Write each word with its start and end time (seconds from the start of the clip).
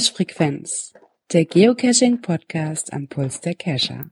Cache-Frequenz, 0.00 0.94
der 1.30 1.44
Geocaching-Podcast 1.44 2.94
am 2.94 3.08
Puls 3.08 3.42
der 3.42 3.54
Cacher. 3.54 4.06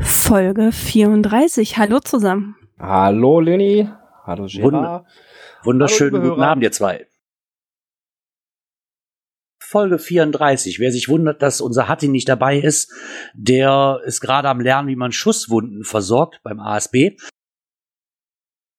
Folge 0.00 0.72
34. 0.72 1.78
Hallo 1.78 2.00
zusammen. 2.00 2.56
Hallo 2.80 3.38
Leni. 3.38 3.88
Hallo 4.24 4.46
Gerard. 4.50 5.06
Wunderschönen 5.62 6.20
Hallo, 6.20 6.30
guten 6.30 6.42
Abend, 6.42 6.64
ihr 6.64 6.72
zwei. 6.72 7.06
Folge 9.60 10.00
34. 10.00 10.80
Wer 10.80 10.90
sich 10.90 11.08
wundert, 11.08 11.42
dass 11.42 11.60
unser 11.60 11.86
Hatti 11.86 12.08
nicht 12.08 12.28
dabei 12.28 12.58
ist, 12.58 12.92
der 13.34 14.00
ist 14.04 14.20
gerade 14.20 14.48
am 14.48 14.60
Lernen, 14.60 14.88
wie 14.88 14.96
man 14.96 15.12
Schusswunden 15.12 15.84
versorgt 15.84 16.40
beim 16.42 16.58
ASB. 16.58 17.16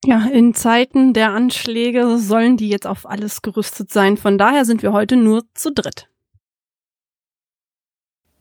Ja, 0.03 0.25
in 0.25 0.53
Zeiten 0.53 1.13
der 1.13 1.31
Anschläge 1.31 2.17
sollen 2.17 2.57
die 2.57 2.67
jetzt 2.67 2.87
auf 2.87 3.07
alles 3.07 3.41
gerüstet 3.41 3.89
sein. 3.89 4.17
Von 4.17 4.37
daher 4.37 4.65
sind 4.65 4.83
wir 4.83 4.91
heute 4.91 5.15
nur 5.15 5.45
zu 5.53 5.71
dritt. 5.71 6.10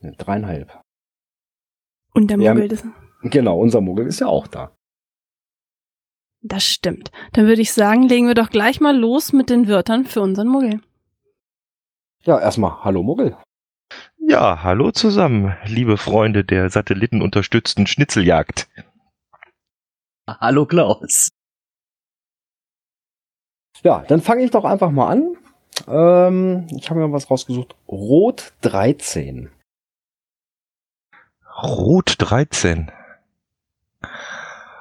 Dreieinhalb. 0.01 0.81
Und 2.13 2.27
der 2.29 2.37
Muggel 2.37 2.71
ist. 2.71 2.85
Genau, 3.23 3.59
unser 3.59 3.81
Muggel 3.81 4.07
ist 4.07 4.19
ja 4.19 4.27
auch 4.27 4.47
da. 4.47 4.75
Das 6.41 6.63
stimmt. 6.63 7.11
Dann 7.33 7.45
würde 7.45 7.61
ich 7.61 7.71
sagen, 7.71 8.03
legen 8.07 8.27
wir 8.27 8.33
doch 8.33 8.49
gleich 8.49 8.81
mal 8.81 8.97
los 8.97 9.31
mit 9.31 9.49
den 9.49 9.67
Wörtern 9.67 10.05
für 10.05 10.21
unseren 10.21 10.47
Muggel. 10.47 10.81
Ja, 12.23 12.39
erstmal 12.39 12.83
Hallo 12.83 13.03
Muggel. 13.03 13.37
Ja, 14.17 14.63
hallo 14.63 14.91
zusammen, 14.91 15.57
liebe 15.65 15.97
Freunde 15.97 16.45
der 16.45 16.69
satellitenunterstützten 16.69 17.87
Schnitzeljagd. 17.87 18.69
Hallo 20.27 20.65
Klaus. 20.65 21.29
Ja, 23.83 24.05
dann 24.07 24.21
fange 24.21 24.43
ich 24.43 24.51
doch 24.51 24.63
einfach 24.63 24.91
mal 24.91 25.09
an. 25.09 25.37
Ähm, 25.87 26.67
ich 26.77 26.89
habe 26.89 26.99
mir 26.99 27.11
was 27.11 27.29
rausgesucht. 27.29 27.75
Rot 27.87 28.53
13. 28.61 29.49
Rot 31.61 32.15
13. 32.17 32.91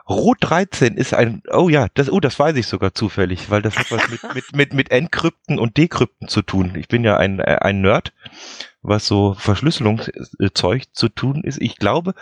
Rot 0.09 0.39
13 0.41 0.97
ist 0.97 1.15
ein, 1.15 1.43
oh 1.53 1.69
ja, 1.69 1.87
das, 1.95 2.11
oh, 2.11 2.19
das 2.19 2.39
weiß 2.39 2.57
ich 2.57 2.67
sogar 2.67 2.95
zufällig, 2.95 3.51
weil 3.51 3.63
das 3.63 3.77
hat 3.77 3.93
was 3.93 4.09
mit, 4.09 4.35
mit, 4.35 4.57
mit, 4.57 4.75
mit 4.75 4.91
Enkrypten 4.91 5.59
und 5.59 5.77
Dekrypten 5.77 6.27
zu 6.27 6.43
tun. 6.43 6.75
Ich 6.77 6.89
bin 6.89 7.05
ja 7.05 7.17
ein, 7.17 7.39
äh, 7.39 7.59
ein 7.61 7.81
Nerd 7.81 8.13
was 8.83 9.07
so 9.07 9.35
Verschlüsselungszeug 9.35 10.85
zu 10.93 11.09
tun 11.09 11.43
ist. 11.45 11.61
Ich 11.61 11.77
glaube, 11.77 12.15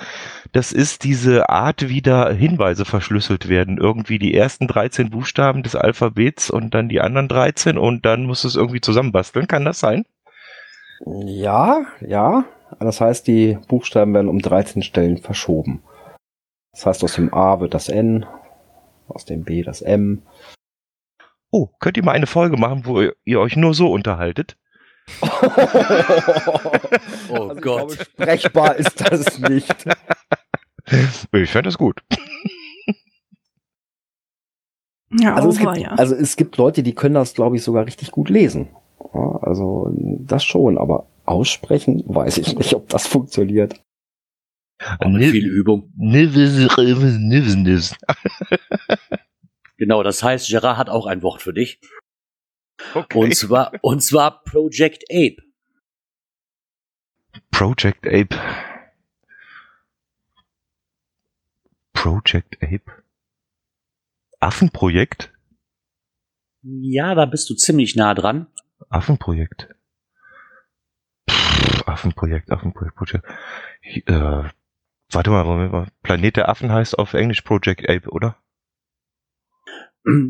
das 0.52 0.72
ist 0.72 1.04
diese 1.04 1.48
Art, 1.48 1.88
wie 1.88 2.02
da 2.02 2.30
Hinweise 2.30 2.84
verschlüsselt 2.84 3.48
werden. 3.48 3.78
Irgendwie 3.78 4.18
die 4.18 4.34
ersten 4.34 4.66
13 4.66 5.10
Buchstaben 5.10 5.62
des 5.62 5.76
Alphabets 5.76 6.50
und 6.50 6.74
dann 6.74 6.88
die 6.88 7.00
anderen 7.00 7.28
13 7.28 7.78
und 7.78 8.04
dann 8.04 8.24
muss 8.24 8.44
es 8.44 8.56
irgendwie 8.56 8.80
zusammenbasteln. 8.80 9.46
Kann 9.46 9.64
das 9.64 9.78
sein? 9.78 10.04
Ja, 11.06 11.82
ja. 12.00 12.44
Das 12.80 13.00
heißt, 13.00 13.26
die 13.26 13.58
Buchstaben 13.68 14.14
werden 14.14 14.28
um 14.28 14.38
13 14.38 14.82
Stellen 14.82 15.18
verschoben. 15.18 15.82
Das 16.72 16.86
heißt, 16.86 17.04
aus 17.04 17.14
dem 17.14 17.32
A 17.32 17.60
wird 17.60 17.74
das 17.74 17.88
N, 17.88 18.26
aus 19.08 19.24
dem 19.24 19.44
B 19.44 19.62
das 19.62 19.82
M. 19.82 20.22
Oh, 21.50 21.68
könnt 21.80 21.96
ihr 21.96 22.04
mal 22.04 22.12
eine 22.12 22.26
Folge 22.26 22.56
machen, 22.56 22.84
wo 22.84 23.00
ihr 23.24 23.40
euch 23.40 23.56
nur 23.56 23.74
so 23.74 23.90
unterhaltet? 23.90 24.56
oh 25.22 25.26
also 27.30 27.54
Gott. 27.54 27.62
Glaube, 27.62 27.94
sprechbar 27.94 28.76
ist 28.76 29.00
das 29.00 29.38
nicht. 29.38 29.86
Ich 31.32 31.50
fände 31.50 31.68
das 31.68 31.78
gut. 31.78 32.02
Ja, 35.10 35.34
also, 35.34 35.48
es 35.48 35.58
gibt, 35.58 35.76
ja. 35.78 35.88
also 35.92 36.14
es 36.14 36.36
gibt 36.36 36.56
Leute, 36.58 36.82
die 36.82 36.94
können 36.94 37.14
das, 37.14 37.32
glaube 37.32 37.56
ich, 37.56 37.62
sogar 37.62 37.86
richtig 37.86 38.10
gut 38.10 38.28
lesen. 38.28 38.68
Also 39.12 39.90
das 39.94 40.44
schon, 40.44 40.76
aber 40.76 41.06
aussprechen 41.28 42.02
weiß 42.06 42.38
ich 42.38 42.56
nicht, 42.56 42.74
ob 42.74 42.88
das 42.88 43.06
funktioniert. 43.06 43.80
Mit 45.04 45.30
viel 45.30 45.46
Übung. 45.46 45.92
genau, 49.76 50.02
das 50.02 50.22
heißt, 50.22 50.48
Gerard 50.48 50.76
hat 50.76 50.88
auch 50.88 51.06
ein 51.06 51.22
Wort 51.22 51.42
für 51.42 51.52
dich. 51.52 51.80
Okay. 52.94 53.18
Und 53.18 53.34
zwar, 53.34 53.72
und 53.82 54.02
zwar 54.02 54.42
Project 54.44 55.04
Ape. 55.10 55.42
Project 57.50 58.06
Ape. 58.06 58.36
Project 61.92 62.62
Ape. 62.62 63.02
Affenprojekt? 64.38 65.32
Ja, 66.62 67.16
da 67.16 67.26
bist 67.26 67.50
du 67.50 67.54
ziemlich 67.54 67.96
nah 67.96 68.14
dran. 68.14 68.46
Affenprojekt. 68.88 69.74
Affenprojekt, 71.88 72.50
Affenprojekt, 72.50 72.94
Projekt. 72.96 73.24
Äh, 74.06 74.44
warte 75.10 75.30
mal, 75.30 75.44
Moment 75.44 75.72
mal. 75.72 75.86
Planet 76.02 76.36
der 76.36 76.48
Affen 76.48 76.72
heißt 76.72 76.98
auf 76.98 77.14
Englisch 77.14 77.42
Project 77.42 77.88
Ape, 77.88 78.08
oder? 78.10 78.36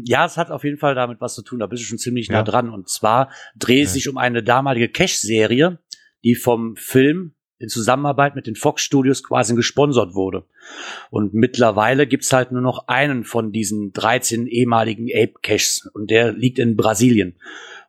Ja, 0.05 0.25
es 0.25 0.37
hat 0.37 0.51
auf 0.51 0.65
jeden 0.65 0.79
Fall 0.79 0.95
damit 0.95 1.21
was 1.21 1.35
zu 1.35 1.43
tun, 1.43 1.61
da 1.61 1.67
bist 1.67 1.83
du 1.83 1.87
schon 1.87 1.99
ziemlich 1.99 2.31
nah 2.31 2.43
dran. 2.43 2.71
Und 2.71 2.89
zwar 2.89 3.31
dreht 3.57 3.85
es 3.85 3.91
ja. 3.91 3.95
sich 3.95 4.09
um 4.09 4.19
eine 4.19 4.43
damalige 4.43 4.89
Cash-Serie, 4.89 5.79
die 6.25 6.35
vom 6.35 6.75
Film 6.77 7.35
in 7.59 7.69
Zusammenarbeit 7.69 8.35
mit 8.35 8.47
den 8.47 8.55
Fox 8.55 8.83
Studios 8.83 9.23
quasi 9.23 9.55
gesponsert 9.55 10.15
wurde. 10.15 10.47
Und 11.11 11.35
mittlerweile 11.35 12.07
gibt's 12.07 12.33
halt 12.33 12.53
nur 12.53 12.63
noch 12.63 12.89
einen 12.89 13.25
von 13.25 13.53
diesen 13.53 13.93
13 13.93 14.47
ehemaligen 14.47 15.09
Ape 15.13 15.35
Caches 15.43 15.89
und 15.93 16.11
der 16.11 16.33
liegt 16.33 16.59
in 16.59 16.77
Brasilien. 16.77 17.37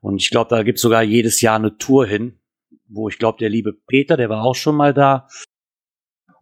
Und 0.02 0.22
ich 0.22 0.30
glaube, 0.32 0.50
da 0.50 0.64
gibt's 0.64 0.82
sogar 0.82 1.04
jedes 1.04 1.42
Jahr 1.42 1.58
eine 1.58 1.78
Tour 1.78 2.06
hin, 2.06 2.40
wo 2.90 3.08
ich 3.10 3.18
glaube, 3.18 3.38
der 3.40 3.50
liebe 3.50 3.74
Peter, 3.88 4.18
der 4.18 4.30
war 4.30 4.44
auch 4.44 4.56
schon 4.56 4.76
mal 4.76 4.94
da, 4.94 5.28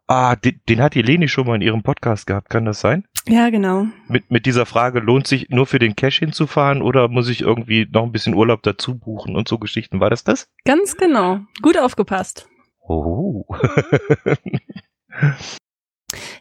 Ah, 0.09 0.37
den, 0.37 0.61
den 0.69 0.81
hat 0.81 0.95
die 0.95 1.01
Leni 1.01 1.27
schon 1.27 1.45
mal 1.45 1.55
in 1.55 1.61
ihrem 1.61 1.83
Podcast 1.83 2.27
gehabt, 2.27 2.49
kann 2.49 2.63
das 2.63 2.79
sein? 2.79 3.05
Ja, 3.27 3.49
genau. 3.49 3.87
Mit, 4.07 4.31
mit 4.31 4.45
dieser 4.45 4.65
Frage, 4.65 5.01
lohnt 5.01 5.27
sich 5.27 5.49
nur 5.49 5.65
für 5.65 5.79
den 5.79 5.97
Cash 5.97 6.19
hinzufahren 6.19 6.81
oder 6.81 7.09
muss 7.09 7.27
ich 7.27 7.41
irgendwie 7.41 7.85
noch 7.91 8.03
ein 8.03 8.13
bisschen 8.13 8.33
Urlaub 8.33 8.63
dazu 8.63 8.97
buchen 8.97 9.35
und 9.35 9.49
so 9.49 9.57
Geschichten? 9.57 9.99
War 9.99 10.09
das 10.09 10.23
das? 10.23 10.47
Ganz 10.63 10.95
genau. 10.95 11.41
Gut 11.61 11.77
aufgepasst. 11.77 12.47
Oh. 12.79 13.43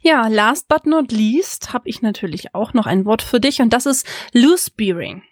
ja, 0.00 0.28
last 0.28 0.68
but 0.68 0.86
not 0.86 1.10
least 1.10 1.72
habe 1.72 1.88
ich 1.88 2.02
natürlich 2.02 2.54
auch 2.54 2.72
noch 2.72 2.86
ein 2.86 3.04
Wort 3.04 3.22
für 3.22 3.40
dich 3.40 3.60
und 3.60 3.72
das 3.72 3.84
ist 3.84 4.06
Loose 4.32 4.70
Bearing. 4.76 5.24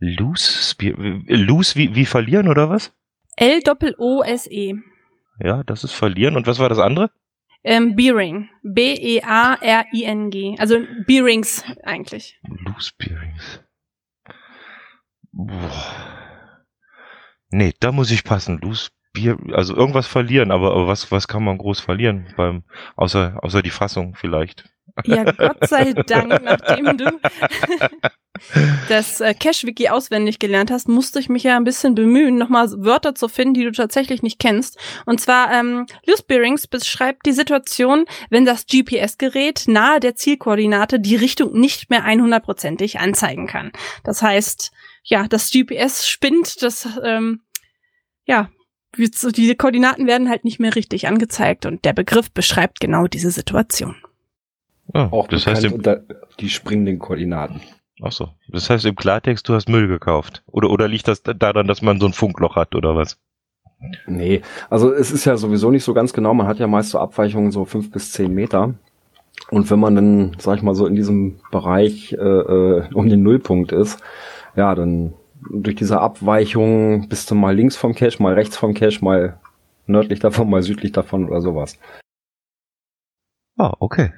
Loose 0.00 0.70
Spear, 0.70 0.96
Loose 1.26 1.76
wie, 1.76 1.94
wie 1.94 2.06
verlieren 2.06 2.48
oder 2.48 2.68
was? 2.68 2.92
L-O-O-S-E. 3.36 4.74
Ja, 5.38 5.62
das 5.64 5.84
ist 5.84 5.92
verlieren. 5.92 6.36
Und 6.36 6.46
was 6.46 6.58
war 6.58 6.68
das 6.68 6.78
andere? 6.78 7.10
Ähm, 7.62 7.94
Bearing. 7.94 8.48
B-E-A-R-I-N-G. 8.62 10.56
Also 10.58 10.78
Bearings 11.06 11.64
eigentlich. 11.84 12.40
Loose 12.48 12.90
Bearings. 12.96 13.60
Boah. 15.32 16.26
Nee, 17.50 17.74
da 17.80 17.92
muss 17.92 18.10
ich 18.10 18.24
passen. 18.24 18.58
Loose 18.58 18.90
Beer, 19.12 19.36
also 19.52 19.74
irgendwas 19.74 20.06
verlieren, 20.06 20.52
aber, 20.52 20.72
aber 20.72 20.86
was, 20.86 21.10
was 21.10 21.26
kann 21.26 21.42
man 21.42 21.58
groß 21.58 21.80
verlieren 21.80 22.32
beim, 22.36 22.62
außer, 22.96 23.38
außer 23.42 23.60
die 23.60 23.70
Fassung 23.70 24.14
vielleicht? 24.14 24.70
Ja, 25.04 25.24
Gott 25.24 25.68
sei 25.68 25.92
Dank, 26.06 26.42
nachdem 26.42 26.96
du 26.96 27.20
das 28.88 29.20
äh, 29.20 29.34
Cache-Wiki 29.34 29.88
auswendig 29.88 30.38
gelernt 30.38 30.70
hast, 30.70 30.88
musste 30.88 31.18
ich 31.18 31.28
mich 31.28 31.42
ja 31.42 31.56
ein 31.56 31.64
bisschen 31.64 31.94
bemühen, 31.94 32.36
nochmal 32.36 32.68
Wörter 32.78 33.14
zu 33.14 33.28
finden, 33.28 33.54
die 33.54 33.64
du 33.64 33.72
tatsächlich 33.72 34.22
nicht 34.22 34.38
kennst. 34.38 34.78
Und 35.06 35.20
zwar, 35.20 35.52
ähm, 35.52 35.86
Loose 36.06 36.24
Bearings 36.26 36.66
beschreibt 36.66 37.26
die 37.26 37.32
Situation, 37.32 38.04
wenn 38.30 38.44
das 38.44 38.66
GPS-Gerät 38.66 39.64
nahe 39.66 40.00
der 40.00 40.16
Zielkoordinate 40.16 41.00
die 41.00 41.16
Richtung 41.16 41.58
nicht 41.58 41.90
mehr 41.90 42.04
100%ig 42.04 42.98
anzeigen 42.98 43.46
kann. 43.46 43.72
Das 44.04 44.22
heißt, 44.22 44.72
ja, 45.04 45.26
das 45.28 45.50
GPS 45.50 46.08
spinnt, 46.08 46.62
das, 46.62 46.88
ähm, 47.04 47.42
ja, 48.24 48.50
die 48.96 49.54
Koordinaten 49.54 50.06
werden 50.06 50.28
halt 50.28 50.44
nicht 50.44 50.58
mehr 50.58 50.74
richtig 50.74 51.06
angezeigt 51.06 51.64
und 51.64 51.84
der 51.84 51.92
Begriff 51.92 52.30
beschreibt 52.32 52.80
genau 52.80 53.06
diese 53.06 53.30
Situation. 53.30 53.96
Ah, 54.92 55.08
Auch 55.10 55.28
das 55.28 55.46
heißt 55.46 55.66
unter 55.66 56.02
die 56.40 56.48
springenden 56.48 56.98
Koordinaten. 56.98 57.60
Ach 58.02 58.12
so. 58.12 58.30
Das 58.48 58.70
heißt 58.70 58.86
im 58.86 58.96
Klartext, 58.96 59.48
du 59.48 59.54
hast 59.54 59.68
Müll 59.68 59.88
gekauft. 59.88 60.42
Oder, 60.46 60.70
oder 60.70 60.88
liegt 60.88 61.08
das 61.08 61.22
daran, 61.22 61.66
dass 61.66 61.82
man 61.82 62.00
so 62.00 62.06
ein 62.06 62.12
Funkloch 62.12 62.56
hat 62.56 62.74
oder 62.74 62.96
was? 62.96 63.18
Nee, 64.06 64.42
also 64.68 64.92
es 64.92 65.10
ist 65.10 65.24
ja 65.24 65.36
sowieso 65.36 65.70
nicht 65.70 65.84
so 65.84 65.94
ganz 65.94 66.12
genau. 66.12 66.34
Man 66.34 66.46
hat 66.46 66.58
ja 66.58 66.66
meist 66.66 66.90
so 66.90 66.98
Abweichungen 66.98 67.50
so 67.50 67.64
fünf 67.64 67.90
bis 67.90 68.12
zehn 68.12 68.32
Meter. 68.32 68.74
Und 69.50 69.70
wenn 69.70 69.80
man 69.80 69.94
dann, 69.94 70.36
sag 70.38 70.56
ich 70.56 70.62
mal, 70.62 70.74
so 70.74 70.86
in 70.86 70.94
diesem 70.94 71.40
Bereich 71.50 72.12
äh, 72.12 72.16
äh, 72.16 72.88
um 72.92 73.08
den 73.08 73.22
Nullpunkt 73.22 73.72
ist, 73.72 74.02
ja, 74.54 74.74
dann 74.74 75.14
durch 75.50 75.76
diese 75.76 76.00
Abweichung 76.00 77.08
bist 77.08 77.30
du 77.30 77.34
mal 77.34 77.54
links 77.56 77.76
vom 77.76 77.94
Cache, 77.94 78.22
mal 78.22 78.34
rechts 78.34 78.56
vom 78.56 78.74
Cache, 78.74 79.02
mal 79.02 79.40
nördlich 79.86 80.20
davon, 80.20 80.50
mal 80.50 80.62
südlich 80.62 80.92
davon 80.92 81.26
oder 81.28 81.40
sowas. 81.40 81.78
Ah, 83.56 83.72
okay. 83.78 84.12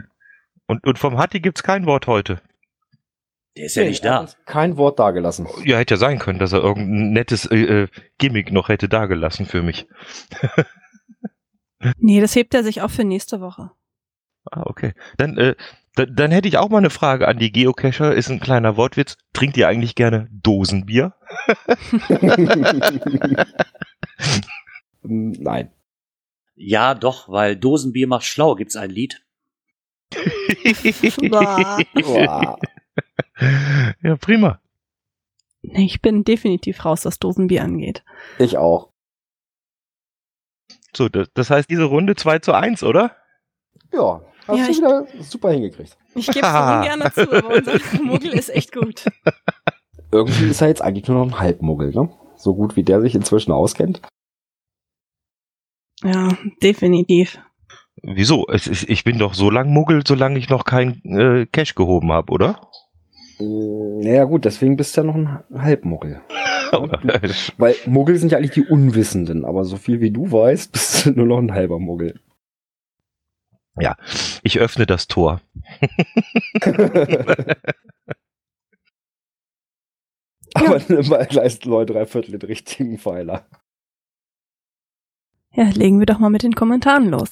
Und, 0.66 0.84
und 0.86 0.98
vom 0.98 1.18
Hatti 1.18 1.40
gibt's 1.40 1.62
kein 1.62 1.86
Wort 1.86 2.06
heute. 2.06 2.40
Der 3.56 3.66
ist 3.66 3.76
ja 3.76 3.84
nicht 3.84 4.04
da. 4.04 4.26
Kein 4.46 4.76
Wort 4.78 4.98
dagelassen. 4.98 5.46
Ja, 5.64 5.76
hätte 5.76 5.94
ja 5.94 5.98
sein 5.98 6.18
können, 6.18 6.38
dass 6.38 6.52
er 6.52 6.62
irgendein 6.62 7.12
nettes 7.12 7.44
äh, 7.46 7.82
äh 7.82 7.88
Gimmick 8.16 8.50
noch 8.50 8.68
hätte 8.68 8.88
dagelassen 8.88 9.44
für 9.44 9.62
mich. 9.62 9.86
nee, 11.98 12.20
das 12.20 12.34
hebt 12.34 12.54
er 12.54 12.64
sich 12.64 12.80
auf 12.80 12.92
für 12.92 13.04
nächste 13.04 13.40
Woche. 13.40 13.70
Ah, 14.50 14.62
okay. 14.64 14.94
Dann, 15.18 15.36
äh, 15.36 15.54
dann, 15.94 16.14
dann 16.14 16.30
hätte 16.30 16.48
ich 16.48 16.56
auch 16.56 16.70
mal 16.70 16.78
eine 16.78 16.88
Frage 16.90 17.28
an 17.28 17.38
die 17.38 17.52
Geocacher. 17.52 18.14
Ist 18.14 18.30
ein 18.30 18.40
kleiner 18.40 18.78
Wortwitz. 18.78 19.18
Trinkt 19.34 19.58
ihr 19.58 19.68
eigentlich 19.68 19.94
gerne 19.94 20.28
Dosenbier? 20.30 21.14
Nein. 25.02 25.70
Ja, 26.54 26.94
doch, 26.94 27.28
weil 27.28 27.56
Dosenbier 27.56 28.06
macht 28.06 28.24
schlau, 28.24 28.54
gibt's 28.54 28.76
ein 28.76 28.90
Lied. 28.90 29.22
ja, 34.02 34.16
prima. 34.16 34.60
Ich 35.62 36.02
bin 36.02 36.24
definitiv 36.24 36.84
raus, 36.84 37.04
was 37.04 37.18
Dosenbier 37.18 37.62
angeht. 37.62 38.02
Ich 38.38 38.58
auch. 38.58 38.90
So, 40.94 41.08
das, 41.08 41.50
heißt, 41.50 41.70
diese 41.70 41.84
Runde 41.84 42.16
2 42.16 42.40
zu 42.40 42.52
1, 42.52 42.82
oder? 42.82 43.16
Ja, 43.92 44.20
hast 44.46 44.58
ja, 44.58 44.66
du 44.66 44.76
wieder 44.76 45.06
super 45.22 45.50
hingekriegt. 45.50 45.96
Ich 46.14 46.26
gebe 46.26 46.46
es 46.46 46.52
ungern 46.52 47.12
zu, 47.14 47.32
aber 47.32 47.56
unser 47.56 48.02
Muggel 48.02 48.32
ist 48.32 48.50
echt 48.50 48.72
gut. 48.72 49.04
Irgendwie 50.12 50.50
ist 50.50 50.60
er 50.60 50.68
jetzt 50.68 50.82
eigentlich 50.82 51.08
nur 51.08 51.24
noch 51.24 51.32
ein 51.32 51.40
Halbmuggel, 51.40 51.92
ne? 51.92 52.10
So 52.36 52.54
gut 52.54 52.76
wie 52.76 52.82
der 52.82 53.00
sich 53.00 53.14
inzwischen 53.14 53.52
auskennt. 53.52 54.02
Ja, 56.02 56.28
definitiv. 56.62 57.38
Wieso? 58.02 58.46
Ich 58.50 59.04
bin 59.04 59.18
doch 59.18 59.32
so 59.32 59.48
lang 59.48 59.70
Muggel, 59.72 60.02
solange 60.06 60.38
ich 60.38 60.48
noch 60.48 60.64
kein 60.64 61.00
äh, 61.04 61.46
Cash 61.46 61.74
gehoben 61.74 62.12
habe, 62.12 62.32
oder? 62.32 62.68
Naja 63.42 64.24
gut, 64.24 64.44
deswegen 64.44 64.76
bist 64.76 64.96
du 64.96 65.00
ja 65.00 65.06
noch 65.06 65.14
ein 65.14 65.42
Halbmuggel. 65.54 66.22
Weil 67.58 67.74
Muggel 67.86 68.16
sind 68.16 68.32
ja 68.32 68.38
eigentlich 68.38 68.52
die 68.52 68.64
Unwissenden, 68.64 69.44
aber 69.44 69.64
so 69.64 69.76
viel 69.76 70.00
wie 70.00 70.10
du 70.10 70.32
weißt, 70.32 70.72
bist 70.72 71.06
du 71.06 71.10
nur 71.10 71.26
noch 71.26 71.38
ein 71.38 71.52
halber 71.52 71.78
Muggel. 71.78 72.20
Ja, 73.78 73.96
ich 74.42 74.58
öffne 74.58 74.84
das 74.84 75.06
Tor. 75.06 75.40
aber 80.54 80.76
ja. 80.76 80.84
nimm 80.88 81.08
mal 81.08 81.26
gleich 81.26 81.64
Leute 81.64 81.94
drei 81.94 82.04
Viertel 82.06 82.38
den 82.38 82.46
richtigen 82.46 82.98
Pfeiler. 82.98 83.46
Ja, 85.54 85.68
legen 85.70 85.98
wir 85.98 86.06
doch 86.06 86.18
mal 86.18 86.30
mit 86.30 86.42
den 86.42 86.54
Kommentaren 86.54 87.08
los. 87.08 87.28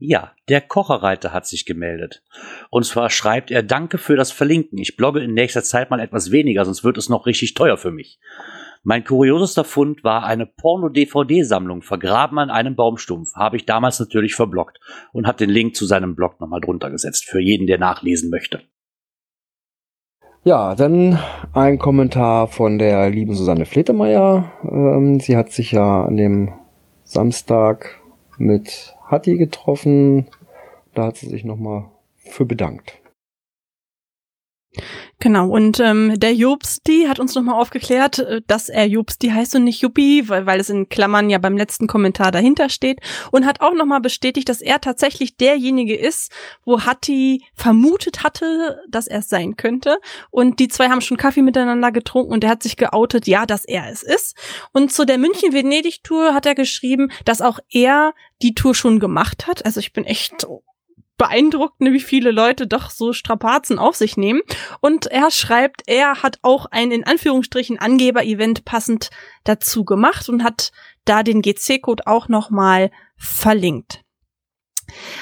Ja, 0.00 0.32
der 0.48 0.60
Kocherreiter 0.60 1.32
hat 1.32 1.46
sich 1.46 1.66
gemeldet. 1.66 2.22
Und 2.70 2.86
zwar 2.86 3.10
schreibt 3.10 3.50
er 3.50 3.64
Danke 3.64 3.98
für 3.98 4.14
das 4.14 4.30
Verlinken. 4.30 4.78
Ich 4.78 4.96
blogge 4.96 5.20
in 5.20 5.34
nächster 5.34 5.64
Zeit 5.64 5.90
mal 5.90 5.98
etwas 5.98 6.30
weniger, 6.30 6.64
sonst 6.64 6.84
wird 6.84 6.98
es 6.98 7.08
noch 7.08 7.26
richtig 7.26 7.54
teuer 7.54 7.76
für 7.76 7.90
mich. 7.90 8.20
Mein 8.84 9.02
kuriosester 9.02 9.64
Fund 9.64 10.04
war 10.04 10.24
eine 10.24 10.46
Porno-DVD-Sammlung, 10.46 11.82
vergraben 11.82 12.38
an 12.38 12.48
einem 12.48 12.76
Baumstumpf. 12.76 13.34
Habe 13.34 13.56
ich 13.56 13.66
damals 13.66 13.98
natürlich 13.98 14.36
verblockt 14.36 14.78
und 15.12 15.26
habe 15.26 15.38
den 15.38 15.50
Link 15.50 15.74
zu 15.74 15.84
seinem 15.84 16.14
Blog 16.14 16.40
nochmal 16.40 16.60
drunter 16.60 16.90
gesetzt, 16.90 17.26
für 17.26 17.40
jeden, 17.40 17.66
der 17.66 17.78
nachlesen 17.78 18.30
möchte. 18.30 18.62
Ja, 20.44 20.76
dann 20.76 21.18
ein 21.52 21.78
Kommentar 21.78 22.46
von 22.46 22.78
der 22.78 23.10
lieben 23.10 23.34
Susanne 23.34 23.66
Fletemeyer. 23.66 24.52
Ähm, 24.62 25.18
sie 25.18 25.36
hat 25.36 25.50
sich 25.50 25.72
ja 25.72 26.04
an 26.04 26.16
dem 26.16 26.54
Samstag 27.02 28.00
mit 28.38 28.94
Hatti 29.10 29.36
getroffen. 29.36 30.28
Da 30.94 31.06
hat 31.06 31.16
sie 31.16 31.28
sich 31.28 31.44
nochmal 31.44 31.86
für 32.16 32.44
bedankt. 32.44 32.97
Genau, 35.20 35.48
und 35.48 35.80
ähm, 35.80 36.20
der 36.20 36.34
Jobsti 36.34 37.06
hat 37.08 37.18
uns 37.18 37.34
nochmal 37.34 37.60
aufgeklärt, 37.60 38.20
äh, 38.20 38.40
dass 38.46 38.68
er 38.68 38.86
Jobsti 38.86 39.30
heißt 39.30 39.56
und 39.56 39.64
nicht 39.64 39.80
Juppie, 39.80 40.28
weil, 40.28 40.46
weil 40.46 40.60
es 40.60 40.70
in 40.70 40.88
Klammern 40.88 41.30
ja 41.30 41.38
beim 41.38 41.56
letzten 41.56 41.88
Kommentar 41.88 42.30
dahinter 42.30 42.68
steht. 42.68 43.00
Und 43.32 43.44
hat 43.44 43.60
auch 43.60 43.74
nochmal 43.74 44.00
bestätigt, 44.00 44.48
dass 44.48 44.60
er 44.60 44.80
tatsächlich 44.80 45.36
derjenige 45.36 45.96
ist, 45.96 46.30
wo 46.64 46.82
Hatti 46.82 47.44
vermutet 47.54 48.22
hatte, 48.22 48.80
dass 48.88 49.08
er 49.08 49.20
es 49.20 49.28
sein 49.28 49.56
könnte. 49.56 49.98
Und 50.30 50.60
die 50.60 50.68
zwei 50.68 50.88
haben 50.88 51.00
schon 51.00 51.16
Kaffee 51.16 51.42
miteinander 51.42 51.90
getrunken 51.90 52.32
und 52.32 52.44
er 52.44 52.50
hat 52.50 52.62
sich 52.62 52.76
geoutet, 52.76 53.26
ja, 53.26 53.46
dass 53.46 53.64
er 53.64 53.90
es 53.90 54.04
ist. 54.04 54.36
Und 54.72 54.92
zu 54.92 55.04
der 55.04 55.18
München-Venedig-Tour 55.18 56.34
hat 56.34 56.46
er 56.46 56.54
geschrieben, 56.54 57.10
dass 57.24 57.40
auch 57.40 57.58
er 57.70 58.12
die 58.42 58.54
Tour 58.54 58.74
schon 58.74 59.00
gemacht 59.00 59.48
hat. 59.48 59.64
Also 59.64 59.80
ich 59.80 59.92
bin 59.92 60.04
echt 60.04 60.46
beeindruckt, 61.18 61.80
ne, 61.80 61.92
wie 61.92 62.00
viele 62.00 62.30
Leute 62.30 62.66
doch 62.66 62.90
so 62.90 63.12
Strapazen 63.12 63.78
auf 63.78 63.96
sich 63.96 64.16
nehmen. 64.16 64.40
Und 64.80 65.06
er 65.06 65.30
schreibt, 65.30 65.82
er 65.86 66.22
hat 66.22 66.38
auch 66.42 66.66
ein 66.66 66.90
in 66.90 67.04
Anführungsstrichen 67.04 67.78
Angeber-Event 67.78 68.64
passend 68.64 69.10
dazu 69.44 69.84
gemacht 69.84 70.28
und 70.28 70.42
hat 70.42 70.72
da 71.04 71.22
den 71.22 71.42
GC-Code 71.42 72.06
auch 72.06 72.28
nochmal 72.28 72.90
verlinkt. 73.16 74.02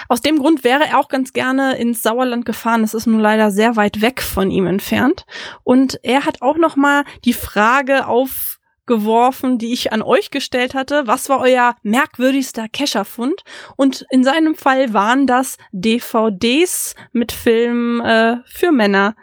Aus 0.08 0.20
dem 0.20 0.38
Grund 0.38 0.62
wäre 0.62 0.84
er 0.84 0.98
auch 1.00 1.08
ganz 1.08 1.32
gerne 1.32 1.76
ins 1.76 2.02
Sauerland 2.02 2.44
gefahren. 2.44 2.84
Es 2.84 2.94
ist 2.94 3.06
nun 3.06 3.20
leider 3.20 3.50
sehr 3.50 3.74
weit 3.74 4.00
weg 4.00 4.22
von 4.22 4.50
ihm 4.50 4.66
entfernt. 4.66 5.24
Und 5.64 5.98
er 6.02 6.24
hat 6.24 6.42
auch 6.42 6.56
noch 6.56 6.76
mal 6.76 7.04
die 7.24 7.32
Frage 7.32 8.06
auf 8.06 8.55
geworfen, 8.86 9.58
die 9.58 9.72
ich 9.72 9.92
an 9.92 10.02
euch 10.02 10.30
gestellt 10.30 10.74
hatte. 10.74 11.06
Was 11.06 11.28
war 11.28 11.40
euer 11.40 11.76
merkwürdigster 11.82 12.68
Kescherfund? 12.68 13.42
Und 13.76 14.06
in 14.10 14.24
seinem 14.24 14.54
Fall 14.54 14.92
waren 14.92 15.26
das 15.26 15.58
DVDs 15.72 16.94
mit 17.12 17.32
Filmen 17.32 18.00
äh, 18.00 18.36
für 18.46 18.72
Männer. 18.72 19.16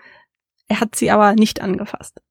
Er 0.67 0.79
hat 0.79 0.95
sie 0.95 1.11
aber 1.11 1.33
nicht 1.33 1.61
angefasst. 1.61 2.21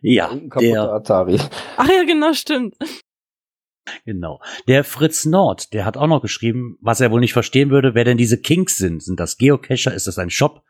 Ja, 0.00 0.34
der 0.34 0.92
Atari. 0.92 1.40
Ach 1.76 1.88
ja, 1.88 2.04
genau, 2.04 2.34
stimmt. 2.34 2.76
Genau. 4.04 4.40
Der 4.66 4.84
Fritz 4.84 5.24
Nord, 5.24 5.72
der 5.72 5.84
hat 5.84 5.96
auch 5.96 6.06
noch 6.06 6.22
geschrieben, 6.22 6.78
was 6.80 7.00
er 7.00 7.10
wohl 7.10 7.20
nicht 7.20 7.32
verstehen 7.32 7.70
würde, 7.70 7.94
wer 7.94 8.04
denn 8.04 8.16
diese 8.16 8.40
Kinks 8.40 8.76
sind. 8.76 9.02
Sind 9.02 9.20
das 9.20 9.36
Geocacher? 9.36 9.92
Ist 9.92 10.06
das 10.06 10.18
ein 10.18 10.30
Shop? 10.30 10.62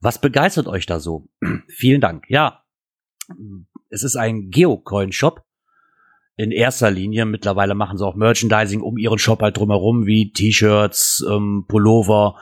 Was 0.00 0.20
begeistert 0.20 0.66
euch 0.66 0.86
da 0.86 1.00
so? 1.00 1.28
Vielen 1.68 2.00
Dank. 2.00 2.24
Ja, 2.28 2.64
es 3.90 4.02
ist 4.02 4.16
ein 4.16 4.50
Geocoin-Shop. 4.50 5.42
In 6.38 6.50
erster 6.50 6.90
Linie. 6.90 7.24
Mittlerweile 7.24 7.74
machen 7.74 7.96
sie 7.96 8.06
auch 8.06 8.14
Merchandising 8.14 8.82
um 8.82 8.98
ihren 8.98 9.18
Shop 9.18 9.40
halt 9.40 9.56
drumherum, 9.56 10.06
wie 10.06 10.32
T-Shirts, 10.32 11.24
ähm, 11.30 11.64
Pullover, 11.66 12.36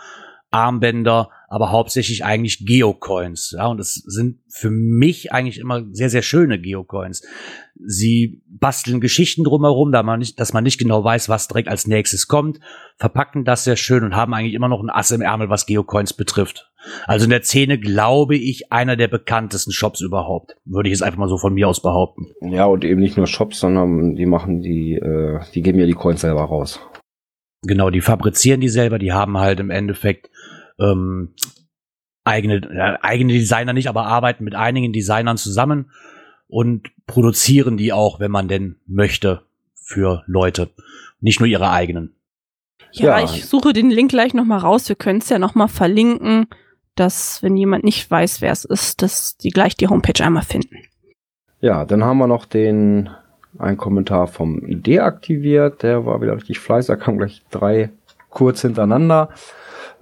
Armbänder, 0.51 1.31
aber 1.55 1.71
hauptsächlich 1.71 2.25
eigentlich 2.25 2.67
Geocoins. 2.67 3.55
Ja, 3.57 3.69
und 3.69 3.79
es 3.79 3.95
sind 3.95 4.41
für 4.49 4.71
mich 4.71 5.31
eigentlich 5.31 5.59
immer 5.59 5.85
sehr, 5.93 6.11
sehr 6.11 6.23
schöne 6.23 6.61
Geocoins. 6.61 7.23
Sie 7.77 8.43
basteln 8.49 9.01
Geschichten 9.01 9.45
drumherum, 9.45 9.93
da 9.93 10.03
man 10.03 10.19
nicht, 10.19 10.41
dass 10.41 10.53
man 10.53 10.65
nicht 10.65 10.79
genau 10.79 11.05
weiß, 11.05 11.29
was 11.29 11.47
direkt 11.47 11.69
als 11.69 11.87
nächstes 11.87 12.27
kommt, 12.27 12.59
verpacken 12.97 13.45
das 13.45 13.63
sehr 13.63 13.77
schön 13.77 14.03
und 14.03 14.17
haben 14.17 14.35
eigentlich 14.35 14.55
immer 14.55 14.67
noch 14.67 14.83
ein 14.83 14.91
Ass 14.91 15.13
im 15.13 15.21
Ärmel, 15.21 15.49
was 15.49 15.67
Geocoins 15.67 16.13
betrifft. 16.13 16.73
Also 17.07 17.23
in 17.23 17.31
der 17.31 17.45
Szene 17.45 17.79
glaube 17.79 18.35
ich 18.35 18.73
einer 18.73 18.97
der 18.97 19.07
bekanntesten 19.07 19.71
Shops 19.71 20.01
überhaupt. 20.01 20.57
Würde 20.65 20.89
ich 20.89 20.95
jetzt 20.95 21.03
einfach 21.03 21.21
mal 21.21 21.29
so 21.29 21.39
von 21.39 21.55
mir 21.55 21.69
aus 21.69 21.81
behaupten. 21.81 22.33
Ja, 22.41 22.65
und 22.65 22.85
eben 22.85 23.01
nicht 23.01 23.17
nur 23.17 23.29
Shops, 23.29 23.61
sondern 23.61 24.17
die 24.17 24.27
machen 24.27 24.61
die, 24.61 24.95
äh, 24.95 25.39
die 25.55 25.63
geben 25.63 25.79
ja 25.79 25.87
die 25.87 25.93
Coins 25.93 26.23
selber 26.23 26.43
raus. 26.43 26.81
Genau, 27.63 27.91
die 27.91 28.01
fabrizieren 28.01 28.61
die 28.61 28.69
selber, 28.69 28.99
die 28.99 29.13
haben 29.13 29.39
halt 29.39 29.61
im 29.61 29.71
Endeffekt 29.71 30.31
ähm, 30.79 31.35
eigene, 32.25 32.57
äh, 32.57 32.99
eigene 33.03 33.33
Designer 33.33 33.73
nicht, 33.73 33.89
aber 33.89 34.07
arbeiten 34.07 34.45
mit 34.45 34.55
einigen 34.55 34.93
Designern 34.93 35.37
zusammen 35.37 35.91
und 36.49 36.91
produzieren 37.07 37.77
die 37.77 37.93
auch, 37.93 38.21
wenn 38.21 38.31
man 38.31 38.49
denn 38.49 38.77
möchte, 38.87 39.43
für 39.75 40.23
Leute. 40.27 40.71
Nicht 41.21 41.41
nur 41.41 41.49
ihre 41.49 41.71
eigenen. 41.71 42.15
Ja, 42.93 43.19
ja. 43.19 43.25
ich 43.25 43.47
suche 43.47 43.73
den 43.73 43.91
Link 43.91 44.11
gleich 44.11 44.35
nochmal 44.35 44.61
raus. 44.61 44.89
Wir 44.89 44.97
können 44.97 45.19
es 45.19 45.29
ja 45.29 45.39
nochmal 45.39 45.69
verlinken, 45.69 46.47
dass, 46.95 47.43
wenn 47.43 47.57
jemand 47.57 47.85
nicht 47.85 48.11
weiß, 48.11 48.41
wer 48.41 48.53
es 48.53 48.65
ist, 48.65 49.03
dass 49.03 49.37
die 49.37 49.51
gleich 49.51 49.77
die 49.77 49.89
Homepage 49.89 50.25
einmal 50.25 50.45
finden. 50.45 50.77
Ja, 51.61 51.85
dann 51.85 52.05
haben 52.05 52.19
wir 52.19 52.27
noch 52.27 52.45
den, 52.45 53.11
ein 53.59 53.77
Kommentar 53.77 54.27
vom 54.27 54.61
deaktiviert. 54.65 55.83
Der 55.83 56.07
war 56.07 56.21
wieder 56.21 56.37
richtig 56.37 56.61
fleißig. 56.61 56.89
Da 56.89 56.97
kam 56.97 57.19
gleich 57.19 57.43
drei 57.51 57.91
kurz 58.31 58.63
hintereinander. 58.63 59.31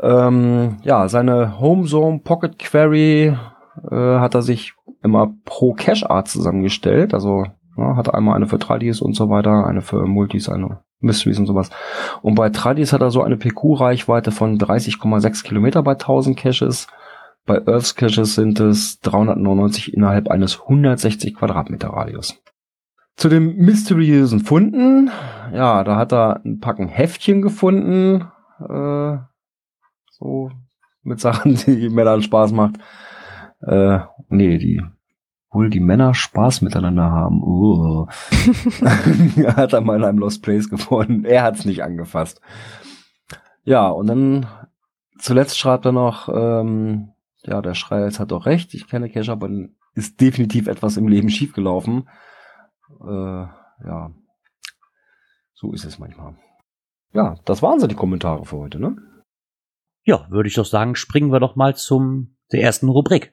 Ähm, 0.02 0.78
ja, 0.82 1.08
seine 1.08 1.60
Homezone 1.60 2.20
Pocket 2.24 2.58
Query 2.58 3.36
äh, 3.90 3.96
hat 3.96 4.34
er 4.34 4.42
sich 4.42 4.74
immer 5.02 5.32
pro 5.44 5.74
Cache 5.74 6.10
Art 6.10 6.28
zusammengestellt. 6.28 7.14
Also 7.14 7.46
ja, 7.76 7.96
hat 7.96 8.12
einmal 8.12 8.36
eine 8.36 8.46
für 8.46 8.58
Tradis 8.58 9.00
und 9.00 9.14
so 9.14 9.30
weiter, 9.30 9.66
eine 9.66 9.80
für 9.80 10.04
Multis, 10.06 10.48
eine 10.48 10.80
Mysteries 11.00 11.38
und 11.38 11.46
sowas. 11.46 11.70
Und 12.20 12.34
bei 12.34 12.50
Tradis 12.50 12.92
hat 12.92 13.00
er 13.00 13.10
so 13.10 13.22
eine 13.22 13.36
PQ-Reichweite 13.36 14.30
von 14.30 14.58
30,6 14.58 15.44
Kilometer 15.44 15.82
bei 15.82 15.92
1000 15.92 16.36
Caches. 16.36 16.88
Bei 17.44 17.66
Earths 17.66 17.96
Caches 17.96 18.34
sind 18.34 18.60
es 18.60 19.00
399 19.00 19.94
innerhalb 19.94 20.28
eines 20.28 20.60
160 20.60 21.34
Quadratmeter 21.34 21.88
Radius. 21.88 22.40
Zu 23.16 23.28
den 23.28 23.56
mysteriösen 23.56 24.40
Funden, 24.40 25.10
ja, 25.52 25.84
da 25.84 25.96
hat 25.96 26.12
er 26.12 26.40
ein 26.44 26.60
Packen 26.60 26.88
Heftchen 26.88 27.42
gefunden, 27.42 28.28
äh, 28.60 29.18
so 30.22 30.50
mit 31.02 31.20
Sachen, 31.20 31.54
die 31.66 31.88
Männern 31.88 32.22
Spaß 32.22 32.52
macht. 32.52 32.76
Äh, 33.60 34.00
nee, 34.28 34.58
die 34.58 34.82
wohl 35.50 35.68
die 35.68 35.80
Männer 35.80 36.14
Spaß 36.14 36.62
miteinander 36.62 37.10
haben. 37.10 37.42
Uh. 37.42 38.06
hat 39.46 39.74
er 39.74 39.82
mal 39.82 39.98
in 39.98 40.04
einem 40.04 40.18
Lost 40.18 40.42
Place 40.42 40.70
gefunden. 40.70 41.26
Er 41.26 41.42
hat's 41.42 41.66
nicht 41.66 41.82
angefasst. 41.82 42.40
Ja, 43.64 43.88
und 43.88 44.06
dann 44.06 44.46
zuletzt 45.18 45.58
schreibt 45.58 45.84
er 45.84 45.92
noch, 45.92 46.30
ähm, 46.30 47.10
ja, 47.44 47.60
der 47.60 47.74
Schreier 47.74 48.10
hat 48.10 48.30
doch 48.30 48.46
recht, 48.46 48.72
ich 48.72 48.88
kenne 48.88 49.10
Cash, 49.10 49.28
aber 49.28 49.50
ist 49.94 50.20
definitiv 50.20 50.68
etwas 50.68 50.96
im 50.96 51.06
Leben 51.06 51.28
schiefgelaufen. 51.28 52.08
Äh, 53.06 53.46
ja, 53.84 54.10
so 55.52 55.72
ist 55.72 55.84
es 55.84 55.98
manchmal. 55.98 56.34
Ja, 57.12 57.36
das 57.44 57.62
waren 57.62 57.78
so 57.78 57.86
die 57.86 57.94
Kommentare 57.94 58.46
für 58.46 58.56
heute, 58.56 58.80
ne? 58.80 58.96
Ja, 60.04 60.26
würde 60.30 60.48
ich 60.48 60.54
doch 60.54 60.66
sagen, 60.66 60.96
springen 60.96 61.32
wir 61.32 61.40
doch 61.40 61.54
mal 61.54 61.76
zum 61.76 62.36
der 62.50 62.62
ersten 62.62 62.88
Rubrik. 62.88 63.32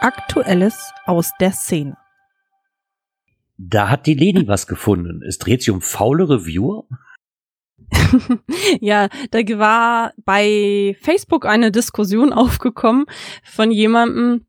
Aktuelles 0.00 0.92
aus 1.04 1.30
der 1.40 1.52
Szene. 1.52 1.96
Da 3.56 3.88
hat 3.90 4.06
die 4.06 4.14
Leni 4.14 4.48
was 4.48 4.66
gefunden. 4.66 5.22
Es 5.22 5.38
dreht 5.38 5.60
sich 5.60 5.70
um 5.70 5.80
faule 5.80 6.28
Reviewer. 6.28 6.88
ja, 8.80 9.08
da 9.30 9.38
war 9.58 10.12
bei 10.24 10.96
Facebook 11.00 11.46
eine 11.46 11.70
Diskussion 11.70 12.32
aufgekommen 12.32 13.04
von 13.44 13.70
jemandem, 13.70 14.46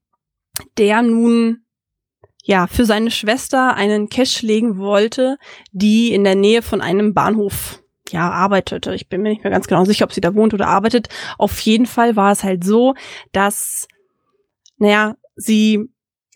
der 0.78 1.02
nun 1.02 1.66
ja 2.44 2.68
für 2.68 2.86
seine 2.86 3.10
Schwester 3.10 3.76
einen 3.76 4.10
Cache 4.10 4.46
legen 4.46 4.78
wollte, 4.78 5.38
die 5.72 6.14
in 6.14 6.24
der 6.24 6.36
Nähe 6.36 6.62
von 6.62 6.82
einem 6.82 7.14
Bahnhof 7.14 7.82
ja 8.12 8.30
arbeitete. 8.30 8.94
Ich 8.94 9.10
bin 9.10 9.22
mir 9.22 9.30
nicht 9.30 9.44
mehr 9.44 9.52
ganz 9.52 9.68
genau 9.68 9.86
sicher, 9.86 10.06
ob 10.06 10.14
sie 10.14 10.22
da 10.22 10.36
wohnt 10.36 10.54
oder 10.54 10.68
arbeitet. 10.68 11.08
Auf 11.38 11.60
jeden 11.62 11.86
Fall 11.86 12.16
war 12.16 12.32
es 12.32 12.44
halt 12.44 12.64
so, 12.64 12.96
dass 13.32 13.88
naja, 14.78 15.16
sie 15.36 15.90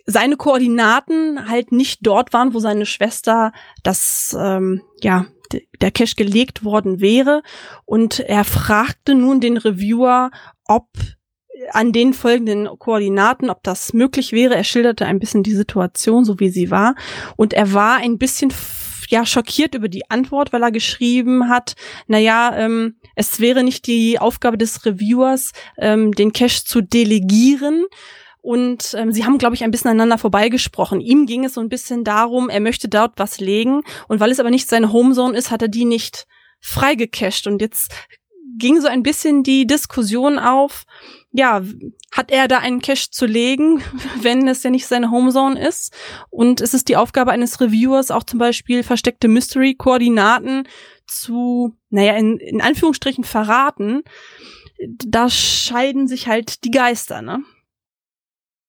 seine 0.05 0.37
Koordinaten 0.37 1.49
halt 1.49 1.73
nicht 1.73 1.99
dort 2.07 2.31
waren, 2.31 2.53
wo 2.53 2.59
seine 2.59 2.85
Schwester 2.85 3.51
das 3.83 4.35
ähm, 4.39 4.81
ja 5.01 5.25
der 5.81 5.91
Cache 5.91 6.15
gelegt 6.15 6.63
worden 6.63 6.99
wäre 6.99 7.41
und 7.85 8.19
er 8.19 8.43
fragte 8.43 9.15
nun 9.15 9.39
den 9.39 9.57
Reviewer, 9.57 10.31
ob 10.65 10.87
an 11.71 11.91
den 11.91 12.13
folgenden 12.13 12.67
Koordinaten, 12.79 13.50
ob 13.50 13.63
das 13.63 13.93
möglich 13.93 14.31
wäre. 14.31 14.55
Er 14.55 14.63
schilderte 14.63 15.05
ein 15.05 15.19
bisschen 15.19 15.43
die 15.43 15.55
Situation, 15.55 16.25
so 16.25 16.39
wie 16.39 16.50
sie 16.50 16.71
war. 16.71 16.95
Und 17.36 17.53
er 17.53 17.74
war 17.74 17.97
ein 17.97 18.17
bisschen 18.17 18.53
ja 19.09 19.25
schockiert 19.25 19.74
über 19.74 19.88
die 19.88 20.09
Antwort, 20.09 20.51
weil 20.51 20.63
er 20.63 20.71
geschrieben 20.71 21.50
hat, 21.50 21.75
naja, 22.07 22.55
ähm, 22.57 22.95
es 23.15 23.39
wäre 23.39 23.63
nicht 23.63 23.88
die 23.88 24.19
Aufgabe 24.19 24.57
des 24.57 24.86
Reviewers, 24.86 25.53
ähm, 25.77 26.12
den 26.12 26.33
Cache 26.33 26.65
zu 26.65 26.81
delegieren, 26.81 27.86
und 28.47 28.93
ähm, 28.97 29.12
sie 29.12 29.25
haben, 29.25 29.39
glaube 29.39 29.55
ich, 29.55 29.65
ein 29.65 29.71
bisschen 29.71 29.89
aneinander 29.89 30.17
vorbeigesprochen. 30.17 31.01
Ihm 31.01 31.25
ging 31.25 31.43
es 31.43 31.55
so 31.55 31.59
ein 31.59 31.67
bisschen 31.67 32.05
darum, 32.05 32.47
er 32.47 32.62
möchte 32.62 32.88
dort 32.88 33.12
was 33.17 33.41
legen 33.41 33.81
und 34.07 34.21
weil 34.21 34.31
es 34.31 34.39
aber 34.39 34.51
nicht 34.51 34.69
seine 34.69 34.93
Homezone 34.93 35.38
ist, 35.38 35.51
hat 35.51 35.63
er 35.63 35.67
die 35.67 35.83
nicht 35.83 36.27
freigecached 36.62 37.45
und 37.45 37.62
jetzt 37.62 37.91
ging 38.57 38.79
so 38.79 38.88
ein 38.88 39.03
bisschen 39.03 39.43
die 39.43 39.67
Diskussion 39.67 40.39
auf, 40.39 40.86
ja, 41.38 41.62
hat 42.12 42.32
er 42.32 42.48
da 42.48 42.58
einen 42.58 42.82
Cache 42.82 43.12
zu 43.12 43.27
legen, 43.27 43.84
wenn 44.22 44.48
es 44.48 44.63
ja 44.63 44.72
nicht 44.72 44.88
seine 44.88 45.12
Homezone 45.12 45.65
ist? 45.65 45.96
Und 46.29 46.62
es 46.62 46.74
ist 46.74 46.89
die 46.89 46.98
Aufgabe 46.98 47.32
eines 47.32 47.62
Reviewers, 47.62 48.10
auch 48.10 48.24
zum 48.24 48.39
Beispiel 48.39 48.82
versteckte 48.82 49.27
Mystery-Koordinaten 49.27 50.67
zu, 51.06 51.75
naja, 51.89 52.15
in, 52.17 52.38
in 52.38 52.60
Anführungsstrichen 52.60 53.24
verraten. 53.24 54.01
Da 55.06 55.29
scheiden 55.29 56.08
sich 56.08 56.27
halt 56.27 56.63
die 56.63 56.72
Geister, 56.72 57.22
ne? 57.22 57.44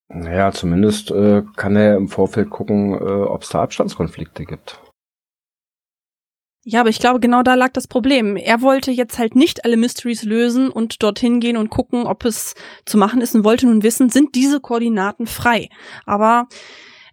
Naja, 0.09 0.53
zumindest 0.53 1.11
äh, 1.11 1.43
kann 1.57 1.77
er 1.77 1.97
im 1.97 2.09
Vorfeld 2.09 2.51
gucken, 2.51 2.95
äh, 2.95 2.97
ob 2.97 3.43
es 3.43 3.49
da 3.49 3.63
Abstandskonflikte 3.63 4.45
gibt. 4.45 4.81
Ja, 6.71 6.81
aber 6.81 6.91
ich 6.91 6.99
glaube, 6.99 7.19
genau 7.19 7.43
da 7.43 7.55
lag 7.55 7.73
das 7.73 7.87
Problem. 7.87 8.37
Er 8.37 8.61
wollte 8.61 8.91
jetzt 8.91 9.19
halt 9.19 9.35
nicht 9.35 9.65
alle 9.65 9.79
Mysteries 9.79 10.23
lösen 10.23 10.69
und 10.69 11.03
dorthin 11.03 11.41
gehen 11.41 11.57
und 11.57 11.71
gucken, 11.71 12.03
ob 12.03 12.27
es 12.27 12.55
zu 12.85 12.99
machen 12.99 13.23
ist 13.23 13.35
und 13.35 13.43
wollte 13.43 13.67
nun 13.67 13.83
wissen, 13.83 14.11
sind 14.11 14.35
diese 14.35 14.61
Koordinaten 14.61 15.27
frei. 15.27 15.71
Aber 16.05 16.47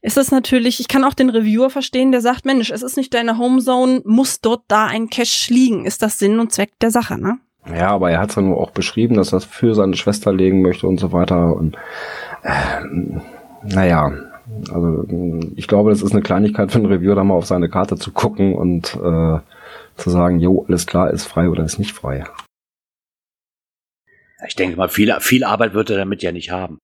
es 0.01 0.17
ist 0.17 0.33
natürlich, 0.33 0.81
ich 0.81 0.89
kann 0.89 1.05
auch 1.05 1.13
den 1.13 1.29
Reviewer 1.29 1.69
verstehen, 1.69 2.11
der 2.11 2.19
sagt, 2.19 2.43
Mensch, 2.43 2.69
es 2.69 2.83
ist 2.83 2.97
nicht 2.97 3.13
deine 3.13 3.37
Homezone, 3.37 4.01
muss 4.03 4.41
dort 4.41 4.63
da 4.67 4.87
ein 4.87 5.09
Cache 5.09 5.53
liegen. 5.53 5.85
Ist 5.85 6.01
das 6.01 6.19
Sinn 6.19 6.41
und 6.41 6.51
Zweck 6.51 6.77
der 6.81 6.91
Sache, 6.91 7.17
ne? 7.17 7.37
Ja, 7.73 7.91
aber 7.91 8.11
er 8.11 8.19
hat 8.19 8.31
es 8.31 8.35
ja 8.35 8.41
nur 8.41 8.59
auch 8.59 8.71
beschrieben, 8.71 9.15
dass 9.15 9.31
er 9.31 9.37
es 9.37 9.45
für 9.45 9.73
seine 9.73 9.95
Schwester 9.95 10.33
legen 10.33 10.63
möchte 10.63 10.85
und 10.85 10.99
so 10.99 11.13
weiter. 11.13 11.55
Und 11.55 11.77
äh, 12.43 12.83
naja, 13.63 14.11
also 14.69 15.05
ich 15.55 15.67
glaube, 15.67 15.89
das 15.89 16.01
ist 16.01 16.11
eine 16.11 16.21
Kleinigkeit 16.21 16.71
für 16.71 16.79
einen 16.79 16.87
Reviewer, 16.87 17.15
da 17.15 17.23
mal 17.23 17.35
auf 17.35 17.45
seine 17.45 17.69
Karte 17.69 17.95
zu 17.97 18.11
gucken 18.11 18.55
und 18.55 18.95
äh, 18.95 19.39
zu 19.97 20.09
sagen, 20.09 20.39
jo, 20.39 20.65
alles 20.67 20.85
klar, 20.87 21.11
ist 21.11 21.25
frei 21.25 21.49
oder 21.49 21.63
ist 21.63 21.79
nicht 21.79 21.93
frei. 21.93 22.25
Ich 24.47 24.55
denke 24.55 24.77
mal, 24.77 24.89
viel, 24.89 25.15
viel 25.19 25.43
Arbeit 25.43 25.73
wird 25.73 25.89
er 25.89 25.97
damit 25.97 26.21
ja 26.21 26.31
nicht 26.31 26.51
haben. 26.51 26.79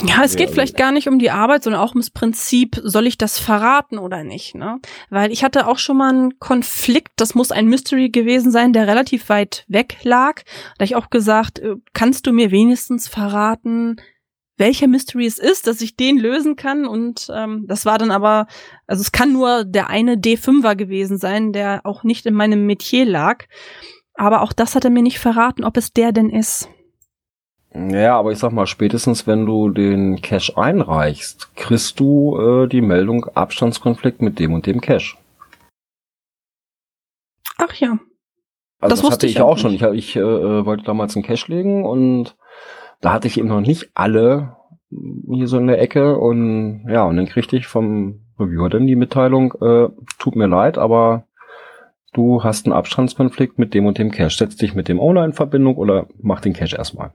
Ja, 0.00 0.22
es 0.24 0.36
geht 0.36 0.48
vielleicht 0.48 0.78
gar 0.78 0.90
nicht 0.90 1.06
um 1.06 1.18
die 1.18 1.30
Arbeit, 1.30 1.64
sondern 1.64 1.82
auch 1.82 1.90
ums 1.90 2.10
Prinzip, 2.10 2.80
soll 2.82 3.06
ich 3.06 3.18
das 3.18 3.38
verraten 3.38 3.98
oder 3.98 4.24
nicht, 4.24 4.54
ne? 4.54 4.80
Weil 5.10 5.30
ich 5.30 5.44
hatte 5.44 5.66
auch 5.66 5.76
schon 5.76 5.98
mal 5.98 6.08
einen 6.08 6.38
Konflikt, 6.38 7.10
das 7.16 7.34
muss 7.34 7.52
ein 7.52 7.66
Mystery 7.66 8.08
gewesen 8.08 8.50
sein, 8.50 8.72
der 8.72 8.86
relativ 8.86 9.28
weit 9.28 9.66
weg 9.68 9.98
lag. 10.02 10.44
Da 10.44 10.74
habe 10.76 10.84
ich 10.84 10.96
auch 10.96 11.10
gesagt, 11.10 11.58
äh, 11.58 11.74
kannst 11.92 12.26
du 12.26 12.32
mir 12.32 12.50
wenigstens 12.50 13.06
verraten, 13.06 13.96
welcher 14.56 14.86
Mystery 14.86 15.26
es 15.26 15.38
ist, 15.38 15.66
dass 15.66 15.80
ich 15.80 15.96
den 15.96 16.18
lösen 16.18 16.56
kann. 16.56 16.86
Und 16.86 17.28
ähm, 17.34 17.64
das 17.66 17.86
war 17.86 17.98
dann 17.98 18.10
aber, 18.10 18.46
also 18.86 19.00
es 19.00 19.12
kann 19.12 19.32
nur 19.32 19.64
der 19.64 19.88
eine 19.88 20.16
D5er 20.16 20.76
gewesen 20.76 21.18
sein, 21.18 21.52
der 21.52 21.80
auch 21.84 22.04
nicht 22.04 22.26
in 22.26 22.34
meinem 22.34 22.66
Metier 22.66 23.04
lag. 23.04 23.44
Aber 24.14 24.42
auch 24.42 24.52
das 24.52 24.74
hat 24.74 24.84
er 24.84 24.90
mir 24.90 25.02
nicht 25.02 25.18
verraten, 25.18 25.64
ob 25.64 25.76
es 25.76 25.92
der 25.92 26.12
denn 26.12 26.30
ist. 26.30 26.68
Ja, 27.74 28.18
aber 28.18 28.32
ich 28.32 28.38
sag 28.38 28.52
mal, 28.52 28.66
spätestens 28.66 29.26
wenn 29.26 29.46
du 29.46 29.70
den 29.70 30.20
Cache 30.20 30.58
einreichst, 30.58 31.54
kriegst 31.56 31.98
du 31.98 32.38
äh, 32.38 32.68
die 32.68 32.82
Meldung 32.82 33.24
Abstandskonflikt 33.34 34.20
mit 34.20 34.38
dem 34.38 34.52
und 34.52 34.66
dem 34.66 34.82
Cache. 34.82 35.16
Ach 37.56 37.74
ja. 37.74 37.98
Also 38.78 38.96
das, 38.96 39.02
das 39.02 39.10
hatte 39.12 39.26
ich 39.26 39.40
auch 39.40 39.56
schon. 39.56 39.72
Ich, 39.72 39.82
ich 39.82 40.16
äh, 40.16 40.66
wollte 40.66 40.84
damals 40.84 41.16
einen 41.16 41.24
Cache 41.24 41.50
legen 41.50 41.86
und 41.86 42.36
da 43.02 43.12
hatte 43.12 43.28
ich 43.28 43.36
eben 43.36 43.48
noch 43.48 43.60
nicht 43.60 43.90
alle 43.94 44.56
hier 44.90 45.48
so 45.48 45.58
in 45.58 45.66
der 45.66 45.80
Ecke 45.80 46.16
und 46.16 46.86
ja, 46.88 47.04
und 47.04 47.16
dann 47.16 47.26
kriegte 47.26 47.56
ich 47.56 47.66
vom 47.66 48.20
Reviewer 48.38 48.70
dann 48.70 48.86
die 48.86 48.96
Mitteilung, 48.96 49.52
äh, 49.60 49.88
tut 50.18 50.36
mir 50.36 50.46
leid, 50.46 50.78
aber 50.78 51.26
du 52.12 52.44
hast 52.44 52.64
einen 52.64 52.74
Abstandskonflikt 52.74 53.58
mit 53.58 53.74
dem 53.74 53.86
und 53.86 53.98
dem 53.98 54.10
Cache. 54.10 54.36
Setz 54.36 54.56
dich 54.56 54.74
mit 54.74 54.88
dem 54.88 55.00
Owner 55.00 55.24
in 55.24 55.32
Verbindung 55.32 55.76
oder 55.76 56.06
mach 56.20 56.40
den 56.40 56.52
Cache 56.52 56.76
erstmal. 56.76 57.12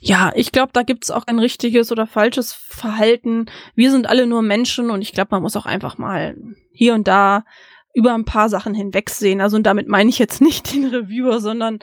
Ja, 0.00 0.32
ich 0.34 0.52
glaube, 0.52 0.72
da 0.72 0.82
gibt's 0.82 1.10
auch 1.10 1.26
ein 1.26 1.38
richtiges 1.38 1.92
oder 1.92 2.06
falsches 2.06 2.52
Verhalten. 2.52 3.46
Wir 3.74 3.90
sind 3.90 4.08
alle 4.08 4.26
nur 4.26 4.42
Menschen 4.42 4.90
und 4.90 5.00
ich 5.00 5.12
glaube, 5.12 5.28
man 5.30 5.42
muss 5.42 5.56
auch 5.56 5.66
einfach 5.66 5.96
mal 5.96 6.36
hier 6.72 6.94
und 6.94 7.06
da 7.06 7.44
über 7.94 8.12
ein 8.14 8.24
paar 8.24 8.48
Sachen 8.48 8.74
hinwegsehen. 8.74 9.40
Also 9.40 9.56
und 9.56 9.62
damit 9.64 9.88
meine 9.88 10.10
ich 10.10 10.18
jetzt 10.18 10.40
nicht 10.42 10.74
den 10.74 10.86
Reviewer, 10.86 11.40
sondern 11.40 11.78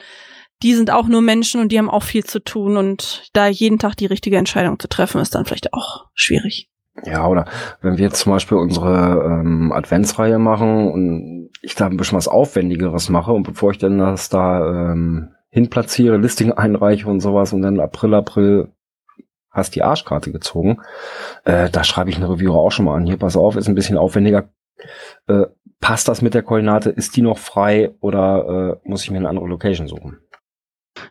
die 0.62 0.74
sind 0.74 0.90
auch 0.90 1.08
nur 1.08 1.22
Menschen 1.22 1.60
und 1.60 1.72
die 1.72 1.78
haben 1.78 1.90
auch 1.90 2.02
viel 2.02 2.24
zu 2.24 2.42
tun 2.42 2.76
und 2.76 3.30
da 3.32 3.48
jeden 3.48 3.78
Tag 3.78 3.96
die 3.96 4.06
richtige 4.06 4.36
Entscheidung 4.36 4.78
zu 4.78 4.88
treffen, 4.88 5.20
ist 5.20 5.34
dann 5.34 5.44
vielleicht 5.44 5.72
auch 5.72 6.06
schwierig. 6.14 6.70
Ja, 7.04 7.26
oder 7.26 7.46
wenn 7.80 7.96
wir 7.96 8.04
jetzt 8.04 8.20
zum 8.20 8.32
Beispiel 8.32 8.58
unsere 8.58 9.24
ähm, 9.24 9.72
Adventsreihe 9.72 10.38
machen 10.38 10.90
und 10.90 11.50
ich 11.62 11.74
da 11.74 11.86
ein 11.86 11.96
bisschen 11.96 12.18
was 12.18 12.28
Aufwendigeres 12.28 13.08
mache 13.08 13.32
und 13.32 13.44
bevor 13.44 13.70
ich 13.70 13.78
dann 13.78 13.98
das 13.98 14.28
da 14.28 14.92
ähm, 14.92 15.30
hinplatziere, 15.50 16.16
Listing 16.16 16.52
einreiche 16.52 17.08
und 17.08 17.20
sowas 17.20 17.52
und 17.52 17.62
dann 17.62 17.80
April, 17.80 18.14
April 18.14 18.68
hast 19.50 19.74
die 19.74 19.82
Arschkarte 19.82 20.30
gezogen. 20.30 20.80
Äh, 21.44 21.70
da 21.70 21.84
schreibe 21.84 22.10
ich 22.10 22.16
eine 22.16 22.28
Reviewer 22.28 22.56
auch 22.56 22.70
schon 22.70 22.84
mal 22.84 22.96
an. 22.96 23.06
Hier, 23.06 23.16
pass 23.16 23.36
auf, 23.36 23.56
ist 23.56 23.68
ein 23.68 23.74
bisschen 23.74 23.98
aufwendiger. 23.98 24.50
Äh, 25.26 25.46
passt 25.80 26.08
das 26.08 26.22
mit 26.22 26.34
der 26.34 26.42
Koordinate? 26.42 26.90
Ist 26.90 27.16
die 27.16 27.22
noch 27.22 27.38
frei 27.38 27.94
oder 28.00 28.78
äh, 28.84 28.88
muss 28.88 29.02
ich 29.02 29.10
mir 29.10 29.18
eine 29.18 29.28
andere 29.28 29.48
Location 29.48 29.88
suchen? 29.88 30.18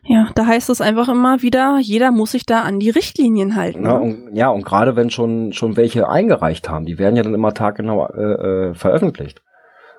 Ja, 0.04 0.28
da 0.34 0.46
heißt 0.46 0.70
es 0.70 0.80
einfach 0.80 1.08
immer 1.08 1.42
wieder, 1.42 1.78
jeder 1.80 2.10
muss 2.10 2.32
sich 2.32 2.46
da 2.46 2.62
an 2.62 2.80
die 2.80 2.90
Richtlinien 2.90 3.56
halten. 3.56 3.84
Ja, 3.84 3.98
ne? 3.98 4.00
und, 4.00 4.36
ja, 4.36 4.48
und 4.48 4.64
gerade 4.64 4.96
wenn 4.96 5.10
schon, 5.10 5.52
schon 5.52 5.76
welche 5.76 6.08
eingereicht 6.08 6.68
haben, 6.68 6.86
die 6.86 6.98
werden 6.98 7.16
ja 7.16 7.22
dann 7.22 7.34
immer 7.34 7.54
taggenau 7.54 8.06
äh, 8.08 8.70
äh, 8.70 8.74
veröffentlicht. 8.74 9.42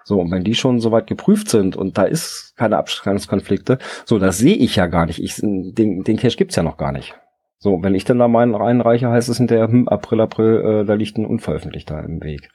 So, 0.04 0.20
und 0.20 0.32
wenn 0.32 0.44
die 0.44 0.56
schon 0.56 0.80
soweit 0.80 1.08
geprüft 1.08 1.50
sind 1.50 1.76
und 1.76 1.98
da 1.98 2.04
ist 2.04 2.54
keine 2.58 2.78
Abstandskonflikte, 2.78 3.78
so, 4.06 4.20
das 4.20 4.38
sehe 4.38 4.56
ich 4.56 4.76
ja 4.76 4.88
gar 4.88 5.06
nicht. 5.06 5.22
Ich, 5.22 5.36
den, 5.36 6.04
den 6.04 6.18
Cache 6.18 6.38
gibt's 6.38 6.56
ja 6.56 6.64
noch 6.64 6.78
gar 6.78 6.92
nicht. 6.92 7.16
So, 7.60 7.84
wenn 7.84 7.94
ich 7.94 8.06
dann 8.06 8.18
da 8.18 8.28
meinen 8.28 8.56
einreiche, 8.56 9.10
heißt 9.10 9.30
es 9.30 9.38
hinterher, 9.38 9.68
hm, 9.68 9.88
April, 9.88 10.22
April, 10.22 10.82
äh, 10.82 10.86
da 10.86 10.96
liegt 10.96 11.18
ein 11.18 11.28
unveröffentlichter 11.28 12.04
im 12.04 12.24
Weg. 12.24 12.50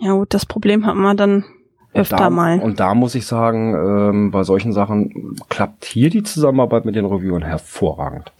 Ja 0.00 0.12
gut, 0.14 0.32
das 0.32 0.46
Problem 0.46 0.86
hat 0.86 0.96
man 0.96 1.16
dann 1.16 1.44
öfter 1.94 2.16
da, 2.16 2.30
mal. 2.30 2.60
Und 2.60 2.80
da 2.80 2.94
muss 2.94 3.14
ich 3.14 3.26
sagen, 3.26 3.74
ähm, 3.74 4.30
bei 4.30 4.42
solchen 4.42 4.72
Sachen 4.72 5.36
klappt 5.48 5.84
hier 5.84 6.10
die 6.10 6.22
Zusammenarbeit 6.22 6.84
mit 6.84 6.96
den 6.96 7.06
Reviewern 7.06 7.42
hervorragend. 7.42 8.32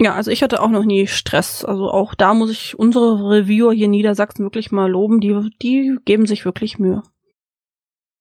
Ja, 0.00 0.14
also 0.14 0.30
ich 0.30 0.42
hatte 0.42 0.62
auch 0.62 0.70
noch 0.70 0.84
nie 0.84 1.06
Stress. 1.06 1.64
Also 1.64 1.90
auch 1.90 2.14
da 2.14 2.32
muss 2.32 2.50
ich 2.50 2.78
unsere 2.78 3.30
Reviewer 3.30 3.72
hier 3.72 3.84
in 3.84 3.90
Niedersachsen 3.90 4.44
wirklich 4.44 4.72
mal 4.72 4.90
loben. 4.90 5.20
Die, 5.20 5.50
die 5.60 5.98
geben 6.06 6.24
sich 6.24 6.46
wirklich 6.46 6.78
Mühe. 6.78 7.02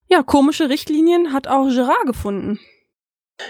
Ja, 0.10 0.24
komische 0.24 0.70
Richtlinien 0.70 1.32
hat 1.32 1.48
auch 1.48 1.70
Gerard 1.70 2.06
gefunden. 2.06 2.60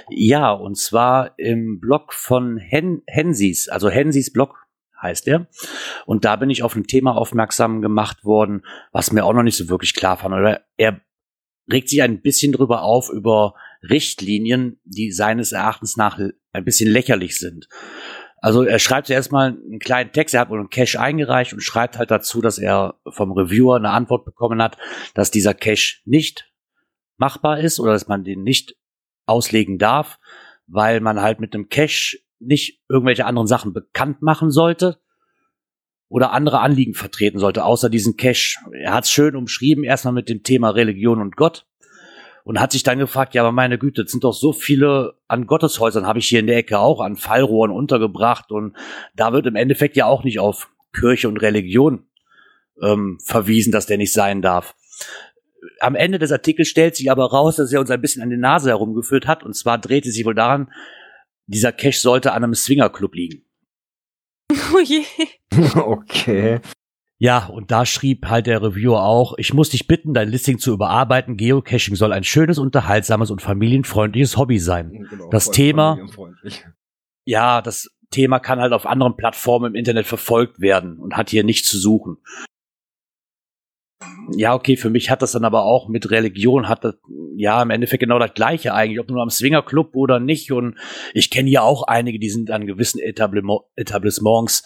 Ja, 0.10 0.52
und 0.52 0.78
zwar 0.78 1.34
im 1.40 1.80
Blog 1.80 2.14
von 2.14 2.58
Hen 2.58 3.02
Hensis, 3.08 3.70
also 3.70 3.90
Hensis 3.90 4.32
Blog 4.32 4.56
heißt 5.02 5.28
er. 5.28 5.48
Und 6.06 6.26
da 6.26 6.36
bin 6.36 6.50
ich 6.50 6.64
auf 6.64 6.76
ein 6.76 6.88
Thema 6.88 7.16
aufmerksam 7.16 7.82
gemacht 7.82 8.24
worden, 8.24 8.66
was 8.92 9.12
mir 9.12 9.26
auch 9.26 9.34
noch 9.34 9.44
nicht 9.44 9.58
so 9.58 9.70
wirklich 9.70 9.94
klar 9.94 10.18
fand. 10.18 10.36
Oder 10.36 10.62
er 10.78 11.02
regt 11.72 11.90
sich 11.90 12.02
ein 12.02 12.22
bisschen 12.22 12.52
drüber 12.52 12.84
auf 12.84 13.10
über 13.10 13.54
Richtlinien, 13.88 14.80
die 14.84 15.12
seines 15.12 15.52
Erachtens 15.52 15.98
nach 15.98 16.20
ein 16.52 16.66
bisschen 16.66 16.90
lächerlich 16.90 17.38
sind. 17.38 17.68
Also 18.42 18.64
er 18.64 18.80
schreibt 18.80 19.08
zuerst 19.08 19.32
mal 19.32 19.50
einen 19.50 19.80
kleinen 19.80 20.12
Text, 20.12 20.34
er 20.34 20.42
hat 20.42 20.50
wohl 20.50 20.60
einen 20.60 20.70
Cache 20.70 21.00
eingereicht 21.00 21.54
und 21.54 21.62
schreibt 21.62 21.98
halt 21.98 22.10
dazu, 22.10 22.42
dass 22.42 22.58
er 22.58 23.00
vom 23.10 23.34
Reviewer 23.34 23.76
eine 23.76 23.92
Antwort 23.92 24.26
bekommen 24.26 24.62
hat, 24.62 24.78
dass 25.14 25.32
dieser 25.32 25.54
Cache 25.54 25.98
nicht 26.06 26.50
machbar 27.18 27.60
ist 27.60 27.80
oder 27.80 27.92
dass 27.92 28.08
man 28.08 28.24
den 28.24 28.44
nicht 28.44 28.76
auslegen 29.26 29.78
darf, 29.78 30.20
weil 30.68 31.02
man 31.02 31.22
halt 31.22 31.40
mit 31.40 31.54
einem 31.54 31.68
Cache 31.68 32.20
nicht 32.40 32.82
irgendwelche 32.90 33.26
anderen 33.26 33.48
Sachen 33.48 33.74
bekannt 33.74 34.22
machen 34.22 34.52
sollte 34.52 35.00
oder 36.08 36.32
andere 36.32 36.60
Anliegen 36.60 36.96
vertreten 36.96 37.40
sollte, 37.40 37.64
außer 37.64 37.90
diesen 37.90 38.18
Cache. 38.18 38.58
Er 38.74 38.94
hat 38.94 39.06
es 39.06 39.12
schön 39.12 39.36
umschrieben, 39.36 39.84
erstmal 39.84 40.14
mit 40.14 40.28
dem 40.28 40.44
Thema 40.44 40.70
Religion 40.72 41.22
und 41.22 41.36
Gott 41.36 41.68
und 42.44 42.60
hat 42.60 42.72
sich 42.72 42.82
dann 42.82 42.98
gefragt, 42.98 43.36
ja, 43.36 43.44
aber 43.44 43.52
meine 43.52 43.78
Güte, 43.78 44.02
es 44.02 44.12
sind 44.12 44.24
doch 44.24 44.34
so 44.34 44.54
viele 44.54 45.14
an 45.28 45.46
Gotteshäusern, 45.46 46.08
habe 46.08 46.18
ich 46.18 46.28
hier 46.28 46.40
in 46.40 46.48
der 46.48 46.58
Ecke 46.58 46.80
auch 46.80 47.00
an 47.00 47.16
Fallrohren 47.16 47.72
untergebracht 47.72 48.52
und 48.52 48.76
da 49.16 49.34
wird 49.34 49.46
im 49.46 49.56
Endeffekt 49.56 49.96
ja 49.96 50.08
auch 50.08 50.24
nicht 50.24 50.40
auf 50.40 50.70
Kirche 50.92 51.28
und 51.28 51.38
Religion 51.38 52.08
ähm, 52.82 53.20
verwiesen, 53.24 53.72
dass 53.72 53.86
der 53.86 53.98
nicht 53.98 54.14
sein 54.14 54.42
darf. 54.42 54.76
Am 55.80 55.94
Ende 55.94 56.18
des 56.18 56.32
Artikels 56.32 56.70
stellt 56.70 56.96
sich 56.96 57.12
aber 57.12 57.26
raus, 57.30 57.58
dass 57.58 57.72
er 57.72 57.82
uns 57.82 57.92
ein 57.92 58.02
bisschen 58.02 58.24
an 58.24 58.32
die 58.32 58.38
Nase 58.38 58.70
herumgeführt 58.70 59.28
hat 59.28 59.44
und 59.44 59.56
zwar 59.56 59.78
drehte 59.78 60.12
sich 60.12 60.26
wohl 60.26 60.36
daran, 60.36 60.72
dieser 61.50 61.72
Cache 61.72 62.00
sollte 62.00 62.32
an 62.34 62.44
einem 62.44 62.54
Swingerclub 62.56 63.14
liegen. 63.16 63.44
Oh 64.74 64.80
je. 64.80 65.04
okay. 65.76 66.60
Ja, 67.18 67.48
und 67.48 67.70
da 67.70 67.86
schrieb 67.86 68.28
halt 68.28 68.48
der 68.48 68.62
Reviewer 68.62 69.04
auch, 69.04 69.34
ich 69.38 69.54
muss 69.54 69.70
dich 69.70 69.88
bitten, 69.88 70.14
dein 70.14 70.30
Listing 70.30 70.58
zu 70.58 70.72
überarbeiten. 70.72 71.36
Geocaching 71.38 71.96
soll 71.96 72.14
ein 72.14 72.24
schönes, 72.24 72.58
unterhaltsames 72.58 73.30
und 73.30 73.42
familienfreundliches 73.42 74.38
Hobby 74.38 74.58
sein. 74.58 75.06
Genau, 75.10 75.30
Das 75.30 75.52
Thema- 75.52 75.92
familienfreundlich. 75.96 76.66
Ja, 77.26 77.62
das 77.62 77.90
Thema 78.10 78.40
kann 78.40 78.60
halt 78.60 78.72
auf 78.74 78.86
anderen 78.86 79.18
Plattformen 79.18 79.72
im 79.72 79.76
Internet 79.76 80.08
verfolgt 80.08 80.62
werden 80.62 80.98
und 80.98 81.18
hat 81.18 81.30
hier 81.30 81.44
nichts 81.44 81.68
zu 81.70 81.78
suchen. 81.78 82.18
Ja, 84.36 84.54
okay, 84.54 84.78
für 84.78 84.90
mich 84.90 85.10
hat 85.10 85.22
das 85.22 85.34
dann 85.34 85.44
aber 85.44 85.64
auch 85.64 85.90
mit 85.90 86.10
Religion 86.12 86.70
hat 86.70 86.84
das 86.84 86.96
ja 87.36 87.62
im 87.62 87.70
Endeffekt 87.70 88.02
genau 88.02 88.20
das 88.20 88.34
gleiche 88.34 88.74
eigentlich, 88.74 89.00
ob 89.00 89.10
nur 89.10 89.22
am 89.22 89.30
Swingerclub 89.30 89.96
oder 89.96 90.20
nicht. 90.20 90.52
Und 90.52 90.76
ich 91.14 91.30
kenne 91.30 91.50
ja 91.50 91.62
auch 91.62 91.84
einige, 91.84 92.20
die 92.20 92.30
sind 92.30 92.52
an 92.52 92.68
gewissen 92.68 93.00
Etablissement- 93.00 93.64
Etablissements, 93.76 94.64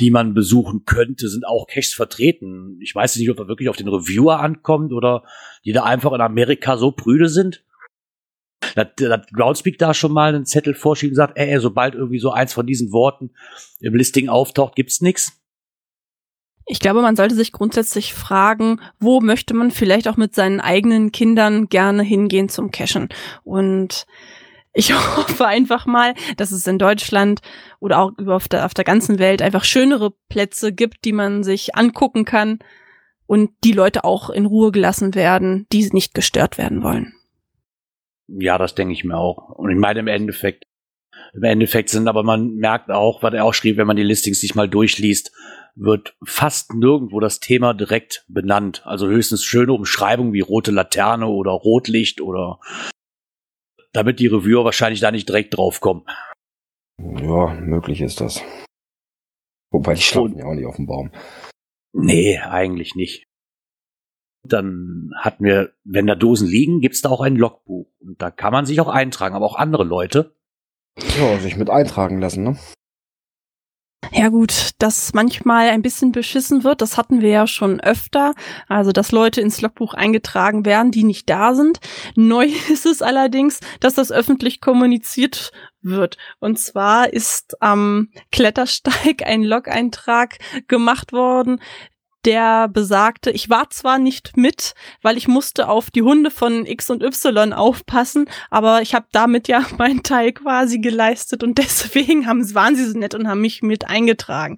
die 0.00 0.10
man 0.10 0.34
besuchen 0.34 0.84
könnte, 0.84 1.28
sind 1.28 1.46
auch 1.46 1.66
Caches 1.66 1.94
vertreten. 1.94 2.78
Ich 2.80 2.94
weiß 2.94 3.16
nicht, 3.16 3.30
ob 3.30 3.38
er 3.40 3.48
wirklich 3.48 3.68
auf 3.68 3.76
den 3.76 3.88
Reviewer 3.88 4.40
ankommt 4.40 4.92
oder 4.92 5.24
die 5.64 5.72
da 5.72 5.84
einfach 5.84 6.12
in 6.12 6.20
Amerika 6.20 6.76
so 6.76 6.92
prüde 6.92 7.28
sind. 7.28 7.64
Da 8.74 8.82
hat, 8.82 9.00
da 9.00 9.10
hat 9.10 9.32
Groundspeak 9.32 9.78
da 9.78 9.92
schon 9.92 10.12
mal 10.12 10.34
einen 10.34 10.46
Zettel 10.46 10.74
vorschieben 10.74 11.12
und 11.12 11.16
sagt, 11.16 11.36
ey, 11.36 11.58
sobald 11.58 11.94
irgendwie 11.94 12.20
so 12.20 12.30
eins 12.30 12.52
von 12.52 12.66
diesen 12.66 12.92
Worten 12.92 13.32
im 13.80 13.94
Listing 13.94 14.28
auftaucht, 14.28 14.76
gibt's 14.76 15.00
nix. 15.00 15.41
Ich 16.66 16.80
glaube, 16.80 17.02
man 17.02 17.16
sollte 17.16 17.34
sich 17.34 17.52
grundsätzlich 17.52 18.14
fragen, 18.14 18.80
wo 19.00 19.20
möchte 19.20 19.54
man 19.54 19.70
vielleicht 19.70 20.08
auch 20.08 20.16
mit 20.16 20.34
seinen 20.34 20.60
eigenen 20.60 21.12
Kindern 21.12 21.68
gerne 21.68 22.02
hingehen 22.02 22.48
zum 22.48 22.70
Cashen. 22.70 23.08
Und 23.42 24.06
ich 24.72 24.92
hoffe 25.16 25.46
einfach 25.46 25.86
mal, 25.86 26.14
dass 26.36 26.52
es 26.52 26.66
in 26.66 26.78
Deutschland 26.78 27.40
oder 27.80 28.00
auch 28.00 28.12
auf 28.26 28.48
der, 28.48 28.66
auf 28.66 28.74
der 28.74 28.84
ganzen 28.84 29.18
Welt 29.18 29.42
einfach 29.42 29.64
schönere 29.64 30.12
Plätze 30.28 30.72
gibt, 30.72 31.04
die 31.04 31.12
man 31.12 31.42
sich 31.42 31.74
angucken 31.74 32.24
kann 32.24 32.58
und 33.26 33.50
die 33.64 33.72
Leute 33.72 34.04
auch 34.04 34.30
in 34.30 34.46
Ruhe 34.46 34.72
gelassen 34.72 35.14
werden, 35.14 35.66
die 35.72 35.88
nicht 35.92 36.14
gestört 36.14 36.58
werden 36.58 36.82
wollen. 36.82 37.14
Ja, 38.28 38.56
das 38.58 38.74
denke 38.74 38.92
ich 38.92 39.04
mir 39.04 39.16
auch. 39.16 39.50
Und 39.50 39.70
ich 39.70 39.78
meine 39.78 40.00
im 40.00 40.06
Endeffekt, 40.06 40.64
im 41.34 41.42
Endeffekt 41.42 41.90
sind 41.90 42.08
aber 42.08 42.22
man 42.22 42.54
merkt 42.54 42.90
auch, 42.90 43.22
was 43.22 43.34
er 43.34 43.44
auch 43.44 43.54
schrieb, 43.54 43.76
wenn 43.76 43.86
man 43.86 43.96
die 43.96 44.02
Listings 44.02 44.40
sich 44.40 44.54
mal 44.54 44.68
durchliest, 44.68 45.32
wird 45.74 46.16
fast 46.24 46.74
nirgendwo 46.74 47.20
das 47.20 47.40
Thema 47.40 47.74
direkt 47.74 48.24
benannt. 48.28 48.82
Also 48.86 49.06
höchstens 49.06 49.44
schöne 49.44 49.72
Umschreibungen 49.72 50.32
wie 50.32 50.40
rote 50.40 50.70
Laterne 50.70 51.26
oder 51.26 51.52
Rotlicht 51.52 52.20
oder 52.20 52.60
damit 53.92 54.20
die 54.20 54.26
Reviewer 54.26 54.64
wahrscheinlich 54.64 55.00
da 55.00 55.10
nicht 55.10 55.28
direkt 55.28 55.56
draufkommen. 55.56 56.04
Ja, 56.98 57.54
möglich 57.54 58.00
ist 58.00 58.20
das. 58.20 58.42
Wobei 59.70 59.94
die 59.94 60.02
schlafen 60.02 60.38
ja 60.38 60.44
auch 60.44 60.54
nicht 60.54 60.66
auf 60.66 60.76
dem 60.76 60.86
Baum. 60.86 61.10
Nee, 61.94 62.38
eigentlich 62.38 62.94
nicht. 62.94 63.24
Dann 64.46 65.12
hatten 65.16 65.44
wir, 65.44 65.72
wenn 65.84 66.06
da 66.06 66.14
Dosen 66.14 66.48
liegen, 66.48 66.80
gibt's 66.80 67.00
da 67.00 67.10
auch 67.10 67.20
ein 67.20 67.36
Logbuch. 67.36 67.86
Und 68.00 68.20
da 68.20 68.30
kann 68.30 68.52
man 68.52 68.66
sich 68.66 68.80
auch 68.80 68.88
eintragen, 68.88 69.34
aber 69.34 69.46
auch 69.46 69.56
andere 69.56 69.84
Leute. 69.84 70.34
Ja, 71.18 71.38
sich 71.38 71.56
mit 71.56 71.70
eintragen 71.70 72.20
lassen, 72.20 72.42
ne? 72.42 72.58
Ja 74.10 74.28
gut, 74.28 74.70
dass 74.78 75.14
manchmal 75.14 75.68
ein 75.68 75.80
bisschen 75.80 76.12
beschissen 76.12 76.64
wird, 76.64 76.82
das 76.82 76.96
hatten 76.96 77.20
wir 77.20 77.30
ja 77.30 77.46
schon 77.46 77.80
öfter. 77.80 78.34
Also, 78.68 78.90
dass 78.92 79.12
Leute 79.12 79.40
ins 79.40 79.60
Logbuch 79.60 79.94
eingetragen 79.94 80.66
werden, 80.66 80.90
die 80.90 81.04
nicht 81.04 81.30
da 81.30 81.54
sind. 81.54 81.78
Neu 82.16 82.46
ist 82.70 82.84
es 82.84 83.00
allerdings, 83.00 83.60
dass 83.80 83.94
das 83.94 84.10
öffentlich 84.10 84.60
kommuniziert 84.60 85.52
wird. 85.82 86.16
Und 86.40 86.58
zwar 86.58 87.12
ist 87.12 87.60
am 87.60 88.08
Klettersteig 88.30 89.24
ein 89.24 89.42
Log-Eintrag 89.42 90.38
gemacht 90.68 91.12
worden, 91.12 91.60
der 92.24 92.68
besagte, 92.68 93.30
ich 93.30 93.50
war 93.50 93.70
zwar 93.70 93.98
nicht 93.98 94.36
mit, 94.36 94.74
weil 95.02 95.16
ich 95.16 95.28
musste 95.28 95.68
auf 95.68 95.90
die 95.90 96.02
Hunde 96.02 96.30
von 96.30 96.66
X 96.66 96.90
und 96.90 97.02
Y 97.02 97.52
aufpassen, 97.52 98.28
aber 98.50 98.82
ich 98.82 98.94
habe 98.94 99.06
damit 99.12 99.48
ja 99.48 99.62
meinen 99.78 100.02
Teil 100.02 100.32
quasi 100.32 100.78
geleistet 100.78 101.42
und 101.42 101.58
deswegen 101.58 102.26
haben, 102.26 102.42
waren 102.54 102.76
sie 102.76 102.84
so 102.84 102.98
nett 102.98 103.14
und 103.14 103.28
haben 103.28 103.40
mich 103.40 103.62
mit 103.62 103.88
eingetragen. 103.88 104.56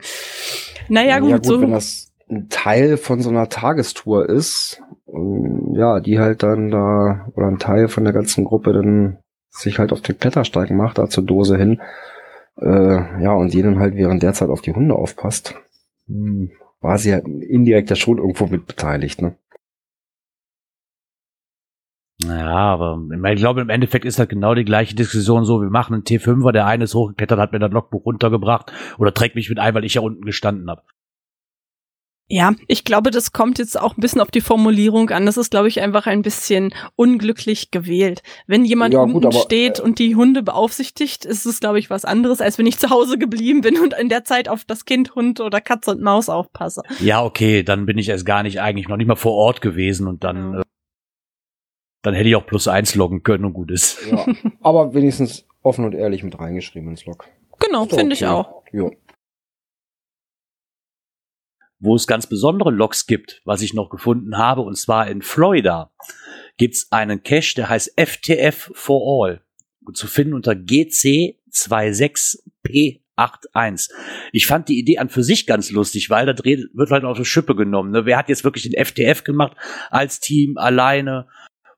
Naja, 0.88 1.18
gut, 1.18 1.30
ja, 1.30 1.36
gut 1.36 1.46
so. 1.46 1.60
wenn 1.60 1.70
das 1.70 2.12
ein 2.28 2.48
Teil 2.48 2.96
von 2.96 3.20
so 3.20 3.30
einer 3.30 3.48
Tagestour 3.48 4.28
ist, 4.28 4.82
ähm, 5.08 5.74
ja, 5.74 6.00
die 6.00 6.18
halt 6.18 6.42
dann 6.42 6.70
da, 6.70 7.28
oder 7.34 7.46
ein 7.48 7.58
Teil 7.58 7.88
von 7.88 8.04
der 8.04 8.12
ganzen 8.12 8.44
Gruppe 8.44 8.72
dann 8.72 9.18
sich 9.50 9.78
halt 9.78 9.92
auf 9.92 10.00
den 10.00 10.18
Klettersteig 10.18 10.70
macht, 10.70 10.98
da 10.98 11.08
zur 11.08 11.24
Dose 11.24 11.56
hin, 11.56 11.80
äh, 12.60 13.22
ja, 13.22 13.32
und 13.32 13.52
die 13.52 13.62
dann 13.62 13.78
halt 13.78 13.94
während 13.94 14.22
der 14.22 14.32
Zeit 14.32 14.48
auf 14.48 14.62
die 14.62 14.72
Hunde 14.72 14.94
aufpasst, 14.94 15.54
hm, 16.06 16.50
war 16.84 16.98
sie 16.98 17.14
halt 17.14 17.26
indirekt 17.26 17.88
ja 17.88 17.96
schon 17.96 18.18
irgendwo 18.18 18.46
mit 18.46 18.66
beteiligt, 18.66 19.22
ne? 19.22 19.36
Ja, 22.22 22.74
aber 22.74 22.98
ich 23.32 23.36
glaube, 23.40 23.62
im 23.62 23.70
Endeffekt 23.70 24.04
ist 24.04 24.18
das 24.18 24.28
genau 24.28 24.54
die 24.54 24.64
gleiche 24.64 24.94
Diskussion 24.94 25.44
so. 25.44 25.60
Wir 25.60 25.70
machen 25.70 25.94
einen 25.94 26.04
T5er, 26.04 26.52
der 26.52 26.66
eine 26.66 26.84
ist 26.84 26.94
hochgeklettert, 26.94 27.40
hat 27.40 27.52
mir 27.52 27.58
das 27.58 27.72
Logbuch 27.72 28.04
runtergebracht 28.04 28.70
oder 28.98 29.12
trägt 29.12 29.34
mich 29.34 29.48
mit 29.48 29.58
ein, 29.58 29.74
weil 29.74 29.84
ich 29.84 29.94
ja 29.94 30.02
unten 30.02 30.24
gestanden 30.24 30.70
habe. 30.70 30.82
Ja, 32.26 32.54
ich 32.68 32.84
glaube, 32.84 33.10
das 33.10 33.32
kommt 33.32 33.58
jetzt 33.58 33.78
auch 33.78 33.98
ein 33.98 34.00
bisschen 34.00 34.22
auf 34.22 34.30
die 34.30 34.40
Formulierung 34.40 35.10
an. 35.10 35.26
Das 35.26 35.36
ist, 35.36 35.50
glaube 35.50 35.68
ich, 35.68 35.82
einfach 35.82 36.06
ein 36.06 36.22
bisschen 36.22 36.74
unglücklich 36.96 37.70
gewählt. 37.70 38.22
Wenn 38.46 38.64
jemand 38.64 38.94
Ja, 38.94 39.00
unten 39.00 39.12
gut, 39.14 39.26
aber, 39.26 39.40
steht 39.40 39.78
äh, 39.78 39.82
und 39.82 39.98
die 39.98 40.16
Hunde 40.16 40.42
beaufsichtigt, 40.42 41.26
ist 41.26 41.44
es, 41.44 41.60
glaube 41.60 41.78
ich, 41.78 41.90
was 41.90 42.06
anderes, 42.06 42.40
als 42.40 42.58
wenn 42.58 42.66
ich 42.66 42.78
zu 42.78 42.88
Hause 42.88 43.18
geblieben 43.18 43.60
bin 43.60 43.78
und 43.78 43.92
in 43.92 44.08
der 44.08 44.24
Zeit 44.24 44.48
auf 44.48 44.64
das 44.64 44.86
Kind, 44.86 45.14
Hund 45.14 45.40
oder 45.40 45.60
Katze 45.60 45.90
und 45.90 46.00
Maus 46.00 46.30
aufpasse. 46.30 46.82
Ja, 47.00 47.22
okay, 47.22 47.62
dann 47.62 47.84
bin 47.84 47.98
ich 47.98 48.08
erst 48.08 48.24
gar 48.24 48.42
nicht 48.42 48.58
eigentlich 48.58 48.88
noch 48.88 48.96
nicht 48.96 49.06
mal 49.06 49.16
vor 49.16 49.34
Ort 49.34 49.60
gewesen 49.60 50.08
und 50.08 50.24
dann, 50.24 50.60
äh, 50.60 50.62
dann 52.00 52.14
hätte 52.14 52.28
ich 52.30 52.36
auch 52.36 52.46
plus 52.46 52.68
eins 52.68 52.94
loggen 52.94 53.22
können 53.22 53.44
und 53.44 53.52
gut 53.52 53.70
ist. 53.70 53.98
Ja, 54.10 54.24
aber 54.62 54.94
wenigstens 54.94 55.46
offen 55.62 55.84
und 55.84 55.94
ehrlich 55.94 56.22
mit 56.22 56.38
reingeschrieben 56.38 56.88
ins 56.88 57.04
Log. 57.04 57.26
Genau, 57.58 57.84
finde 57.84 58.14
ich 58.14 58.24
okay. 58.24 58.32
auch. 58.32 58.62
Ja. 58.72 58.90
Wo 61.84 61.96
es 61.96 62.06
ganz 62.06 62.26
besondere 62.26 62.70
Logs 62.70 63.06
gibt, 63.06 63.42
was 63.44 63.60
ich 63.60 63.74
noch 63.74 63.90
gefunden 63.90 64.38
habe, 64.38 64.62
und 64.62 64.78
zwar 64.78 65.06
in 65.08 65.20
Florida, 65.20 65.90
gibt's 66.56 66.90
einen 66.90 67.22
Cache, 67.22 67.56
der 67.56 67.68
heißt 67.68 68.00
FTF 68.00 68.70
for 68.72 69.26
All. 69.26 69.42
Zu 69.92 70.06
finden 70.06 70.32
unter 70.32 70.52
GC26P 70.52 73.02
181. 73.16 73.94
Ich 74.32 74.46
fand 74.46 74.68
die 74.68 74.78
Idee 74.78 74.96
an 74.98 75.08
für 75.10 75.22
sich 75.22 75.46
ganz 75.46 75.70
lustig, 75.70 76.08
weil 76.08 76.26
da 76.26 76.34
wird 76.42 76.90
halt 76.90 77.04
auf 77.04 77.18
die 77.18 77.26
Schippe 77.26 77.54
genommen. 77.54 77.90
Ne? 77.90 78.06
Wer 78.06 78.16
hat 78.16 78.30
jetzt 78.30 78.44
wirklich 78.44 78.66
den 78.68 78.82
FTF 78.82 79.24
gemacht 79.24 79.54
als 79.90 80.20
Team 80.20 80.56
alleine? 80.56 81.28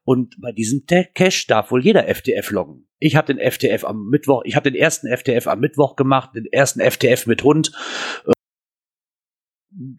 Und 0.04 0.40
bei 0.40 0.52
diesem 0.52 0.84
Cache 0.86 1.48
darf 1.48 1.72
wohl 1.72 1.84
jeder 1.84 2.04
FTF 2.04 2.52
loggen. 2.52 2.86
Ich 3.00 3.16
habe 3.16 3.34
den 3.34 3.50
FTF 3.50 3.84
am 3.84 4.08
Mittwoch, 4.08 4.44
ich 4.44 4.54
habe 4.54 4.70
den 4.70 4.80
ersten 4.80 5.08
FTF 5.14 5.48
am 5.48 5.58
Mittwoch 5.58 5.96
gemacht, 5.96 6.30
den 6.36 6.46
ersten 6.46 6.80
FTF 6.80 7.26
mit 7.26 7.42
Hund. 7.42 7.72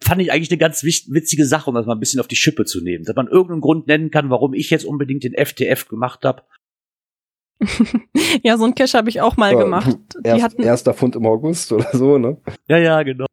Fand 0.04 0.22
ich 0.22 0.32
eigentlich 0.32 0.50
eine 0.50 0.58
ganz 0.58 0.84
witzige 0.84 1.46
Sache, 1.46 1.70
um 1.70 1.76
das 1.76 1.86
mal 1.86 1.94
ein 1.94 2.00
bisschen 2.00 2.20
auf 2.20 2.28
die 2.28 2.36
Schippe 2.36 2.66
zu 2.66 2.82
nehmen. 2.82 3.06
Dass 3.06 3.16
man 3.16 3.28
irgendeinen 3.28 3.62
Grund 3.62 3.88
nennen 3.88 4.12
kann, 4.12 4.30
warum 4.30 4.54
ich 4.54 4.70
jetzt 4.70 4.86
unbedingt 4.86 5.24
den 5.24 5.34
FTF 5.34 5.88
gemacht 5.88 6.26
habe. 6.26 6.44
ja, 8.44 8.58
so 8.58 8.66
ein 8.66 8.76
Cache 8.76 8.98
habe 8.98 9.10
ich 9.10 9.22
auch 9.22 9.38
mal 9.38 9.54
ja, 9.54 9.60
gemacht. 9.60 9.98
Erst, 10.24 10.44
hatten, 10.44 10.62
erster 10.62 10.94
Fund 10.94 11.16
im 11.16 11.26
August 11.26 11.72
oder 11.72 11.90
so, 11.94 12.18
ne? 12.18 12.42
Ja, 12.68 12.78
ja, 12.78 13.04
genau 13.04 13.26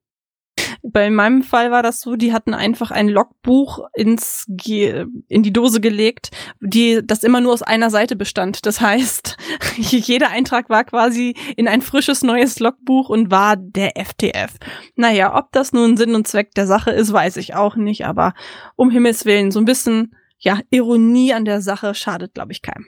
bei 0.87 1.09
meinem 1.11 1.43
Fall 1.43 1.71
war 1.71 1.83
das 1.83 2.03
so, 2.03 2.15
die 2.15 2.35
hatten 2.35 2.53
einfach 2.53 2.91
ein 2.91 3.09
Logbuch 3.09 3.81
ins 3.95 4.45
in 4.47 5.43
die 5.43 5.53
Dose 5.53 5.81
gelegt, 5.81 6.31
die 6.61 7.01
das 7.03 7.25
immer 7.25 7.41
nur 7.41 7.55
aus 7.55 7.63
einer 7.63 7.89
Seite 7.89 8.17
bestand. 8.17 8.67
Das 8.67 8.83
heißt, 8.83 9.39
jeder 9.77 10.29
Eintrag 10.31 10.69
war 10.69 10.85
quasi 10.85 11.35
in 11.57 11.69
ein 11.69 11.81
frisches 11.81 12.23
neues 12.23 12.61
Logbuch 12.61 13.09
und 13.09 13.31
war 13.31 13.57
der 13.57 13.93
FTF. 13.97 14.59
Naja, 14.95 15.35
ob 15.35 15.53
das 15.53 15.73
nun 15.73 15.97
Sinn 15.97 16.15
und 16.15 16.29
Zweck 16.29 16.55
der 16.55 16.67
Sache 16.67 16.91
ist, 16.91 17.13
weiß 17.13 17.39
ich 17.39 17.55
auch 17.55 17.77
nicht, 17.77 18.05
aber 18.05 18.35
um 18.77 18.91
Himmels 18.91 19.25
Willen, 19.25 19.51
so 19.51 19.61
ein 19.61 19.65
bisschen, 19.65 20.15
ja, 20.39 20.61
Ironie 20.69 21.33
an 21.33 21.47
der 21.47 21.63
Sache 21.63 21.95
schadet, 21.95 22.35
glaube 22.35 22.53
ich, 22.53 22.61
keinem. 22.61 22.87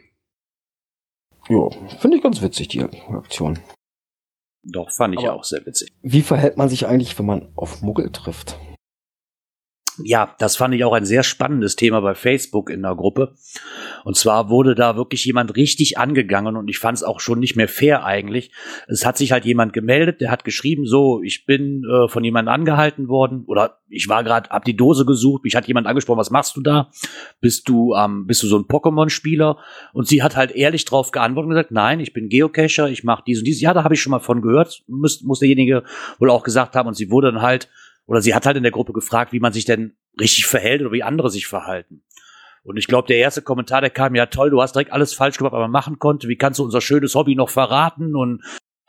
Ja, 1.48 1.70
finde 2.00 2.18
ich 2.18 2.22
ganz 2.22 2.42
witzig, 2.42 2.68
die 2.68 2.82
Aktion. 2.82 3.59
Doch, 4.68 4.90
fand 4.90 5.14
ich 5.14 5.20
Aber 5.20 5.35
auch 5.35 5.44
sehr 5.44 5.64
witzig. 5.64 5.92
Wie 6.02 6.22
verhält 6.22 6.57
man 6.57 6.68
sich 6.68 6.87
eigentlich, 6.87 7.18
wenn 7.18 7.26
man 7.26 7.48
auf 7.55 7.83
Muggel 7.83 8.11
trifft? 8.11 8.59
Ja, 10.02 10.35
das 10.38 10.56
fand 10.56 10.74
ich 10.74 10.85
auch 10.85 10.92
ein 10.92 11.06
sehr 11.06 11.22
spannendes 11.22 11.74
Thema 11.74 12.00
bei 12.00 12.14
Facebook 12.14 12.68
in 12.68 12.82
der 12.82 12.94
Gruppe. 12.94 13.35
Und 14.04 14.16
zwar 14.16 14.50
wurde 14.50 14.74
da 14.74 14.96
wirklich 14.96 15.24
jemand 15.24 15.56
richtig 15.56 15.96
angegangen 15.96 16.56
und 16.56 16.68
ich 16.68 16.78
fand 16.78 16.98
es 16.98 17.02
auch 17.02 17.18
schon 17.18 17.38
nicht 17.38 17.56
mehr 17.56 17.68
fair 17.68 18.04
eigentlich. 18.04 18.50
Es 18.88 19.06
hat 19.06 19.16
sich 19.16 19.32
halt 19.32 19.46
jemand 19.46 19.72
gemeldet, 19.72 20.20
der 20.20 20.30
hat 20.30 20.44
geschrieben, 20.44 20.87
so, 20.87 21.22
ich 21.22 21.46
bin 21.46 21.82
äh, 21.85 22.09
von 22.09 22.22
jemandem 22.24 22.52
angehalten 22.52 23.09
worden 23.09 23.44
oder 23.46 23.78
ich 23.88 24.09
war 24.09 24.22
gerade, 24.22 24.50
hab 24.50 24.64
die 24.64 24.76
Dose 24.76 25.06
gesucht, 25.06 25.44
mich 25.44 25.56
hat 25.56 25.66
jemand 25.66 25.87
angesprochen, 25.87 26.18
was 26.18 26.30
machst 26.30 26.56
du 26.56 26.61
da? 26.61 26.90
Bist 27.40 27.68
du, 27.68 27.94
ähm, 27.94 28.26
bist 28.26 28.42
du 28.42 28.48
so 28.48 28.59
ein 28.59 28.64
Pokémon-Spieler? 28.64 29.59
Und 29.92 30.09
sie 30.09 30.22
hat 30.22 30.37
halt 30.37 30.50
ehrlich 30.50 30.85
drauf 30.85 31.11
geantwortet 31.11 31.46
und 31.46 31.54
gesagt, 31.54 31.70
nein, 31.70 32.00
ich 32.00 32.12
bin 32.12 32.28
Geocacher, 32.28 32.90
ich 32.90 33.04
mache 33.04 33.22
dies 33.26 33.38
und 33.38 33.46
dies. 33.46 33.61
Ja, 33.61 33.72
da 33.72 33.85
habe 33.85 33.94
ich 33.94 34.02
schon 34.02 34.11
mal 34.11 34.18
von 34.18 34.42
gehört, 34.42 34.82
muss, 34.88 35.22
muss 35.22 35.38
derjenige 35.38 35.85
wohl 36.18 36.30
auch 36.30 36.42
gesagt 36.42 36.76
haben 36.76 36.88
und 36.88 36.94
sie 36.94 37.11
wurde 37.11 37.32
dann 37.32 37.42
halt 37.42 37.68
oder 38.07 38.23
sie 38.23 38.35
hat 38.35 38.47
halt 38.47 38.57
in 38.57 38.62
der 38.62 38.73
Gruppe 38.73 38.92
gefragt, 38.92 39.33
wie 39.33 39.40
man 39.40 39.53
sich 39.53 39.64
denn 39.64 39.97
richtig 40.21 40.47
verhält 40.47 40.81
oder 40.81 40.92
wie 40.92 41.03
andere 41.03 41.31
sich 41.31 41.47
verhalten. 41.47 42.03
Und 42.62 42.79
ich 42.79 42.88
glaube, 42.88 43.07
der 43.07 43.19
erste 43.19 43.42
Kommentar, 43.42 43.81
der 43.81 43.90
kam, 43.90 44.14
ja 44.16 44.27
toll, 44.27 44.51
du 44.51 44.61
hast 44.61 44.75
direkt 44.75 44.92
alles 44.92 45.14
falsch 45.14 45.38
gemacht, 45.38 45.53
was 45.53 45.61
man 45.61 45.71
machen 45.71 45.99
konnte. 45.99 46.29
Wie 46.29 46.37
kannst 46.37 46.59
du 46.59 46.64
unser 46.64 46.81
schönes 46.81 47.14
Hobby 47.14 47.37
noch 47.37 47.49
verraten? 47.49 48.16
Und 48.16 48.42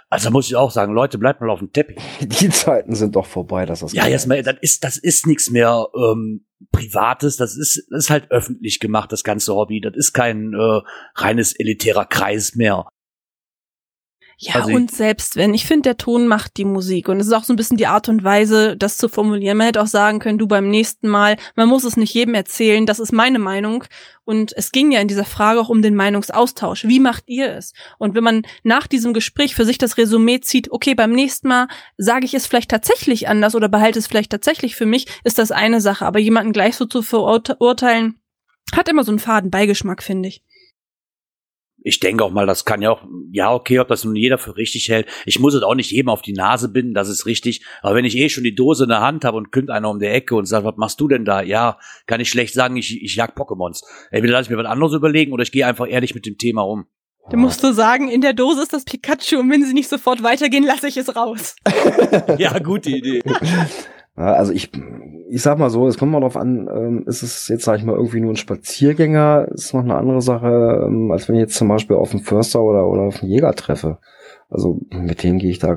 also 0.09 0.31
muss 0.31 0.47
ich 0.47 0.55
auch 0.55 0.71
sagen, 0.71 0.93
Leute, 0.93 1.17
bleibt 1.17 1.41
mal 1.41 1.49
auf 1.49 1.59
dem 1.59 1.71
Teppich. 1.71 1.97
Die 2.21 2.49
Zeiten 2.49 2.95
sind 2.95 3.15
doch 3.15 3.25
vorbei, 3.25 3.65
dass 3.65 3.81
das. 3.81 3.93
Ja, 3.93 4.07
jetzt 4.07 4.25
mal, 4.25 4.41
das 4.41 4.55
ist, 4.61 4.83
das 4.83 4.97
ist 4.97 5.27
nichts 5.27 5.51
mehr 5.51 5.87
ähm, 5.95 6.45
Privates, 6.71 7.37
das 7.37 7.55
ist, 7.55 7.87
das 7.91 8.05
ist 8.05 8.09
halt 8.09 8.31
öffentlich 8.31 8.79
gemacht, 8.79 9.11
das 9.11 9.23
ganze 9.23 9.53
Hobby. 9.53 9.79
Das 9.79 9.95
ist 9.95 10.13
kein 10.13 10.53
äh, 10.53 10.81
reines 11.15 11.53
elitärer 11.53 12.05
Kreis 12.05 12.55
mehr. 12.55 12.87
Ja, 14.39 14.55
also 14.55 14.69
und 14.69 14.91
selbst 14.91 15.35
wenn, 15.35 15.55
ich 15.55 15.65
finde, 15.65 15.81
der 15.81 15.97
Ton 15.97 16.27
macht 16.27 16.57
die 16.57 16.65
Musik 16.65 17.09
und 17.09 17.19
es 17.19 17.25
ist 17.25 17.33
auch 17.33 17.43
so 17.43 17.53
ein 17.53 17.55
bisschen 17.55 17.77
die 17.77 17.87
Art 17.87 18.07
und 18.07 18.23
Weise, 18.23 18.77
das 18.77 18.97
zu 18.97 19.09
formulieren. 19.09 19.57
Man 19.57 19.65
hätte 19.65 19.81
auch 19.81 19.87
sagen 19.87 20.19
können, 20.19 20.37
du 20.37 20.45
beim 20.45 20.69
nächsten 20.69 21.07
Mal, 21.07 21.37
man 21.55 21.67
muss 21.67 21.83
es 21.83 21.97
nicht 21.97 22.13
jedem 22.13 22.35
erzählen, 22.35 22.85
das 22.85 22.99
ist 22.99 23.11
meine 23.11 23.39
Meinung. 23.39 23.85
Und 24.25 24.55
es 24.55 24.71
ging 24.71 24.91
ja 24.91 24.99
in 24.99 25.07
dieser 25.07 25.25
Frage 25.25 25.59
auch 25.59 25.69
um 25.69 25.81
den 25.81 25.95
Meinungsaustausch. 25.95 26.83
Wie 26.83 26.99
macht 26.99 27.23
ihr 27.25 27.51
es? 27.51 27.73
Und 27.97 28.13
wenn 28.13 28.23
man 28.23 28.43
nach 28.61 28.85
diesem 28.85 29.15
Gespräch 29.15 29.55
für 29.55 29.65
sich 29.65 29.79
das 29.79 29.97
Resümee 29.97 30.39
zieht, 30.39 30.71
okay, 30.71 30.93
beim 30.93 31.13
nächsten 31.13 31.47
Mal 31.47 31.67
sage 31.97 32.25
ich 32.25 32.35
es 32.35 32.45
vielleicht 32.45 32.69
tatsächlich 32.69 33.27
anders 33.27 33.55
oder 33.55 33.69
behalte 33.69 33.97
es 33.97 34.05
vielleicht 34.05 34.31
tatsächlich 34.31 34.75
für 34.75 34.85
mich, 34.85 35.07
ist 35.23 35.39
das 35.39 35.51
eine 35.51 35.81
Sache. 35.81 36.05
Aber 36.05 36.19
jemanden 36.19 36.53
gleich 36.53 36.75
so 36.75 36.85
zu 36.85 37.01
verurteilen, 37.01 38.19
hat 38.75 38.87
immer 38.87 39.03
so 39.03 39.11
einen 39.11 39.19
faden 39.19 39.49
Beigeschmack, 39.49 40.03
finde 40.03 40.29
ich 40.29 40.43
ich 41.87 42.01
denke 42.01 42.23
auch 42.23 42.31
mal, 42.31 42.45
das 42.45 42.65
kann 42.65 42.81
ja 42.81 42.91
auch, 42.91 43.03
ja, 43.31 43.53
okay, 43.53 43.79
ob 43.79 43.87
das 43.87 44.03
nun 44.03 44.15
jeder 44.15 44.37
für 44.37 44.57
richtig 44.57 44.89
hält. 44.89 45.07
Ich 45.25 45.39
muss 45.39 45.53
es 45.53 45.63
auch 45.63 45.73
nicht 45.73 45.89
jedem 45.89 46.09
auf 46.09 46.21
die 46.21 46.33
Nase 46.33 46.67
binden, 46.67 46.93
das 46.93 47.07
ist 47.07 47.25
richtig. 47.25 47.65
Aber 47.81 47.95
wenn 47.95 48.03
ich 48.03 48.17
eh 48.17 48.27
schon 48.27 48.43
die 48.43 48.55
Dose 48.55 48.83
in 48.83 48.89
der 48.89 48.99
Hand 48.99 49.23
habe 49.23 49.37
und 49.37 49.53
kümmt 49.53 49.69
einer 49.69 49.89
um 49.89 49.97
die 49.97 50.05
Ecke 50.05 50.35
und 50.35 50.45
sagt, 50.45 50.65
was 50.65 50.75
machst 50.75 50.99
du 50.99 51.07
denn 51.07 51.23
da? 51.23 51.41
Ja, 51.41 51.79
kann 52.05 52.19
ich 52.19 52.29
schlecht 52.29 52.53
sagen, 52.53 52.75
ich, 52.75 53.01
ich 53.01 53.15
jag 53.15 53.37
Pokémons. 53.37 53.83
Entweder 54.11 54.33
lasse 54.33 54.43
ich 54.43 54.49
mir 54.49 54.61
was 54.61 54.69
anderes 54.69 54.93
überlegen 54.93 55.31
oder 55.31 55.43
ich 55.43 55.51
gehe 55.53 55.65
einfach 55.65 55.87
ehrlich 55.87 56.13
mit 56.13 56.25
dem 56.25 56.37
Thema 56.37 56.63
um. 56.63 56.87
Du 57.29 57.37
musst 57.37 57.63
du 57.63 57.73
sagen, 57.73 58.09
in 58.09 58.21
der 58.21 58.33
Dose 58.33 58.63
ist 58.63 58.73
das 58.73 58.83
Pikachu 58.83 59.39
und 59.39 59.49
wenn 59.49 59.63
sie 59.63 59.73
nicht 59.73 59.89
sofort 59.89 60.23
weitergehen, 60.23 60.63
lasse 60.63 60.87
ich 60.87 60.97
es 60.97 61.15
raus. 61.15 61.55
ja, 62.37 62.57
gute 62.59 62.89
Idee. 62.89 63.21
Also 64.15 64.51
ich, 64.51 64.71
ich 65.29 65.41
sag 65.41 65.57
mal 65.57 65.69
so, 65.69 65.87
es 65.87 65.97
kommt 65.97 66.11
mal 66.11 66.21
drauf 66.21 66.37
an, 66.37 66.69
ähm, 66.73 67.03
ist 67.05 67.23
es 67.23 67.47
jetzt, 67.47 67.65
sag 67.65 67.79
ich 67.79 67.85
mal, 67.85 67.95
irgendwie 67.95 68.21
nur 68.21 68.31
ein 68.31 68.37
Spaziergänger, 68.37 69.47
ist 69.51 69.73
noch 69.73 69.83
eine 69.83 69.95
andere 69.95 70.21
Sache, 70.21 70.83
ähm, 70.85 71.11
als 71.11 71.27
wenn 71.27 71.35
ich 71.35 71.41
jetzt 71.41 71.55
zum 71.55 71.67
Beispiel 71.67 71.95
auf 71.95 72.11
einen 72.11 72.23
Förster 72.23 72.61
oder, 72.61 72.87
oder 72.87 73.03
auf 73.03 73.21
einen 73.21 73.31
Jäger 73.31 73.53
treffe. 73.53 73.97
Also 74.49 74.79
mit 74.89 75.23
dem 75.23 75.39
gehe 75.39 75.49
ich 75.49 75.59
da 75.59 75.75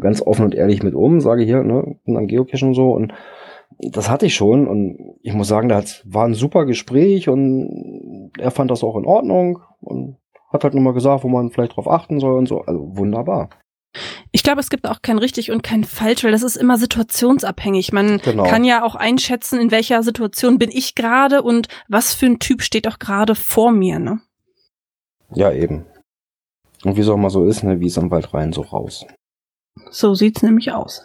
ganz 0.00 0.22
offen 0.22 0.44
und 0.44 0.54
ehrlich 0.54 0.82
mit 0.82 0.94
um, 0.94 1.20
sage 1.20 1.44
hier, 1.44 1.62
ne, 1.62 1.96
bin 2.04 2.16
am 2.16 2.26
Geocachen 2.26 2.68
und 2.68 2.74
so 2.74 2.92
und 2.92 3.12
das 3.78 4.08
hatte 4.08 4.26
ich 4.26 4.34
schon 4.34 4.66
und 4.66 5.16
ich 5.22 5.34
muss 5.34 5.48
sagen, 5.48 5.68
das 5.68 6.02
war 6.06 6.24
ein 6.24 6.34
super 6.34 6.64
Gespräch 6.64 7.28
und 7.28 8.30
er 8.38 8.50
fand 8.50 8.70
das 8.70 8.82
auch 8.82 8.96
in 8.96 9.04
Ordnung 9.04 9.58
und 9.80 10.16
hat 10.50 10.64
halt 10.64 10.74
nochmal 10.74 10.94
gesagt, 10.94 11.24
wo 11.24 11.28
man 11.28 11.50
vielleicht 11.50 11.76
drauf 11.76 11.88
achten 11.88 12.18
soll 12.20 12.38
und 12.38 12.46
so. 12.46 12.60
Also 12.60 12.96
wunderbar. 12.96 13.50
Ich 14.32 14.42
glaube, 14.42 14.60
es 14.60 14.70
gibt 14.70 14.86
auch 14.86 15.02
kein 15.02 15.18
richtig 15.18 15.50
und 15.50 15.62
kein 15.62 15.84
falsch, 15.84 16.24
weil 16.24 16.32
das 16.32 16.42
ist 16.42 16.56
immer 16.56 16.78
situationsabhängig. 16.78 17.92
Man 17.92 18.18
genau. 18.18 18.44
kann 18.44 18.64
ja 18.64 18.84
auch 18.84 18.94
einschätzen, 18.94 19.60
in 19.60 19.70
welcher 19.70 20.02
Situation 20.02 20.58
bin 20.58 20.70
ich 20.70 20.94
gerade 20.94 21.42
und 21.42 21.68
was 21.88 22.14
für 22.14 22.26
ein 22.26 22.38
Typ 22.38 22.62
steht 22.62 22.88
auch 22.88 22.98
gerade 22.98 23.34
vor 23.34 23.72
mir, 23.72 23.98
ne? 23.98 24.20
Ja, 25.34 25.52
eben. 25.52 25.86
Und 26.84 26.96
wie 26.96 27.00
es 27.00 27.08
auch 27.08 27.16
mal 27.16 27.30
so 27.30 27.44
ist, 27.46 27.64
ne, 27.64 27.80
wie 27.80 27.86
es 27.86 27.98
am 27.98 28.10
Wald 28.10 28.32
rein, 28.32 28.52
so 28.52 28.60
raus. 28.60 29.04
So 29.90 30.14
sieht's 30.14 30.42
nämlich 30.42 30.72
aus. 30.72 31.02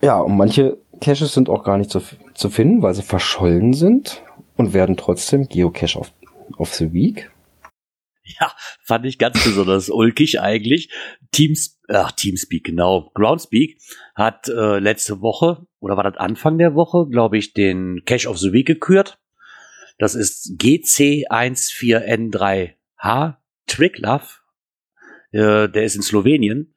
Ja, 0.00 0.20
und 0.20 0.36
manche 0.36 0.78
Caches 1.00 1.34
sind 1.34 1.48
auch 1.48 1.64
gar 1.64 1.78
nicht 1.78 1.90
zu, 1.90 2.00
zu 2.34 2.48
finden, 2.48 2.82
weil 2.82 2.94
sie 2.94 3.02
verschollen 3.02 3.72
sind 3.72 4.22
und 4.56 4.72
werden 4.72 4.96
trotzdem 4.96 5.48
Geocache 5.48 5.98
of, 5.98 6.12
of 6.58 6.72
the 6.74 6.92
Week. 6.92 7.31
Ja, 8.40 8.52
fand 8.82 9.06
ich 9.06 9.18
ganz 9.18 9.42
besonders 9.44 9.90
ulkig 9.90 10.40
eigentlich. 10.40 10.90
Teams, 11.32 11.80
ach, 11.88 12.12
Teamspeak, 12.12 12.62
genau. 12.64 13.10
Groundspeak 13.14 13.78
hat 14.14 14.48
äh, 14.48 14.78
letzte 14.78 15.20
Woche, 15.20 15.66
oder 15.80 15.96
war 15.96 16.04
das 16.04 16.18
Anfang 16.18 16.58
der 16.58 16.74
Woche, 16.74 17.08
glaube 17.10 17.36
ich, 17.38 17.52
den 17.52 18.04
Cache 18.04 18.28
of 18.28 18.38
the 18.38 18.52
Week 18.52 18.66
gekürt. 18.66 19.18
Das 19.98 20.14
ist 20.14 20.52
GC14N3H 20.58 23.36
Tricklove. 23.66 24.28
Äh, 25.32 25.68
der 25.68 25.84
ist 25.84 25.96
in 25.96 26.02
Slowenien. 26.02 26.74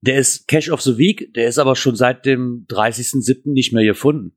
Der 0.00 0.18
ist 0.18 0.46
Cache 0.46 0.70
of 0.70 0.80
the 0.80 0.96
Week, 0.96 1.34
der 1.34 1.48
ist 1.48 1.58
aber 1.58 1.74
schon 1.74 1.96
seit 1.96 2.24
dem 2.24 2.66
30.07. 2.68 3.52
nicht 3.52 3.72
mehr 3.72 3.84
gefunden. 3.84 4.36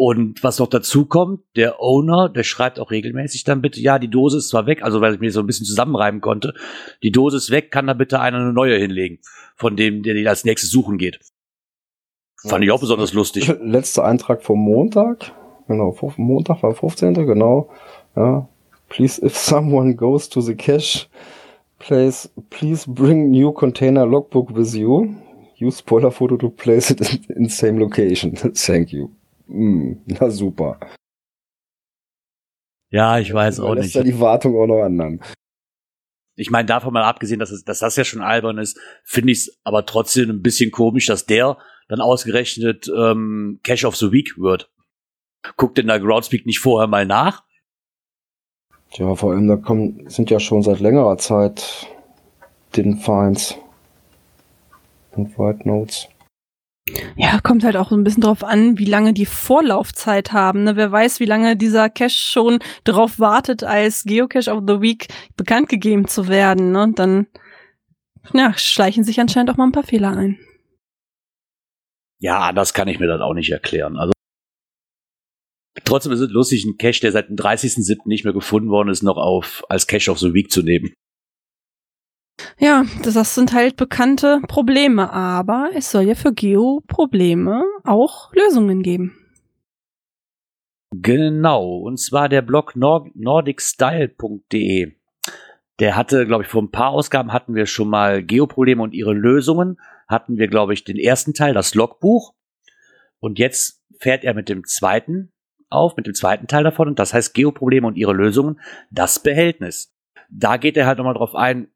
Und 0.00 0.44
was 0.44 0.60
noch 0.60 0.68
dazu 0.68 1.06
kommt, 1.06 1.40
der 1.56 1.82
Owner, 1.82 2.28
der 2.28 2.44
schreibt 2.44 2.78
auch 2.78 2.92
regelmäßig 2.92 3.42
dann 3.42 3.60
bitte, 3.60 3.80
ja, 3.80 3.98
die 3.98 4.08
Dose 4.08 4.38
ist 4.38 4.48
zwar 4.48 4.66
weg, 4.66 4.84
also 4.84 5.00
weil 5.00 5.14
ich 5.14 5.18
mir 5.18 5.32
so 5.32 5.40
ein 5.40 5.46
bisschen 5.46 5.66
zusammenreiben 5.66 6.20
konnte, 6.20 6.54
die 7.02 7.10
Dose 7.10 7.36
ist 7.36 7.50
weg, 7.50 7.72
kann 7.72 7.88
da 7.88 7.94
bitte 7.94 8.20
einer 8.20 8.38
eine 8.38 8.52
neue 8.52 8.78
hinlegen, 8.78 9.18
von 9.56 9.74
dem, 9.74 10.04
der 10.04 10.14
die 10.14 10.28
als 10.28 10.44
nächstes 10.44 10.70
suchen 10.70 10.98
geht. 10.98 11.18
Fand 12.46 12.62
ich 12.62 12.70
auch 12.70 12.78
besonders 12.78 13.12
lustig. 13.12 13.52
Letzter 13.60 14.04
Eintrag 14.04 14.44
vom 14.44 14.60
Montag, 14.60 15.32
genau, 15.66 15.96
Montag 16.16 16.62
war 16.62 16.76
15. 16.76 17.14
genau, 17.14 17.68
ja. 18.14 18.48
Please, 18.88 19.20
if 19.20 19.36
someone 19.36 19.96
goes 19.96 20.28
to 20.28 20.40
the 20.40 20.54
cache 20.54 21.08
place, 21.80 22.30
please 22.50 22.88
bring 22.88 23.32
new 23.32 23.50
container 23.50 24.06
logbook 24.06 24.56
with 24.56 24.76
you. 24.76 25.16
Use 25.56 25.78
spoiler 25.78 26.12
photo 26.12 26.36
to 26.36 26.50
place 26.50 26.92
it 26.92 27.00
in, 27.00 27.36
in 27.36 27.48
same 27.48 27.80
location. 27.80 28.36
Thank 28.54 28.92
you. 28.92 29.17
Hm, 29.48 30.02
na 30.06 30.30
super. 30.30 30.78
Ja, 32.90 33.18
ich 33.18 33.32
weiß 33.32 33.60
auch 33.60 33.74
nicht. 33.74 33.94
ja 33.94 34.02
die 34.02 34.18
Wartung 34.18 34.56
auch 34.56 34.66
noch 34.66 34.82
anderen. 34.82 35.20
Ich 36.36 36.50
meine, 36.50 36.66
davon 36.66 36.92
mal 36.92 37.02
abgesehen, 37.02 37.40
dass, 37.40 37.50
es, 37.50 37.64
dass 37.64 37.80
das 37.80 37.96
ja 37.96 38.04
schon 38.04 38.22
albern 38.22 38.58
ist, 38.58 38.78
finde 39.04 39.32
ich 39.32 39.38
es 39.38 39.60
aber 39.64 39.84
trotzdem 39.84 40.30
ein 40.30 40.42
bisschen 40.42 40.70
komisch, 40.70 41.06
dass 41.06 41.26
der 41.26 41.58
dann 41.88 42.00
ausgerechnet 42.00 42.90
ähm, 42.96 43.60
Cash 43.64 43.84
of 43.84 43.96
the 43.96 44.12
Week 44.12 44.38
wird. 44.38 44.70
Guckt 45.56 45.78
denn 45.78 45.88
da 45.88 45.98
Groundspeak 45.98 46.46
nicht 46.46 46.60
vorher 46.60 46.86
mal 46.86 47.06
nach? 47.06 47.44
Tja, 48.92 49.14
vor 49.14 49.32
allem 49.32 49.48
da 49.48 49.56
kommen, 49.56 50.08
sind 50.08 50.30
ja 50.30 50.40
schon 50.40 50.62
seit 50.62 50.80
längerer 50.80 51.18
Zeit 51.18 51.88
den 52.76 52.98
Feinds 52.98 53.56
Void 55.12 55.66
Nodes. 55.66 56.08
Ja, 57.16 57.40
kommt 57.40 57.64
halt 57.64 57.76
auch 57.76 57.90
so 57.90 57.96
ein 57.96 58.04
bisschen 58.04 58.22
drauf 58.22 58.44
an, 58.44 58.78
wie 58.78 58.84
lange 58.84 59.12
die 59.12 59.26
Vorlaufzeit 59.26 60.32
haben. 60.32 60.64
Ne? 60.64 60.76
Wer 60.76 60.92
weiß, 60.92 61.20
wie 61.20 61.26
lange 61.26 61.56
dieser 61.56 61.90
Cache 61.90 62.10
schon 62.10 62.58
darauf 62.84 63.18
wartet, 63.18 63.64
als 63.64 64.04
Geocache 64.04 64.50
of 64.50 64.62
the 64.66 64.80
Week 64.80 65.08
bekannt 65.36 65.68
gegeben 65.68 66.06
zu 66.06 66.28
werden. 66.28 66.72
Ne? 66.72 66.92
Dann 66.94 67.26
ja, 68.32 68.56
schleichen 68.56 69.04
sich 69.04 69.20
anscheinend 69.20 69.50
auch 69.50 69.56
mal 69.56 69.66
ein 69.66 69.72
paar 69.72 69.84
Fehler 69.84 70.16
ein. 70.16 70.38
Ja, 72.20 72.52
das 72.52 72.74
kann 72.74 72.88
ich 72.88 72.98
mir 72.98 73.06
dann 73.06 73.22
auch 73.22 73.34
nicht 73.34 73.50
erklären. 73.50 73.96
Also 73.96 74.12
trotzdem 75.84 76.12
ist 76.12 76.20
es 76.20 76.30
lustig, 76.30 76.64
einen 76.64 76.76
Cache, 76.76 77.00
der 77.00 77.12
seit 77.12 77.28
dem 77.28 77.36
30.07. 77.36 78.06
nicht 78.06 78.24
mehr 78.24 78.32
gefunden 78.32 78.70
worden 78.70 78.88
ist, 78.88 79.02
noch 79.02 79.16
auf 79.16 79.64
als 79.68 79.86
Cache 79.86 80.10
of 80.10 80.18
the 80.18 80.34
Week 80.34 80.50
zu 80.50 80.62
nehmen. 80.62 80.92
Ja, 82.58 82.84
das 83.02 83.34
sind 83.34 83.52
halt 83.52 83.76
bekannte 83.76 84.40
Probleme, 84.48 85.12
aber 85.12 85.70
es 85.74 85.90
soll 85.90 86.02
ja 86.02 86.14
für 86.14 86.32
Geo-Probleme 86.32 87.64
auch 87.84 88.32
Lösungen 88.32 88.82
geben. 88.82 89.14
Genau, 90.90 91.76
und 91.78 91.98
zwar 91.98 92.28
der 92.28 92.42
Blog 92.42 92.74
nord 92.74 93.14
nordicstyle.de. 93.14 94.92
Der 95.78 95.96
hatte, 95.96 96.26
glaube 96.26 96.42
ich, 96.42 96.48
vor 96.48 96.62
ein 96.62 96.70
paar 96.70 96.90
Ausgaben 96.90 97.32
hatten 97.32 97.54
wir 97.54 97.66
schon 97.66 97.88
mal 97.88 98.22
Geoprobleme 98.22 98.82
und 98.82 98.94
ihre 98.94 99.12
Lösungen. 99.12 99.78
Hatten 100.08 100.38
wir, 100.38 100.48
glaube 100.48 100.72
ich, 100.72 100.84
den 100.84 100.96
ersten 100.96 101.34
Teil, 101.34 101.54
das 101.54 101.74
Logbuch. 101.74 102.34
Und 103.20 103.38
jetzt 103.38 103.84
fährt 104.00 104.24
er 104.24 104.34
mit 104.34 104.48
dem 104.48 104.64
zweiten 104.64 105.32
auf, 105.68 105.96
mit 105.96 106.06
dem 106.06 106.14
zweiten 106.14 106.46
Teil 106.46 106.64
davon. 106.64 106.88
Und 106.88 106.98
das 106.98 107.14
heißt 107.14 107.34
Geoprobleme 107.34 107.86
und 107.86 107.96
ihre 107.96 108.14
Lösungen, 108.14 108.60
das 108.90 109.22
Behältnis. 109.22 109.94
Da 110.30 110.56
geht 110.56 110.76
er 110.76 110.86
halt 110.86 110.98
nochmal 110.98 111.14
drauf 111.14 111.34
ein, 111.34 111.68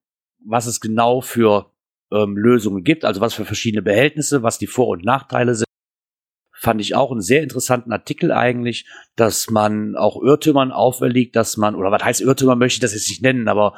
was 0.47 0.67
es 0.67 0.81
genau 0.81 1.21
für 1.21 1.71
ähm, 2.13 2.37
Lösungen 2.37 2.85
gibt, 2.85 3.05
also 3.05 3.21
was 3.21 3.35
für 3.35 3.45
verschiedene 3.45 3.83
Behältnisse, 3.83 4.43
was 4.43 4.59
die 4.59 4.67
Vor- 4.67 4.89
und 4.89 5.05
Nachteile 5.05 5.55
sind. 5.55 5.67
Fand 6.55 6.81
ich 6.81 6.95
auch 6.95 7.11
einen 7.11 7.23
sehr 7.23 7.43
interessanten 7.43 7.91
Artikel 7.91 8.31
eigentlich, 8.31 8.87
dass 9.17 9.51
man 9.51 9.97
auch 9.97 10.23
Irrtümern 10.23 10.71
auferlegt, 10.71 11.35
dass 11.35 11.57
man, 11.57 11.75
oder 11.75 11.91
was 11.91 12.05
heißt 12.05 12.21
Irrtümer, 12.21 12.55
möchte 12.55 12.77
ich 12.77 12.81
das 12.81 12.95
jetzt 12.95 13.09
nicht 13.09 13.23
nennen, 13.23 13.49
aber 13.49 13.75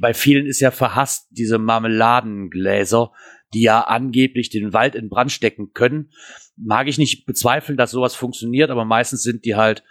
bei 0.00 0.12
vielen 0.12 0.44
ist 0.46 0.60
ja 0.60 0.70
verhasst 0.70 1.28
diese 1.30 1.58
Marmeladengläser, 1.58 3.12
die 3.54 3.62
ja 3.62 3.80
angeblich 3.80 4.50
den 4.50 4.74
Wald 4.74 4.94
in 4.94 5.08
Brand 5.08 5.32
stecken 5.32 5.72
können. 5.72 6.10
Mag 6.56 6.88
ich 6.88 6.98
nicht 6.98 7.24
bezweifeln, 7.24 7.78
dass 7.78 7.92
sowas 7.92 8.14
funktioniert, 8.14 8.68
aber 8.68 8.84
meistens 8.84 9.22
sind 9.22 9.46
die 9.46 9.56
halt, 9.56 9.82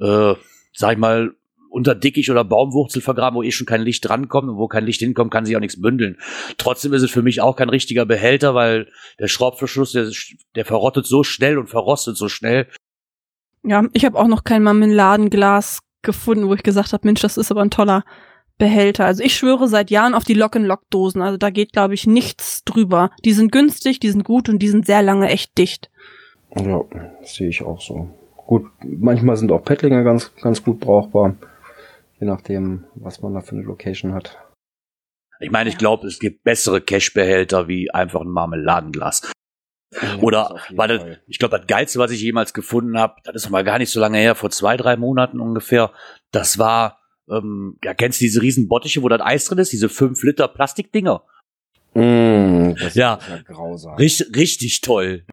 äh, 0.00 0.34
sag 0.72 0.92
ich 0.92 0.98
mal, 0.98 1.34
unter 1.76 1.94
Dickicht 1.94 2.30
oder 2.30 2.42
Baumwurzel 2.42 3.02
vergraben, 3.02 3.36
wo 3.36 3.42
eh 3.42 3.52
schon 3.52 3.66
kein 3.66 3.82
Licht 3.82 4.08
drankommt 4.08 4.48
und 4.48 4.56
wo 4.56 4.66
kein 4.66 4.86
Licht 4.86 5.00
hinkommt, 5.00 5.30
kann 5.30 5.44
sich 5.44 5.54
auch 5.56 5.60
nichts 5.60 5.80
bündeln. 5.80 6.16
Trotzdem 6.56 6.94
ist 6.94 7.02
es 7.02 7.10
für 7.10 7.22
mich 7.22 7.42
auch 7.42 7.54
kein 7.54 7.68
richtiger 7.68 8.06
Behälter, 8.06 8.54
weil 8.54 8.88
der 9.20 9.28
Schraubverschluss, 9.28 9.92
der, 9.92 10.10
der 10.54 10.64
verrottet 10.64 11.06
so 11.06 11.22
schnell 11.22 11.58
und 11.58 11.68
verrostet 11.68 12.16
so 12.16 12.28
schnell. 12.28 12.66
Ja, 13.62 13.84
ich 13.92 14.06
habe 14.06 14.18
auch 14.18 14.26
noch 14.26 14.42
kein 14.42 14.62
Marmeladenglas 14.62 15.80
gefunden, 16.02 16.48
wo 16.48 16.54
ich 16.54 16.62
gesagt 16.62 16.94
habe, 16.94 17.06
Mensch, 17.06 17.20
das 17.20 17.36
ist 17.36 17.50
aber 17.50 17.60
ein 17.60 17.70
toller 17.70 18.04
Behälter. 18.56 19.04
Also 19.04 19.22
ich 19.22 19.36
schwöre 19.36 19.68
seit 19.68 19.90
Jahren 19.90 20.14
auf 20.14 20.24
die 20.24 20.32
Lock-and-Lock-Dosen. 20.32 21.20
Also 21.20 21.36
da 21.36 21.50
geht, 21.50 21.72
glaube 21.72 21.92
ich, 21.92 22.06
nichts 22.06 22.64
drüber. 22.64 23.10
Die 23.22 23.32
sind 23.32 23.52
günstig, 23.52 24.00
die 24.00 24.10
sind 24.10 24.24
gut 24.24 24.48
und 24.48 24.60
die 24.60 24.68
sind 24.68 24.86
sehr 24.86 25.02
lange 25.02 25.28
echt 25.28 25.58
dicht. 25.58 25.90
Ja, 26.56 26.80
sehe 27.22 27.50
ich 27.50 27.62
auch 27.62 27.82
so. 27.82 28.08
Gut, 28.46 28.64
manchmal 28.82 29.36
sind 29.36 29.52
auch 29.52 29.62
Pettlinge 29.62 30.04
ganz, 30.04 30.34
ganz 30.40 30.62
gut 30.62 30.80
brauchbar. 30.80 31.34
Je 32.18 32.26
nachdem, 32.26 32.86
was 32.94 33.20
man 33.20 33.34
da 33.34 33.40
für 33.40 33.56
eine 33.56 33.64
Location 33.64 34.14
hat. 34.14 34.38
Ich 35.38 35.50
meine, 35.50 35.68
ich 35.68 35.76
glaube, 35.76 36.06
es 36.06 36.18
gibt 36.18 36.44
bessere 36.44 36.80
Cash-Behälter 36.80 37.68
wie 37.68 37.90
einfach 37.90 38.22
ein 38.22 38.30
Marmeladenglas. 38.30 39.30
Ja, 39.92 40.16
Oder, 40.20 40.60
weil 40.70 41.22
ich 41.26 41.38
glaube, 41.38 41.58
das 41.58 41.66
Geilste, 41.66 41.98
was 41.98 42.10
ich 42.10 42.22
jemals 42.22 42.54
gefunden 42.54 42.98
habe, 42.98 43.16
das 43.24 43.36
ist 43.36 43.50
mal 43.50 43.64
gar 43.64 43.78
nicht 43.78 43.90
so 43.90 44.00
lange 44.00 44.18
her, 44.18 44.34
vor 44.34 44.50
zwei, 44.50 44.76
drei 44.76 44.96
Monaten 44.96 45.40
ungefähr, 45.40 45.92
das 46.32 46.58
war, 46.58 47.00
ähm, 47.30 47.78
ja, 47.84 47.94
kennst 47.94 48.20
du 48.20 48.24
diese 48.24 48.40
riesen 48.40 48.66
Bottiche, 48.66 49.02
wo 49.02 49.08
das 49.08 49.20
Eis 49.20 49.44
drin 49.44 49.58
ist, 49.58 49.72
diese 49.72 49.88
5 49.88 50.22
Liter 50.22 50.48
Plastikdinger? 50.48 51.22
Mm, 51.94 52.74
das 52.80 52.94
ja, 52.94 53.14
ist 53.14 53.28
ja 53.28 53.42
grausam. 53.42 53.96
Richtig, 53.96 54.34
richtig 54.34 54.80
toll 54.80 55.24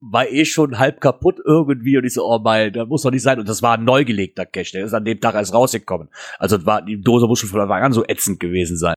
war 0.00 0.28
eh 0.28 0.44
schon 0.44 0.78
halb 0.78 1.00
kaputt 1.00 1.40
irgendwie 1.44 1.96
und 1.98 2.04
ich 2.04 2.14
so, 2.14 2.24
oh 2.24 2.38
mein, 2.38 2.72
da 2.72 2.84
muss 2.84 3.02
doch 3.02 3.10
nicht 3.10 3.22
sein. 3.22 3.38
Und 3.38 3.48
das 3.48 3.62
war 3.62 3.76
ein 3.76 3.84
neu 3.84 4.04
gelegter 4.04 4.46
Cache, 4.46 4.72
der 4.72 4.84
ist 4.84 4.94
an 4.94 5.04
dem 5.04 5.20
Tag 5.20 5.34
erst 5.34 5.54
rausgekommen. 5.54 6.08
Also 6.38 6.64
war, 6.66 6.82
die 6.82 7.00
Dose 7.00 7.26
muss 7.26 7.40
schon 7.40 7.48
von 7.48 7.60
Anfang 7.60 7.82
an 7.82 7.92
so 7.92 8.04
ätzend 8.06 8.40
gewesen 8.40 8.76
sein. 8.76 8.94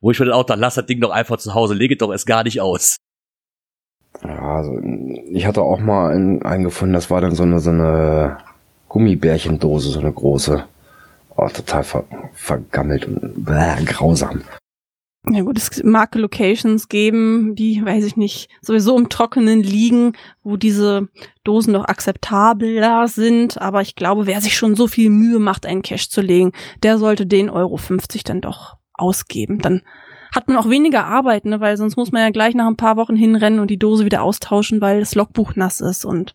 Wo 0.00 0.10
ich 0.10 0.18
mir 0.18 0.26
dann 0.26 0.34
auch 0.34 0.44
dachte, 0.44 0.60
lass 0.60 0.74
das 0.74 0.86
Ding 0.86 1.00
doch 1.00 1.10
einfach 1.10 1.38
zu 1.38 1.54
Hause, 1.54 1.74
lege 1.74 1.96
doch 1.96 2.10
erst 2.10 2.26
gar 2.26 2.44
nicht 2.44 2.60
aus. 2.60 2.96
Ja, 4.22 4.56
also 4.56 4.78
ich 5.30 5.46
hatte 5.46 5.62
auch 5.62 5.80
mal 5.80 6.12
einen, 6.12 6.42
einen 6.42 6.64
gefunden, 6.64 6.94
das 6.94 7.10
war 7.10 7.20
dann 7.20 7.34
so 7.34 7.42
eine, 7.42 7.58
so 7.60 7.70
eine 7.70 8.38
Gummibärchendose, 8.88 9.90
so 9.90 10.00
eine 10.00 10.12
große. 10.12 10.64
Oh, 11.36 11.48
total 11.48 11.82
ver, 11.82 12.04
vergammelt 12.32 13.06
und 13.06 13.44
bäh, 13.44 13.84
grausam. 13.84 14.42
Ja 15.26 15.42
gut, 15.42 15.56
es 15.56 15.82
mag 15.82 16.14
Locations 16.16 16.88
geben, 16.88 17.54
die, 17.54 17.82
weiß 17.82 18.04
ich 18.04 18.16
nicht, 18.16 18.50
sowieso 18.60 18.98
im 18.98 19.08
Trockenen 19.08 19.62
liegen, 19.62 20.12
wo 20.42 20.58
diese 20.58 21.08
Dosen 21.44 21.72
noch 21.72 21.86
akzeptabler 21.86 23.08
sind. 23.08 23.60
Aber 23.60 23.80
ich 23.80 23.94
glaube, 23.94 24.26
wer 24.26 24.42
sich 24.42 24.56
schon 24.56 24.74
so 24.74 24.86
viel 24.86 25.08
Mühe 25.08 25.38
macht, 25.38 25.64
einen 25.64 25.82
Cash 25.82 26.10
zu 26.10 26.20
legen, 26.20 26.52
der 26.82 26.98
sollte 26.98 27.24
den 27.24 27.48
Euro 27.48 27.78
50 27.78 28.22
dann 28.24 28.42
doch 28.42 28.76
ausgeben. 28.92 29.60
Dann 29.60 29.80
hat 30.34 30.48
man 30.48 30.58
auch 30.58 30.68
weniger 30.68 31.06
Arbeit, 31.06 31.46
ne? 31.46 31.60
weil 31.60 31.78
sonst 31.78 31.96
muss 31.96 32.12
man 32.12 32.20
ja 32.20 32.30
gleich 32.30 32.54
nach 32.54 32.66
ein 32.66 32.76
paar 32.76 32.96
Wochen 32.96 33.16
hinrennen 33.16 33.60
und 33.60 33.70
die 33.70 33.78
Dose 33.78 34.04
wieder 34.04 34.22
austauschen, 34.22 34.80
weil 34.82 35.00
das 35.00 35.14
Logbuch 35.14 35.54
nass 35.54 35.80
ist 35.80 36.04
und 36.04 36.34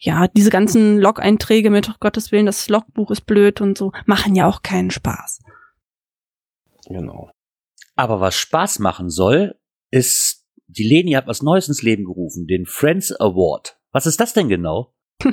ja, 0.00 0.28
diese 0.28 0.50
ganzen 0.50 0.98
Log-Einträge 0.98 1.70
mit 1.70 1.88
oh 1.90 1.94
Gottes 1.98 2.30
Willen, 2.30 2.46
das 2.46 2.68
Logbuch 2.68 3.10
ist 3.10 3.22
blöd 3.22 3.60
und 3.60 3.76
so, 3.76 3.90
machen 4.06 4.36
ja 4.36 4.46
auch 4.46 4.62
keinen 4.62 4.92
Spaß. 4.92 5.40
Genau. 6.86 7.30
Aber 7.98 8.20
was 8.20 8.36
Spaß 8.36 8.78
machen 8.78 9.10
soll, 9.10 9.56
ist, 9.90 10.46
die 10.68 10.84
Leni 10.84 11.12
hat 11.12 11.26
was 11.26 11.42
Neues 11.42 11.66
ins 11.66 11.82
Leben 11.82 12.04
gerufen, 12.04 12.46
den 12.46 12.64
Friends 12.64 13.10
Award. 13.10 13.76
Was 13.90 14.06
ist 14.06 14.20
das 14.20 14.34
denn 14.34 14.48
genau? 14.48 14.94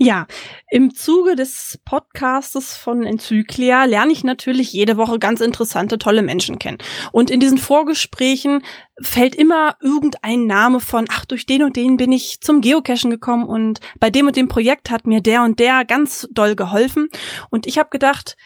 ja, 0.00 0.26
im 0.72 0.92
Zuge 0.92 1.36
des 1.36 1.78
Podcastes 1.84 2.76
von 2.76 3.04
Enzyklia 3.04 3.84
lerne 3.84 4.10
ich 4.10 4.24
natürlich 4.24 4.72
jede 4.72 4.96
Woche 4.96 5.20
ganz 5.20 5.40
interessante, 5.40 5.98
tolle 5.98 6.22
Menschen 6.22 6.58
kennen. 6.58 6.78
Und 7.12 7.30
in 7.30 7.38
diesen 7.38 7.58
Vorgesprächen 7.58 8.64
fällt 9.00 9.36
immer 9.36 9.76
irgendein 9.80 10.46
Name 10.46 10.80
von, 10.80 11.04
ach, 11.08 11.24
durch 11.26 11.46
den 11.46 11.62
und 11.62 11.76
den 11.76 11.96
bin 11.96 12.10
ich 12.10 12.40
zum 12.40 12.60
Geocachen 12.60 13.12
gekommen 13.12 13.44
und 13.44 13.78
bei 14.00 14.10
dem 14.10 14.26
und 14.26 14.34
dem 14.34 14.48
Projekt 14.48 14.90
hat 14.90 15.06
mir 15.06 15.20
der 15.20 15.44
und 15.44 15.60
der 15.60 15.84
ganz 15.84 16.26
doll 16.32 16.56
geholfen. 16.56 17.08
Und 17.50 17.68
ich 17.68 17.78
habe 17.78 17.90
gedacht, 17.90 18.36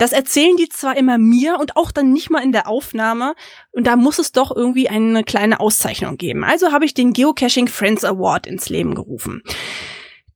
das 0.00 0.12
erzählen 0.12 0.56
die 0.56 0.70
zwar 0.70 0.96
immer 0.96 1.18
mir 1.18 1.58
und 1.60 1.76
auch 1.76 1.92
dann 1.92 2.10
nicht 2.10 2.30
mal 2.30 2.42
in 2.42 2.52
der 2.52 2.66
Aufnahme. 2.66 3.34
Und 3.70 3.86
da 3.86 3.96
muss 3.96 4.18
es 4.18 4.32
doch 4.32 4.50
irgendwie 4.50 4.88
eine 4.88 5.24
kleine 5.24 5.60
Auszeichnung 5.60 6.16
geben. 6.16 6.42
Also 6.42 6.72
habe 6.72 6.86
ich 6.86 6.94
den 6.94 7.12
Geocaching 7.12 7.68
Friends 7.68 8.02
Award 8.02 8.46
ins 8.46 8.70
Leben 8.70 8.94
gerufen. 8.94 9.42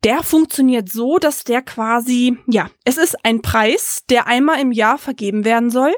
Der 0.05 0.23
funktioniert 0.23 0.91
so, 0.91 1.19
dass 1.19 1.45
der 1.45 1.63
quasi, 1.63 2.37
ja, 2.47 2.69
es 2.85 2.99
ist 2.99 3.25
ein 3.25 3.41
Preis, 3.41 4.05
der 4.11 4.27
einmal 4.27 4.61
im 4.61 4.71
Jahr 4.71 4.99
vergeben 4.99 5.47
werden 5.47 5.71
soll. 5.71 5.95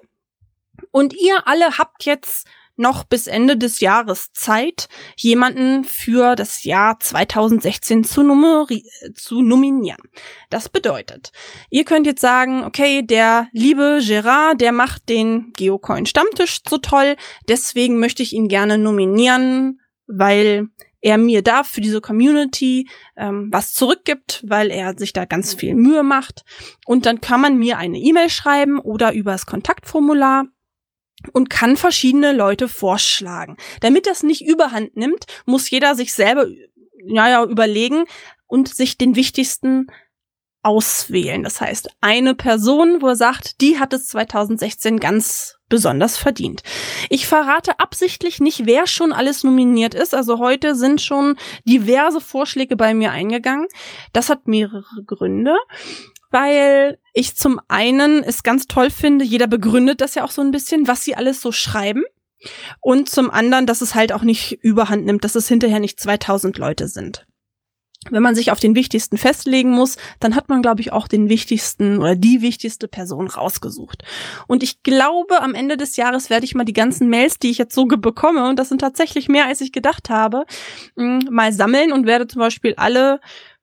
Und 0.93 1.13
ihr 1.13 1.49
alle 1.49 1.77
habt 1.77 2.05
jetzt 2.05 2.47
noch 2.77 3.05
bis 3.05 3.27
Ende 3.27 3.57
des 3.57 3.81
Jahres 3.81 4.33
Zeit, 4.33 4.89
jemanden 5.17 5.85
für 5.85 6.37
das 6.37 6.65
Jahr 6.65 7.01
2016 7.01 8.05
zu, 8.05 8.23
zu 9.15 9.43
nominieren. 9.43 10.03
Das 10.51 10.69
bedeutet, 10.69 11.33
ihr 11.71 11.85
könnt 11.85 12.07
jetzt 12.07 12.21
sagen, 12.21 12.65
okay, 12.65 13.03
der 13.03 13.49
liebe 13.53 14.01
Gerard, 14.05 14.61
der 14.61 14.73
macht 14.73 15.09
den 15.09 15.53
Geocoin 15.57 16.07
Stammtisch 16.07 16.61
so 16.69 16.79
toll, 16.79 17.17
deswegen 17.49 17.99
möchte 17.99 18.23
ich 18.23 18.33
ihn 18.33 18.49
gerne 18.49 18.79
nominieren, 18.79 19.81
weil 20.07 20.69
er 21.01 21.19
mir 21.19 21.43
da 21.43 21.63
für 21.63 21.81
diese 21.81 22.01
Community 22.01 22.89
ähm, 23.17 23.49
was 23.53 23.75
zurückgibt, 23.75 24.43
weil 24.47 24.71
er 24.71 24.99
sich 24.99 25.13
da 25.13 25.25
ganz 25.25 25.55
viel 25.55 25.75
Mühe 25.75 26.03
macht. 26.03 26.45
Und 26.85 27.07
dann 27.07 27.21
kann 27.21 27.41
man 27.41 27.59
mir 27.59 27.79
eine 27.79 27.99
E-Mail 27.99 28.29
schreiben 28.29 28.81
oder 28.81 29.13
übers 29.13 29.47
Kontaktformular 29.47 30.47
und 31.33 31.51
kann 31.51 31.77
verschiedene 31.77 32.33
Leute 32.33 32.69
vorschlagen. 32.69 33.57
Damit 33.81 34.07
das 34.07 34.23
nicht 34.23 34.43
überhand 34.43 34.97
nimmt, 34.97 35.27
muss 35.45 35.71
jeder 35.71 35.95
sich 35.95 36.13
selber 36.13 36.47
naja, 37.05 37.45
überlegen 37.45 38.05
und 38.47 38.69
sich 38.69 38.99
den 38.99 39.17
wichtigsten 39.17 39.87
auswählen. 40.63 41.45
Das 41.45 41.61
heißt, 41.61 41.89
eine 42.01 42.35
Person, 42.35 43.01
wo 43.01 43.09
er 43.09 43.17
sagt, 43.17 43.61
die 43.61 43.79
hat 43.79 43.93
es 43.93 44.09
2016 44.09 44.99
ganz 44.99 45.59
besonders 45.69 46.17
verdient. 46.17 46.63
Ich 47.09 47.27
verrate 47.27 47.79
absichtlich 47.79 48.41
nicht, 48.41 48.67
wer 48.67 48.89
schon 48.89 49.13
alles 49.13 49.45
nominiert 49.45 49.95
ist. 49.95 50.15
Also 50.15 50.39
heute 50.39 50.75
sind 50.75 51.01
schon 51.01 51.37
diverse 51.65 52.21
Vorschläge 52.21 52.77
bei 52.77 52.95
mir 52.95 53.13
eingegangen. 53.13 53.69
Das 54.13 54.29
hat 54.29 54.49
mehrere 54.49 55.05
Gründe 55.07 55.57
weil 56.31 56.99
ich 57.17 57.35
zum 57.35 57.59
einen 57.69 58.23
es 58.23 58.43
ganz 58.43 58.67
toll 58.67 58.91
finde, 58.91 59.25
jeder 59.25 59.47
begründet 59.47 60.03
das 60.03 60.15
ja 60.15 60.23
auch 60.23 60.31
so 60.31 60.43
ein 60.43 60.51
bisschen, 60.51 60.87
was 60.87 61.03
sie 61.03 61.17
alles 61.17 61.41
so 61.41 61.51
schreiben. 61.51 62.05
Und 62.81 63.09
zum 63.09 63.31
anderen, 63.31 63.65
dass 63.65 63.81
es 63.81 63.95
halt 63.95 64.13
auch 64.13 64.23
nicht 64.23 64.53
überhand 64.63 65.07
nimmt, 65.07 65.25
dass 65.25 65.35
es 65.35 65.49
hinterher 65.49 65.81
nicht 65.81 65.99
2000 65.99 66.59
Leute 66.59 66.89
sind. 66.89 67.27
Wenn 68.11 68.23
man 68.23 68.35
sich 68.35 68.53
auf 68.53 68.61
den 68.61 68.75
wichtigsten 68.75 69.17
festlegen 69.17 69.71
muss, 69.71 69.97
dann 70.21 70.37
hat 70.37 70.51
man, 70.51 70.61
glaube 70.61 70.83
ich, 70.83 70.93
auch 70.93 71.09
den 71.09 71.31
wichtigsten 71.31 71.99
oder 71.99 72.15
die 72.17 72.43
wichtigste 72.43 72.87
Person 72.87 73.29
rausgesucht. 73.29 74.05
Und 74.47 74.63
ich 74.63 74.83
glaube, 74.83 75.41
am 75.41 75.55
Ende 75.55 75.79
des 75.79 75.97
Jahres 75.97 76.29
werde 76.29 76.45
ich 76.45 76.55
mal 76.55 76.65
die 76.65 76.75
ganzen 76.75 77.09
Mails, 77.09 77.39
die 77.39 77.51
ich 77.51 77.57
jetzt 77.57 77.75
so 77.75 77.87
bekomme, 77.87 78.47
und 78.47 78.59
das 78.59 78.69
sind 78.69 78.83
tatsächlich 78.83 79.29
mehr, 79.29 79.47
als 79.47 79.63
ich 79.63 79.73
gedacht 79.73 80.11
habe, 80.11 80.45
mal 80.95 81.53
sammeln 81.55 81.93
und 81.93 82.07
werde 82.07 82.27
zum 82.27 82.41
Beispiel 82.41 82.75
alle 82.77 83.21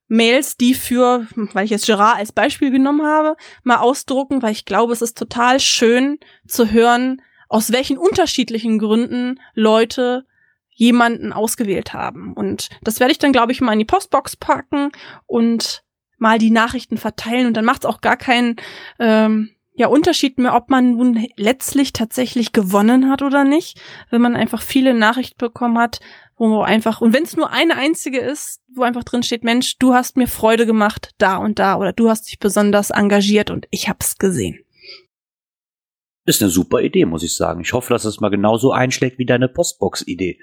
Mails, 0.08 0.58
die 0.58 0.74
für, 0.74 1.28
weil 1.36 1.66
ich 1.66 1.72
jetzt 1.72 1.86
Gerard 1.86 2.18
als 2.18 2.32
Beispiel 2.32 2.72
genommen 2.72 3.06
habe, 3.06 3.36
mal 3.64 3.78
ausdrucken, 3.78 4.42
weil 4.42 4.52
ich 4.52 4.66
glaube, 4.66 4.94
es 4.94 5.02
ist 5.02 5.18
total 5.18 5.60
schön 5.60 6.20
zu 6.48 6.72
hören, 6.72 7.22
aus 7.50 7.72
welchen 7.72 7.98
unterschiedlichen 7.98 8.80
Gründen 8.80 9.40
Leute 9.54 10.26
jemanden 10.70 11.34
ausgewählt 11.34 11.94
haben. 11.94 12.34
Und 12.34 12.70
das 12.82 13.00
werde 13.00 13.12
ich 13.12 13.20
dann, 13.20 13.32
glaube 13.32 13.52
ich, 13.52 13.62
mal 13.62 13.74
in 13.74 13.80
die 13.80 13.86
Postbox 13.86 14.36
packen 14.36 14.92
und 15.28 15.84
mal 16.18 16.40
die 16.40 16.52
Nachrichten 16.52 16.98
verteilen. 16.98 17.48
Und 17.48 17.56
dann 17.56 17.66
macht 17.66 17.84
es 17.84 17.90
auch 17.90 18.02
gar 18.02 18.18
keinen 18.18 18.56
ähm, 19.00 19.52
ja, 19.76 19.88
Unterschied 19.88 20.38
mehr, 20.38 20.56
ob 20.56 20.70
man 20.70 20.96
nun 20.96 21.28
letztlich 21.36 21.94
tatsächlich 21.94 22.54
gewonnen 22.54 23.10
hat 23.10 23.22
oder 23.22 23.44
nicht, 23.44 23.80
wenn 24.10 24.22
man 24.22 24.36
einfach 24.36 24.62
viele 24.62 24.94
Nachrichten 24.94 25.38
bekommen 25.38 25.78
hat, 25.80 26.00
wo 26.52 26.62
einfach, 26.62 27.02
und 27.02 27.14
wenn 27.14 27.24
es 27.24 27.36
nur 27.36 27.52
eine 27.52 27.76
einzige 27.76 28.20
ist, 28.20 28.62
wo 28.74 28.84
einfach 28.84 29.04
drin 29.04 29.24
steht, 29.24 29.44
Mensch, 29.44 29.78
du 29.78 29.94
hast 29.94 30.18
mir 30.18 30.28
Freude 30.28 30.66
gemacht, 30.66 31.12
da 31.18 31.38
und 31.38 31.60
da, 31.60 31.78
oder 31.78 31.94
du 31.94 32.10
hast 32.10 32.30
dich 32.30 32.40
besonders 32.40 32.90
engagiert 32.90 33.52
und 33.52 33.68
ich 33.72 33.90
hab's 33.90 34.18
gesehen. 34.18 34.60
Ist 36.26 36.42
eine 36.42 36.50
super 36.50 36.82
Idee, 36.82 37.06
muss 37.06 37.24
ich 37.24 37.36
sagen. 37.36 37.62
Ich 37.62 37.74
hoffe, 37.74 37.94
dass 37.94 38.06
es 38.06 38.22
mal 38.22 38.30
genauso 38.30 38.72
einschlägt 38.72 39.20
wie 39.20 39.26
deine 39.26 39.50
Postbox-Idee. 39.50 40.40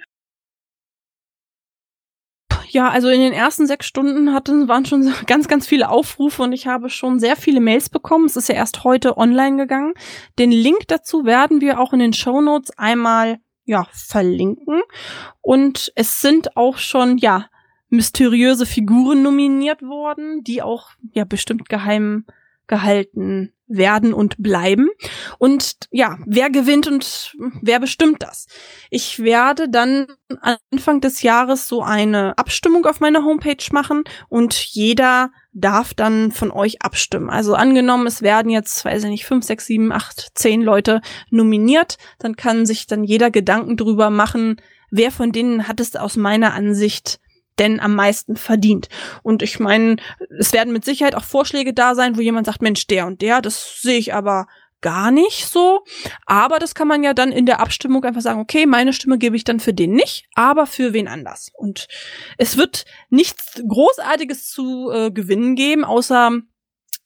Ja, 2.69 2.89
also 2.89 3.09
in 3.09 3.21
den 3.21 3.33
ersten 3.33 3.67
sechs 3.67 3.87
Stunden 3.87 4.33
hatten, 4.33 4.69
waren 4.69 4.85
schon 4.87 5.13
ganz, 5.27 5.49
ganz 5.49 5.67
viele 5.67 5.89
Aufrufe 5.89 6.43
und 6.43 6.53
ich 6.53 6.67
habe 6.67 6.89
schon 6.89 7.19
sehr 7.19 7.37
viele 7.37 7.61
Mails 7.61 7.89
bekommen. 7.89 8.27
Es 8.27 8.37
ist 8.37 8.49
ja 8.49 8.55
erst 8.55 8.85
heute 8.85 9.17
online 9.17 9.57
gegangen. 9.57 9.95
Den 10.39 10.53
Link 10.53 10.87
dazu 10.89 11.25
werden 11.25 11.61
wir 11.61 11.81
auch 11.81 11.93
in 11.93 11.99
den 11.99 12.13
Show 12.13 12.41
Notes 12.41 12.71
einmal 12.79 13.41
ja, 13.71 13.87
verlinken. 13.93 14.83
Und 15.41 15.93
es 15.95 16.21
sind 16.21 16.57
auch 16.57 16.79
schon, 16.79 17.19
ja, 17.19 17.49
mysteriöse 17.89 18.67
Figuren 18.67 19.23
nominiert 19.23 19.81
worden, 19.83 20.43
die 20.43 20.61
auch 20.61 20.91
ja 21.13 21.25
bestimmt 21.25 21.69
geheim 21.69 22.25
gehalten 22.71 23.53
werden 23.67 24.15
und 24.15 24.37
bleiben. 24.39 24.89
Und 25.39 25.77
ja, 25.91 26.19
wer 26.27 26.51
gewinnt 26.51 26.87
und 26.87 27.37
wer 27.61 27.79
bestimmt 27.79 28.23
das? 28.23 28.47
Ich 28.89 29.21
werde 29.21 29.69
dann 29.69 30.07
Anfang 30.73 31.01
des 31.01 31.23
Jahres 31.23 31.69
so 31.69 31.83
eine 31.83 32.37
Abstimmung 32.39 32.87
auf 32.87 33.01
meiner 33.01 33.25
Homepage 33.25 33.63
machen 33.73 34.05
und 34.29 34.55
jeder 34.55 35.31
darf 35.53 35.95
dann 35.95 36.33
von 36.33 36.51
euch 36.51 36.83
abstimmen. 36.83 37.31
Also 37.31 37.55
angenommen, 37.55 38.07
es 38.07 38.23
werden 38.23 38.51
jetzt, 38.51 38.85
weiß 38.85 39.05
ich 39.05 39.11
nicht, 39.11 39.27
fünf, 39.27 39.45
sechs, 39.45 39.67
sieben, 39.67 39.93
acht, 39.93 40.31
zehn 40.35 40.63
Leute 40.63 41.01
nominiert, 41.31 41.99
dann 42.19 42.37
kann 42.37 42.67
sich 42.67 42.87
dann 42.87 43.05
jeder 43.05 43.31
Gedanken 43.31 43.77
drüber 43.77 44.11
machen, 44.11 44.61
wer 44.91 45.11
von 45.11 45.33
denen 45.33 45.69
hat 45.69 45.81
es 45.81 45.95
aus 45.97 46.17
meiner 46.17 46.55
Ansicht 46.55 47.21
denn 47.59 47.81
am 47.81 47.95
meisten 47.95 48.37
verdient. 48.37 48.89
Und 49.23 49.43
ich 49.43 49.61
meine, 49.61 49.97
es 50.39 50.53
werden 50.53 50.73
mit 50.73 50.85
Sicherheit 50.85 51.15
auch 51.15 51.25
Vorschläge 51.25 51.75
da 51.75 51.95
sein, 51.95 52.17
wo 52.17 52.21
jemand 52.21 52.47
sagt, 52.47 52.63
Mensch, 52.63 52.87
der 52.87 53.07
und 53.07 53.21
der, 53.21 53.41
das 53.41 53.81
sehe 53.81 53.99
ich 53.99 54.15
aber 54.15 54.47
gar 54.81 55.11
nicht 55.11 55.47
so. 55.47 55.85
Aber 56.27 56.59
das 56.59 56.75
kann 56.75 56.89
man 56.89 57.03
ja 57.03 57.15
dann 57.15 57.33
in 57.33 57.47
der 57.47 57.61
Abstimmung 57.61 58.05
einfach 58.05 58.23
sagen, 58.23 58.41
okay, 58.41 58.67
meine 58.67 58.93
Stimme 58.93 59.19
gebe 59.19 59.37
ich 59.37 59.45
dann 59.45 59.61
für 59.61 59.75
den 59.75 59.93
nicht, 59.93 60.27
aber 60.35 60.67
für 60.67 60.93
wen 60.93 61.09
anders. 61.09 61.51
Und 61.55 61.89
es 62.39 62.57
wird 62.57 62.85
nichts 63.11 63.63
Großartiges 63.67 64.49
zu 64.49 64.91
äh, 64.91 65.11
gewinnen 65.11 65.55
geben, 65.55 65.85
außer 65.85 66.41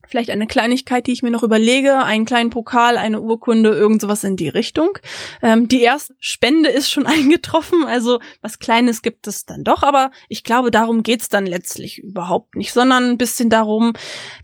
Vielleicht 0.09 0.31
eine 0.31 0.47
Kleinigkeit, 0.47 1.07
die 1.07 1.13
ich 1.13 1.23
mir 1.23 1.31
noch 1.31 1.43
überlege, 1.43 1.99
einen 1.99 2.25
kleinen 2.25 2.51
Pokal, 2.51 2.97
eine 2.97 3.21
Urkunde, 3.21 3.71
irgend 3.71 4.01
sowas 4.01 4.25
in 4.25 4.37
die 4.37 4.49
Richtung. 4.49 4.99
Ähm, 5.43 5.69
die 5.69 5.83
erste 5.83 6.15
Spende 6.19 6.69
ist 6.69 6.91
schon 6.91 7.07
eingetroffen, 7.07 7.85
also 7.85 8.21
was 8.41 8.59
Kleines 8.59 9.03
gibt 9.03 9.27
es 9.27 9.47
dann 9.47 9.65
doch, 9.65 9.83
aber 9.83 10.11
ich 10.29 10.45
glaube, 10.45 10.71
darum 10.71 11.03
geht's 11.03 11.29
dann 11.29 11.47
letztlich 11.47 11.99
überhaupt 11.99 12.57
nicht, 12.57 12.73
sondern 12.73 13.11
ein 13.11 13.19
bisschen 13.19 13.51
darum, 13.51 13.95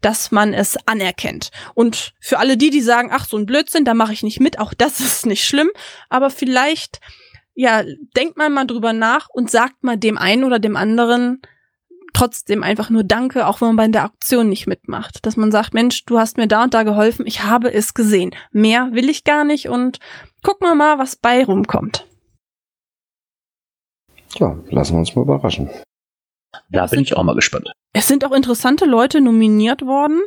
dass 0.00 0.30
man 0.30 0.54
es 0.54 0.76
anerkennt. 0.86 1.50
Und 1.74 2.12
für 2.20 2.38
alle 2.38 2.56
die, 2.56 2.70
die 2.70 2.80
sagen, 2.80 3.10
ach, 3.12 3.26
so 3.26 3.36
ein 3.36 3.46
Blödsinn, 3.46 3.84
da 3.84 3.94
mache 3.94 4.12
ich 4.12 4.22
nicht 4.22 4.40
mit, 4.40 4.58
auch 4.58 4.74
das 4.74 5.00
ist 5.00 5.26
nicht 5.26 5.44
schlimm, 5.44 5.70
aber 6.08 6.30
vielleicht, 6.30 7.00
ja, 7.54 7.82
denkt 8.16 8.36
man 8.36 8.52
mal 8.52 8.66
drüber 8.66 8.92
nach 8.92 9.28
und 9.28 9.50
sagt 9.50 9.82
mal 9.82 9.96
dem 9.96 10.16
einen 10.18 10.44
oder 10.44 10.58
dem 10.58 10.76
anderen, 10.76 11.42
trotzdem 12.12 12.62
einfach 12.62 12.90
nur 12.90 13.04
Danke, 13.04 13.46
auch 13.46 13.60
wenn 13.60 13.68
man 13.68 13.76
bei 13.76 13.88
der 13.88 14.04
Aktion 14.04 14.48
nicht 14.48 14.66
mitmacht. 14.66 15.24
Dass 15.26 15.36
man 15.36 15.50
sagt, 15.50 15.74
Mensch, 15.74 16.04
du 16.04 16.18
hast 16.18 16.36
mir 16.36 16.48
da 16.48 16.64
und 16.64 16.74
da 16.74 16.82
geholfen, 16.82 17.26
ich 17.26 17.44
habe 17.44 17.72
es 17.72 17.94
gesehen. 17.94 18.34
Mehr 18.52 18.90
will 18.92 19.08
ich 19.08 19.24
gar 19.24 19.44
nicht 19.44 19.68
und 19.68 19.98
gucken 20.42 20.68
wir 20.68 20.74
mal, 20.74 20.98
was 20.98 21.16
bei 21.16 21.44
rumkommt. 21.44 22.06
Tja, 24.28 24.56
lassen 24.70 24.94
wir 24.94 24.98
uns 25.00 25.14
mal 25.14 25.22
überraschen. 25.22 25.68
Da 26.70 26.86
bin 26.86 27.00
ich 27.00 27.16
auch 27.16 27.22
mal 27.22 27.34
gespannt. 27.34 27.70
Es 27.92 28.06
sind 28.06 28.24
auch 28.24 28.32
interessante 28.32 28.84
Leute 28.84 29.20
nominiert 29.20 29.82
worden. 29.82 30.20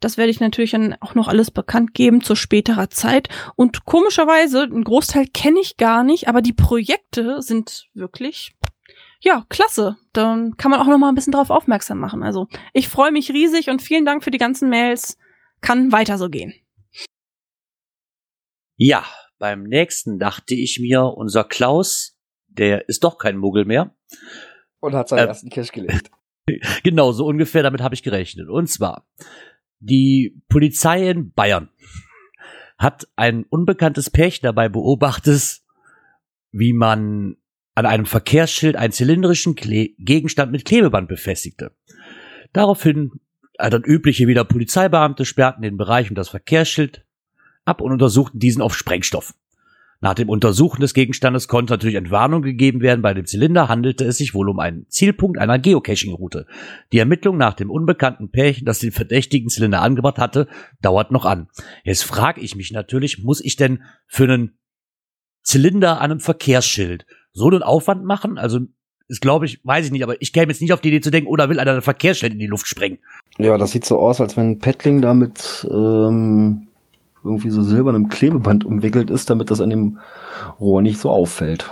Das 0.00 0.16
werde 0.16 0.30
ich 0.30 0.38
natürlich 0.38 0.70
dann 0.70 0.94
auch 1.00 1.14
noch 1.16 1.26
alles 1.26 1.50
bekannt 1.50 1.94
geben 1.94 2.20
zu 2.20 2.36
späterer 2.36 2.90
Zeit. 2.90 3.28
Und 3.56 3.84
komischerweise, 3.84 4.62
einen 4.62 4.84
Großteil 4.84 5.26
kenne 5.26 5.58
ich 5.60 5.76
gar 5.76 6.04
nicht, 6.04 6.28
aber 6.28 6.42
die 6.42 6.52
Projekte 6.52 7.42
sind 7.42 7.88
wirklich 7.94 8.52
ja, 9.20 9.44
klasse. 9.48 9.96
Dann 10.12 10.56
kann 10.56 10.70
man 10.70 10.80
auch 10.80 10.86
noch 10.86 10.98
mal 10.98 11.08
ein 11.08 11.14
bisschen 11.14 11.32
drauf 11.32 11.50
aufmerksam 11.50 11.98
machen. 11.98 12.22
Also 12.22 12.46
ich 12.72 12.88
freue 12.88 13.12
mich 13.12 13.30
riesig 13.30 13.68
und 13.70 13.82
vielen 13.82 14.04
Dank 14.04 14.24
für 14.24 14.30
die 14.30 14.38
ganzen 14.38 14.68
Mails. 14.68 15.18
Kann 15.60 15.90
weiter 15.92 16.18
so 16.18 16.28
gehen. 16.28 16.54
Ja, 18.76 19.04
beim 19.38 19.64
nächsten 19.64 20.18
dachte 20.18 20.54
ich 20.54 20.78
mir, 20.78 21.02
unser 21.02 21.44
Klaus, 21.44 22.16
der 22.46 22.88
ist 22.88 23.02
doch 23.02 23.18
kein 23.18 23.36
Muggel 23.36 23.64
mehr. 23.64 23.94
Und 24.80 24.94
hat 24.94 25.08
seinen 25.08 25.20
äh, 25.20 25.26
ersten 25.26 25.50
Cash 25.50 25.72
gelegt. 25.72 26.10
genau, 26.84 27.10
so 27.10 27.26
ungefähr, 27.26 27.64
damit 27.64 27.80
habe 27.80 27.96
ich 27.96 28.04
gerechnet. 28.04 28.48
Und 28.48 28.68
zwar, 28.68 29.08
die 29.80 30.40
Polizei 30.48 31.10
in 31.10 31.32
Bayern 31.32 31.70
hat 32.78 33.08
ein 33.16 33.44
unbekanntes 33.44 34.10
Pärchen 34.10 34.44
dabei 34.44 34.68
beobachtet, 34.68 35.60
wie 36.52 36.72
man 36.72 37.36
an 37.78 37.86
einem 37.86 38.06
Verkehrsschild 38.06 38.74
einen 38.74 38.92
zylindrischen 38.92 39.54
Kle 39.54 39.90
Gegenstand 40.00 40.50
mit 40.50 40.64
Klebeband 40.64 41.06
befestigte. 41.06 41.70
Daraufhin 42.52 43.12
äh, 43.56 43.70
dann 43.70 43.84
übliche 43.84 44.26
wieder 44.26 44.42
Polizeibeamte 44.42 45.24
sperrten 45.24 45.62
den 45.62 45.76
Bereich 45.76 46.10
um 46.10 46.16
das 46.16 46.28
Verkehrsschild 46.28 47.04
ab 47.64 47.80
und 47.80 47.92
untersuchten 47.92 48.40
diesen 48.40 48.62
auf 48.62 48.76
Sprengstoff. 48.76 49.32
Nach 50.00 50.14
dem 50.14 50.28
Untersuchen 50.28 50.80
des 50.80 50.92
Gegenstandes 50.92 51.46
konnte 51.46 51.72
natürlich 51.72 51.94
Entwarnung 51.94 52.42
gegeben 52.42 52.80
werden. 52.80 53.00
Bei 53.00 53.14
dem 53.14 53.26
Zylinder 53.26 53.68
handelte 53.68 54.04
es 54.04 54.18
sich 54.18 54.34
wohl 54.34 54.48
um 54.48 54.58
einen 54.58 54.88
Zielpunkt 54.88 55.38
einer 55.38 55.60
Geocaching-Route. 55.60 56.46
Die 56.92 56.98
Ermittlung 56.98 57.36
nach 57.36 57.54
dem 57.54 57.70
unbekannten 57.70 58.32
Pärchen, 58.32 58.64
das 58.64 58.80
den 58.80 58.90
verdächtigen 58.90 59.50
Zylinder 59.50 59.82
angebracht 59.82 60.18
hatte, 60.18 60.48
dauert 60.82 61.12
noch 61.12 61.24
an. 61.24 61.46
Jetzt 61.84 62.02
frage 62.02 62.40
ich 62.40 62.56
mich 62.56 62.72
natürlich, 62.72 63.22
muss 63.22 63.40
ich 63.40 63.54
denn 63.54 63.84
für 64.08 64.24
einen 64.24 64.58
Zylinder 65.42 66.00
an 66.00 66.10
einem 66.10 66.20
Verkehrsschild 66.20 67.06
so 67.32 67.48
einen 67.48 67.62
Aufwand 67.62 68.04
machen? 68.04 68.38
Also 68.38 68.60
ist, 69.08 69.22
glaube 69.22 69.46
ich, 69.46 69.60
weiß 69.64 69.86
ich 69.86 69.92
nicht, 69.92 70.02
aber 70.02 70.20
ich 70.20 70.32
käme 70.32 70.52
jetzt 70.52 70.60
nicht 70.60 70.72
auf 70.72 70.80
die 70.80 70.88
Idee 70.88 71.00
zu 71.00 71.10
denken, 71.10 71.28
oder 71.28 71.48
will 71.48 71.58
einer 71.58 71.74
ein 71.74 71.82
Verkehrsschild 71.82 72.34
in 72.34 72.38
die 72.38 72.46
Luft 72.46 72.66
sprengen. 72.66 72.98
Ja, 73.38 73.56
das 73.56 73.70
sieht 73.70 73.84
so 73.84 73.98
aus, 73.98 74.20
als 74.20 74.36
wenn 74.36 74.50
ein 74.50 74.58
Paddling 74.58 75.00
da 75.00 75.14
mit 75.14 75.66
ähm, 75.70 76.68
irgendwie 77.24 77.50
so 77.50 77.62
silbernem 77.62 78.08
Klebeband 78.08 78.64
umwickelt 78.64 79.10
ist, 79.10 79.30
damit 79.30 79.50
das 79.50 79.60
an 79.60 79.70
dem 79.70 79.98
Rohr 80.60 80.82
nicht 80.82 81.00
so 81.00 81.10
auffällt. 81.10 81.70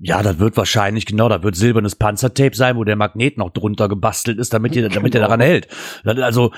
Ja, 0.00 0.22
das 0.22 0.38
wird 0.38 0.56
wahrscheinlich, 0.56 1.06
genau, 1.06 1.28
da 1.28 1.42
wird 1.42 1.56
silbernes 1.56 1.96
Panzertape 1.96 2.54
sein, 2.54 2.76
wo 2.76 2.84
der 2.84 2.96
Magnet 2.96 3.36
noch 3.36 3.50
drunter 3.50 3.88
gebastelt 3.88 4.38
ist, 4.38 4.52
damit, 4.54 4.74
ihr, 4.76 4.88
damit 4.88 5.14
er 5.14 5.20
daran 5.20 5.40
hält. 5.40 5.68
Also, 6.04 6.52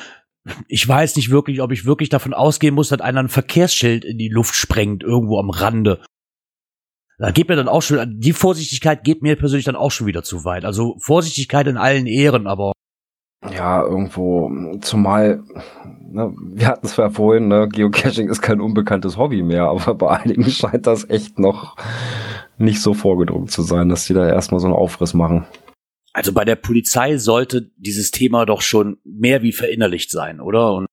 ich 0.68 0.86
weiß 0.86 1.16
nicht 1.16 1.30
wirklich, 1.30 1.60
ob 1.60 1.72
ich 1.72 1.84
wirklich 1.84 2.08
davon 2.08 2.34
ausgehen 2.34 2.74
muss, 2.74 2.90
dass 2.90 3.00
einer 3.00 3.20
ein 3.20 3.28
Verkehrsschild 3.28 4.04
in 4.04 4.16
die 4.18 4.28
Luft 4.28 4.54
sprengt, 4.54 5.02
irgendwo 5.02 5.38
am 5.38 5.50
Rande. 5.50 6.00
Da 7.20 7.32
geht 7.32 7.50
mir 7.50 7.56
dann 7.56 7.68
auch 7.68 7.82
schon, 7.82 8.18
die 8.18 8.32
Vorsichtigkeit 8.32 9.04
geht 9.04 9.20
mir 9.20 9.36
persönlich 9.36 9.66
dann 9.66 9.76
auch 9.76 9.90
schon 9.90 10.06
wieder 10.06 10.22
zu 10.22 10.46
weit. 10.46 10.64
Also 10.64 10.96
Vorsichtigkeit 11.00 11.66
in 11.66 11.76
allen 11.76 12.06
Ehren, 12.06 12.46
aber. 12.46 12.72
Ja, 13.54 13.82
irgendwo, 13.82 14.50
zumal, 14.80 15.42
ne, 16.00 16.34
wir 16.40 16.66
hatten 16.66 16.86
es 16.86 16.96
ja 16.96 17.10
vorhin, 17.10 17.48
ne, 17.48 17.68
Geocaching 17.68 18.30
ist 18.30 18.40
kein 18.40 18.62
unbekanntes 18.62 19.18
Hobby 19.18 19.42
mehr, 19.42 19.64
aber 19.64 19.94
bei 19.94 20.18
einigen 20.18 20.44
scheint 20.50 20.86
das 20.86 21.10
echt 21.10 21.38
noch 21.38 21.76
nicht 22.56 22.80
so 22.80 22.94
vorgedruckt 22.94 23.50
zu 23.50 23.62
sein, 23.62 23.90
dass 23.90 24.06
die 24.06 24.14
da 24.14 24.26
erstmal 24.26 24.60
so 24.60 24.66
einen 24.66 24.76
Aufriss 24.76 25.12
machen. 25.12 25.46
Also 26.14 26.32
bei 26.32 26.46
der 26.46 26.56
Polizei 26.56 27.18
sollte 27.18 27.70
dieses 27.76 28.10
Thema 28.12 28.46
doch 28.46 28.62
schon 28.62 28.96
mehr 29.04 29.42
wie 29.42 29.52
verinnerlicht 29.52 30.10
sein, 30.10 30.40
oder? 30.40 30.72
Und 30.72 30.86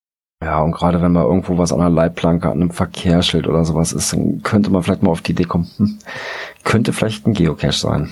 Ja, 0.43 0.61
und 0.61 0.71
gerade 0.71 1.01
wenn 1.01 1.13
mal 1.13 1.23
irgendwo 1.23 1.57
was 1.57 1.71
an 1.71 1.79
der 1.79 1.89
Leitplanke, 1.89 2.47
an 2.47 2.61
einem 2.61 2.71
Verkehrsschild 2.71 3.47
oder 3.47 3.65
sowas 3.65 3.91
ist, 3.91 4.13
dann 4.13 4.43
könnte 4.43 4.69
man 4.69 4.83
vielleicht 4.83 5.01
mal 5.01 5.09
auf 5.09 5.21
die 5.21 5.31
Idee 5.31 5.45
kommen, 5.45 5.69
hm, 5.77 5.99
könnte 6.63 6.93
vielleicht 6.93 7.25
ein 7.25 7.33
Geocache 7.33 7.71
sein. 7.71 8.11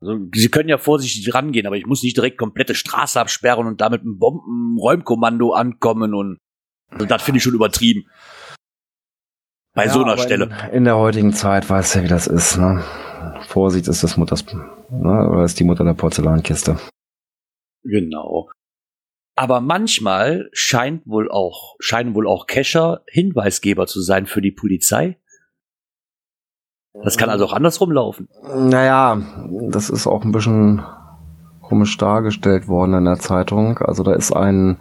Also, 0.00 0.18
Sie 0.34 0.48
können 0.48 0.68
ja 0.68 0.78
vorsichtig 0.78 1.34
rangehen, 1.34 1.66
aber 1.66 1.76
ich 1.76 1.86
muss 1.86 2.02
nicht 2.02 2.16
direkt 2.16 2.38
komplette 2.38 2.74
Straße 2.74 3.20
absperren 3.20 3.66
und 3.66 3.80
damit 3.80 4.04
ein 4.04 4.18
Bombenräumkommando 4.18 5.52
ankommen 5.52 6.14
und 6.14 6.38
also 6.90 7.06
das 7.06 7.22
finde 7.22 7.38
ich 7.38 7.42
schon 7.42 7.54
übertrieben. 7.54 8.06
Bei 9.74 9.86
Ja, 9.86 9.92
so 9.92 10.02
einer 10.04 10.18
Stelle. 10.18 10.50
In, 10.70 10.76
in 10.78 10.84
der 10.84 10.98
heutigen 10.98 11.32
Zeit 11.32 11.68
weiß 11.70 11.94
ja, 11.94 12.02
wie 12.02 12.08
das 12.08 12.26
ist, 12.26 12.58
ne? 12.58 12.84
Vorsicht 13.46 13.88
ist 13.88 14.02
das 14.02 14.16
Mutters, 14.16 14.44
ne? 14.90 15.28
Oder 15.28 15.44
ist 15.44 15.58
die 15.58 15.64
Mutter 15.64 15.84
der 15.84 15.94
Porzellankiste. 15.94 16.78
Genau. 17.84 18.50
Aber 19.42 19.60
manchmal 19.60 20.50
scheint 20.52 21.04
wohl 21.04 21.28
auch, 21.28 21.74
scheinen 21.80 22.14
wohl 22.14 22.28
auch 22.28 22.46
Cacher 22.46 23.02
Hinweisgeber 23.08 23.88
zu 23.88 24.00
sein 24.00 24.26
für 24.26 24.40
die 24.40 24.52
Polizei. 24.52 25.18
Das 27.02 27.18
kann 27.18 27.28
also 27.28 27.46
auch 27.46 27.52
andersrum 27.52 27.90
laufen. 27.90 28.28
Naja, 28.54 29.20
das 29.68 29.90
ist 29.90 30.06
auch 30.06 30.22
ein 30.22 30.30
bisschen 30.30 30.84
komisch 31.60 31.96
dargestellt 31.96 32.68
worden 32.68 32.94
in 32.94 33.04
der 33.04 33.18
Zeitung. 33.18 33.78
Also 33.78 34.04
da 34.04 34.12
ist 34.12 34.30
ein 34.30 34.80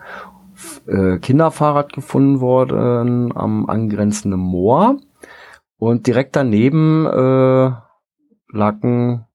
äh, 0.85 1.17
Kinderfahrrad 1.17 1.93
gefunden 1.93 2.39
worden 2.39 3.35
am 3.35 3.67
angrenzenden 3.67 4.39
Moor 4.39 4.97
und 5.77 6.05
direkt 6.05 6.35
daneben 6.35 7.07
äh, 7.07 7.71
lag 8.53 8.83
ein 8.83 9.25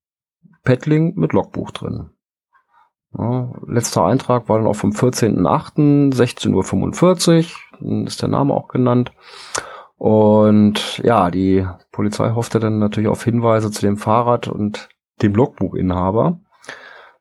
Paddling 0.62 1.14
mit 1.16 1.33
Logbuch 1.33 1.72
drin. 1.72 2.11
Ja, 3.18 3.50
letzter 3.66 4.04
Eintrag 4.04 4.48
war 4.48 4.58
dann 4.58 4.66
auch 4.66 4.76
vom 4.76 4.90
14.08. 4.90 6.14
16.45 6.14 7.38
Uhr, 7.38 7.44
dann 7.80 8.06
ist 8.06 8.20
der 8.20 8.28
Name 8.28 8.52
auch 8.54 8.68
genannt. 8.68 9.12
Und 9.96 10.98
ja, 10.98 11.30
die 11.30 11.66
Polizei 11.92 12.30
hoffte 12.30 12.60
dann 12.60 12.78
natürlich 12.78 13.08
auf 13.08 13.24
Hinweise 13.24 13.70
zu 13.70 13.80
dem 13.80 13.96
Fahrrad 13.96 14.48
und 14.48 14.88
dem 15.22 15.34
Logbuchinhaber. 15.34 16.40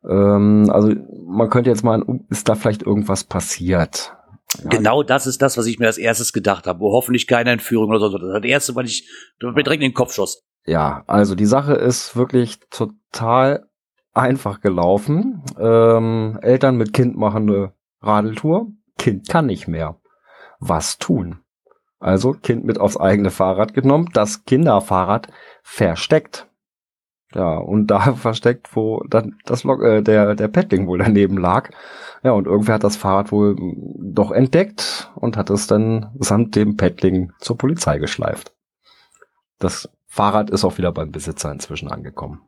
Ähm, 0.07 0.69
also 0.69 0.91
man 1.25 1.49
könnte 1.49 1.69
jetzt 1.69 1.83
mal, 1.83 2.03
ist 2.29 2.49
da 2.49 2.55
vielleicht 2.55 2.83
irgendwas 2.83 3.23
passiert? 3.23 4.13
Ja, 4.63 4.69
Genau 4.69 5.03
das 5.03 5.27
ist 5.27 5.41
das, 5.41 5.57
was 5.57 5.65
ich 5.65 5.79
mir 5.79 5.87
als 5.87 5.97
erstes 5.97 6.33
gedacht 6.33 6.67
habe. 6.67 6.81
Wo 6.81 6.91
hoffentlich 6.91 7.27
keine 7.27 7.51
Entführung 7.51 7.89
oder 7.89 7.99
so. 7.99 8.17
Das 8.17 8.33
das 8.33 8.43
erste, 8.43 8.75
weil 8.75 8.85
ich 8.85 9.09
mir 9.41 9.63
direkt 9.63 9.81
in 9.81 9.91
den 9.91 9.95
Kopf 9.95 10.13
schoss. 10.13 10.43
Ja, 10.65 11.03
also 11.07 11.35
die 11.35 11.45
Sache 11.45 11.73
ist 11.73 12.15
wirklich 12.15 12.59
total 12.69 13.67
einfach 14.15 14.61
gelaufen. 14.61 15.43
Ähm, 15.59 16.39
Eltern 16.41 16.77
mit 16.77 16.93
Kind 16.93 17.17
machen 17.17 17.49
eine 17.49 17.73
Radeltour. 18.01 18.67
Kind 18.97 19.27
kann 19.27 19.45
nicht 19.45 19.67
mehr. 19.67 19.97
Was 20.59 20.97
tun? 20.97 21.39
Also 21.99 22.33
Kind 22.33 22.65
mit 22.65 22.79
aufs 22.79 22.97
eigene 22.97 23.31
Fahrrad 23.31 23.73
genommen, 23.73 24.09
das 24.13 24.45
Kinderfahrrad 24.45 25.29
versteckt. 25.63 26.47
Ja, 27.33 27.57
und 27.57 27.87
da 27.87 28.13
versteckt, 28.15 28.75
wo 28.75 29.03
dann 29.09 29.37
das 29.45 29.63
Log, 29.63 29.81
äh, 29.81 30.01
der, 30.01 30.35
der 30.35 30.47
Paddling 30.47 30.87
wohl 30.87 30.99
daneben 30.99 31.37
lag. 31.37 31.69
Ja, 32.23 32.31
und 32.31 32.47
irgendwer 32.47 32.75
hat 32.75 32.83
das 32.83 32.95
Fahrrad 32.95 33.31
wohl 33.31 33.55
doch 33.99 34.31
entdeckt 34.31 35.11
und 35.15 35.35
hat 35.35 35.49
es 35.49 35.67
dann 35.67 36.11
samt 36.19 36.55
dem 36.55 36.77
Paddling 36.77 37.31
zur 37.39 37.57
Polizei 37.57 37.97
geschleift. 37.97 38.53
Das 39.59 39.89
Fahrrad 40.07 40.49
ist 40.49 40.63
auch 40.63 40.77
wieder 40.77 40.91
beim 40.91 41.11
Besitzer 41.11 41.51
inzwischen 41.51 41.89
angekommen. 41.89 42.41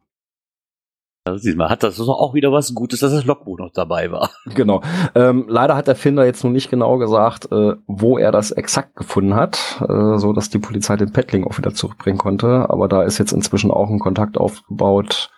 Also, 1.28 1.40
siehst 1.40 1.58
mal, 1.58 1.70
hat 1.70 1.84
das 1.84 2.00
auch 2.00 2.34
wieder 2.34 2.52
was 2.52 2.74
Gutes, 2.74 3.02
dass 3.02 3.12
das 3.12 3.26
Logbuch 3.26 3.60
noch 3.60 3.72
dabei 3.72 4.12
war. 4.12 4.30
Genau. 4.56 4.82
Ähm, 5.14 5.46
leider 5.48 5.76
hat 5.76 5.88
der 5.88 5.96
Finder 5.96 6.26
jetzt 6.26 6.44
noch 6.44 6.52
nicht 6.52 6.70
genau 6.70 6.98
gesagt, 6.98 7.52
äh, 7.52 7.76
wo 7.86 8.18
er 8.18 8.32
das 8.32 8.52
exakt 8.52 8.96
gefunden 8.96 9.36
hat, 9.36 9.82
äh, 9.88 10.18
so 10.18 10.34
dass 10.34 10.50
die 10.50 10.60
Polizei 10.60 10.96
den 10.96 11.12
Paddling 11.12 11.46
auch 11.46 11.58
wieder 11.58 11.74
zurückbringen 11.74 12.18
konnte. 12.18 12.70
Aber 12.70 12.88
da 12.88 13.04
ist 13.04 13.18
jetzt 13.18 13.34
inzwischen 13.34 13.72
auch 13.72 13.90
ein 13.90 14.00
Kontakt 14.00 14.38
aufgebaut 14.38 15.30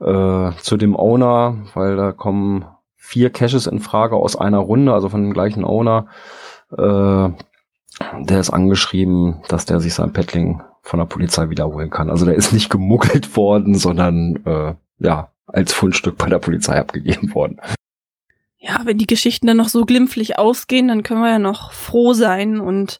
äh, 0.00 0.50
zu 0.62 0.76
dem 0.76 0.96
Owner, 0.96 1.56
weil 1.74 1.96
da 1.96 2.12
kommen 2.12 2.64
vier 2.94 3.30
Caches 3.30 3.66
in 3.66 3.80
Frage 3.80 4.16
aus 4.16 4.36
einer 4.36 4.58
Runde, 4.58 4.92
also 4.92 5.08
von 5.08 5.22
dem 5.22 5.32
gleichen 5.32 5.64
Owner. 5.64 6.06
Äh, 6.76 7.30
der 8.20 8.40
ist 8.40 8.50
angeschrieben, 8.50 9.42
dass 9.48 9.64
der 9.64 9.80
sich 9.80 9.94
sein 9.94 10.12
Paddling 10.12 10.62
von 10.82 10.98
der 10.98 11.06
Polizei 11.06 11.50
wiederholen 11.50 11.90
kann. 11.90 12.10
Also 12.10 12.26
der 12.26 12.34
ist 12.34 12.52
nicht 12.52 12.70
gemuggelt 12.70 13.36
worden, 13.36 13.74
sondern 13.74 14.36
äh, 14.44 14.74
ja 14.98 15.32
als 15.46 15.72
Fundstück 15.72 16.18
bei 16.18 16.28
der 16.28 16.38
Polizei 16.38 16.78
abgegeben 16.78 17.34
worden. 17.34 17.60
Ja, 18.58 18.80
wenn 18.84 18.98
die 18.98 19.06
Geschichten 19.06 19.46
dann 19.46 19.58
noch 19.58 19.68
so 19.68 19.84
glimpflich 19.84 20.38
ausgehen, 20.38 20.88
dann 20.88 21.02
können 21.02 21.20
wir 21.20 21.30
ja 21.30 21.38
noch 21.38 21.72
froh 21.72 22.14
sein 22.14 22.58
und 22.60 22.98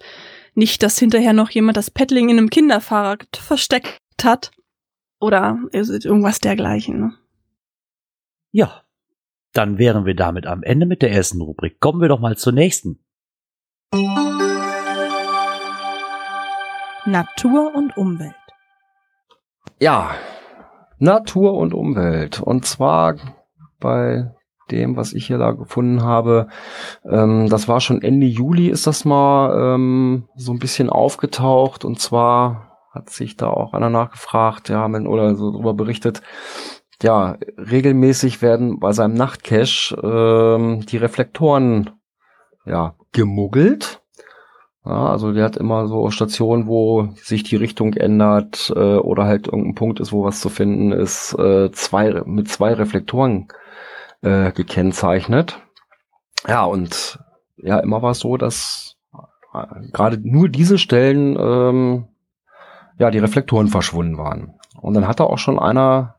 nicht, 0.54 0.82
dass 0.82 0.98
hinterher 0.98 1.32
noch 1.32 1.50
jemand 1.50 1.76
das 1.76 1.90
Paddling 1.90 2.28
in 2.28 2.38
einem 2.38 2.50
Kinderfahrrad 2.50 3.36
versteckt 3.36 4.00
hat. 4.22 4.52
Oder 5.18 5.58
irgendwas 5.72 6.38
dergleichen. 6.40 7.00
Ne? 7.00 7.14
Ja. 8.52 8.82
Dann 9.52 9.78
wären 9.78 10.04
wir 10.04 10.14
damit 10.14 10.46
am 10.46 10.62
Ende 10.62 10.84
mit 10.84 11.00
der 11.00 11.10
ersten 11.12 11.40
Rubrik. 11.40 11.80
Kommen 11.80 12.02
wir 12.02 12.08
doch 12.08 12.20
mal 12.20 12.36
zur 12.36 12.52
nächsten. 12.52 12.98
Natur 17.06 17.74
und 17.74 17.96
Umwelt. 17.96 18.34
Ja, 19.80 20.14
Natur 20.98 21.54
und 21.54 21.74
Umwelt. 21.74 22.40
Und 22.40 22.64
zwar 22.64 23.16
bei 23.80 24.32
dem, 24.70 24.96
was 24.96 25.12
ich 25.12 25.26
hier 25.26 25.38
da 25.38 25.52
gefunden 25.52 26.02
habe, 26.02 26.48
ähm, 27.08 27.48
das 27.48 27.68
war 27.68 27.80
schon 27.80 28.02
Ende 28.02 28.26
Juli, 28.26 28.68
ist 28.68 28.86
das 28.86 29.04
mal 29.04 29.74
ähm, 29.74 30.28
so 30.34 30.52
ein 30.52 30.58
bisschen 30.58 30.90
aufgetaucht. 30.90 31.84
Und 31.84 32.00
zwar 32.00 32.78
hat 32.92 33.10
sich 33.10 33.36
da 33.36 33.48
auch 33.48 33.74
einer 33.74 33.90
nachgefragt, 33.90 34.68
ja, 34.68 34.86
oder 34.86 35.34
so 35.36 35.52
darüber 35.52 35.74
berichtet, 35.74 36.22
ja, 37.02 37.36
regelmäßig 37.58 38.40
werden 38.40 38.80
bei 38.80 38.92
seinem 38.92 39.14
Nachtcache 39.14 39.94
ähm, 40.02 40.86
die 40.86 40.96
Reflektoren 40.96 41.90
ja 42.64 42.94
gemuggelt. 43.12 44.02
Ja, 44.86 45.08
also 45.08 45.32
der 45.32 45.44
hat 45.44 45.56
immer 45.56 45.88
so 45.88 46.10
Stationen, 46.10 46.68
wo 46.68 47.08
sich 47.16 47.42
die 47.42 47.56
Richtung 47.56 47.94
ändert 47.94 48.72
äh, 48.76 48.96
oder 48.96 49.24
halt 49.24 49.48
irgendein 49.48 49.74
Punkt 49.74 49.98
ist, 49.98 50.12
wo 50.12 50.22
was 50.22 50.40
zu 50.40 50.48
finden 50.48 50.92
ist, 50.92 51.36
äh, 51.36 51.72
zwei 51.72 52.22
mit 52.24 52.48
zwei 52.48 52.72
Reflektoren 52.72 53.48
äh, 54.22 54.52
gekennzeichnet. 54.52 55.60
Ja, 56.46 56.64
und 56.64 57.18
ja, 57.56 57.80
immer 57.80 58.00
war 58.00 58.12
es 58.12 58.20
so, 58.20 58.36
dass 58.36 58.96
äh, 59.52 59.88
gerade 59.92 60.20
nur 60.22 60.48
diese 60.48 60.78
Stellen 60.78 61.36
ähm, 61.36 62.04
ja 62.96 63.10
die 63.10 63.18
Reflektoren 63.18 63.66
verschwunden 63.66 64.18
waren. 64.18 64.54
Und 64.80 64.94
dann 64.94 65.08
hat 65.08 65.18
da 65.18 65.24
auch 65.24 65.38
schon 65.38 65.58
einer 65.58 66.14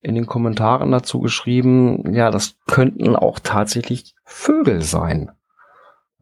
in 0.00 0.16
den 0.16 0.26
Kommentaren 0.26 0.90
dazu 0.90 1.20
geschrieben, 1.20 2.12
ja, 2.12 2.32
das 2.32 2.56
könnten 2.66 3.14
auch 3.14 3.38
tatsächlich 3.38 4.16
Vögel 4.24 4.82
sein. 4.82 5.30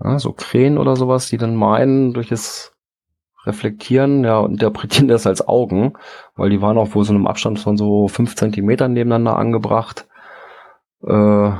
Ja, 0.05 0.18
so 0.18 0.32
Krähen 0.32 0.76
oder 0.78 0.96
sowas, 0.96 1.28
die 1.28 1.38
dann 1.38 1.57
meinen, 1.57 2.12
durch 2.12 2.28
das 2.28 2.74
Reflektieren, 3.46 4.24
ja, 4.24 4.44
interpretieren 4.44 5.09
das 5.09 5.26
als 5.26 5.46
Augen, 5.48 5.94
weil 6.36 6.50
die 6.50 6.61
waren 6.61 6.78
auch 6.78 6.94
wohl 6.94 7.05
so 7.05 7.14
einem 7.14 7.26
Abstand 7.26 7.59
von 7.59 7.76
so 7.76 8.09
fünf 8.09 8.36
Zentimetern 8.36 8.92
nebeneinander 8.92 9.36
angebracht. 9.36 10.07
Äh, 11.02 11.50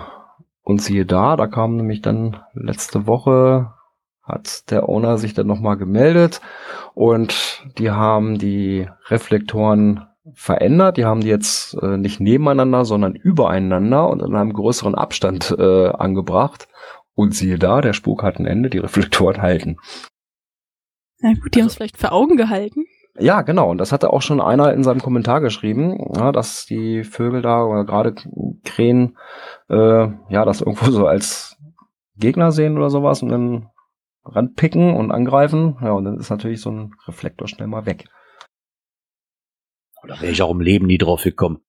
und 0.63 0.81
siehe 0.81 1.05
da, 1.05 1.37
da 1.37 1.47
kam 1.47 1.77
nämlich 1.77 2.01
dann 2.01 2.39
letzte 2.55 3.07
Woche, 3.07 3.75
hat 4.23 4.71
der 4.71 4.89
Owner 4.89 5.19
sich 5.19 5.35
dann 5.35 5.47
nochmal 5.47 5.77
gemeldet 5.77 6.41
und 6.95 7.63
die 7.79 7.91
haben 7.91 8.39
die 8.39 8.89
Reflektoren 9.09 10.07
verändert. 10.33 10.97
Die 10.97 11.05
haben 11.05 11.21
die 11.21 11.29
jetzt 11.29 11.75
äh, 11.83 11.99
nicht 11.99 12.21
nebeneinander, 12.21 12.87
sondern 12.87 13.15
übereinander 13.15 14.09
und 14.09 14.23
in 14.23 14.35
einem 14.35 14.55
größeren 14.55 14.95
Abstand 14.95 15.55
äh, 15.59 15.89
angebracht. 15.89 16.69
Und 17.15 17.35
siehe 17.35 17.59
da, 17.59 17.81
der 17.81 17.93
Spuk 17.93 18.23
hat 18.23 18.39
ein 18.39 18.47
Ende, 18.47 18.71
die 18.71 18.79
Reflektoren 18.79 19.41
halten. 19.41 19.77
Na 21.21 21.33
gut, 21.35 21.55
die 21.55 21.61
haben 21.61 21.69
es 21.69 21.77
vielleicht 21.77 21.97
für 21.97 22.13
Augen 22.13 22.37
gehalten. 22.37 22.85
Ja, 23.17 23.43
genau. 23.43 23.71
Und 23.71 23.79
das 23.79 23.93
hatte 23.93 24.13
auch 24.13 24.23
schon 24.23 24.41
einer 24.41 24.73
in 24.73 24.83
seinem 24.83 25.01
Kommentar 25.01 25.41
geschrieben, 25.41 25.97
ja, 26.15 26.33
dass 26.33 26.67
die 26.67 27.05
Vögel 27.05 27.43
da 27.43 27.65
oder 27.65 27.85
gerade 27.85 28.15
Krähen, 28.65 29.17
äh, 29.69 30.09
ja, 30.29 30.45
das 30.45 30.61
irgendwo 30.61 30.91
so 30.91 31.07
als 31.07 31.57
Gegner 32.17 32.51
sehen 32.51 32.77
oder 32.77 32.91
sowas 32.91 33.23
und 33.23 33.29
dann 33.29 33.71
ranpicken 34.25 34.97
und 34.97 35.13
angreifen. 35.13 35.77
Ja, 35.81 35.93
und 35.93 36.05
dann 36.05 36.19
ist 36.19 36.31
natürlich 36.31 36.61
so 36.61 36.71
ein 36.71 36.95
Reflektor 37.07 37.47
schnell 37.47 37.69
mal 37.69 37.87
weg. 37.87 38.07
Da 40.07 40.21
wäre 40.21 40.33
ich 40.33 40.43
auch 40.43 40.51
im 40.51 40.61
Leben 40.61 40.87
nie 40.87 40.99
drauf 40.99 41.23
gekommen. 41.23 41.61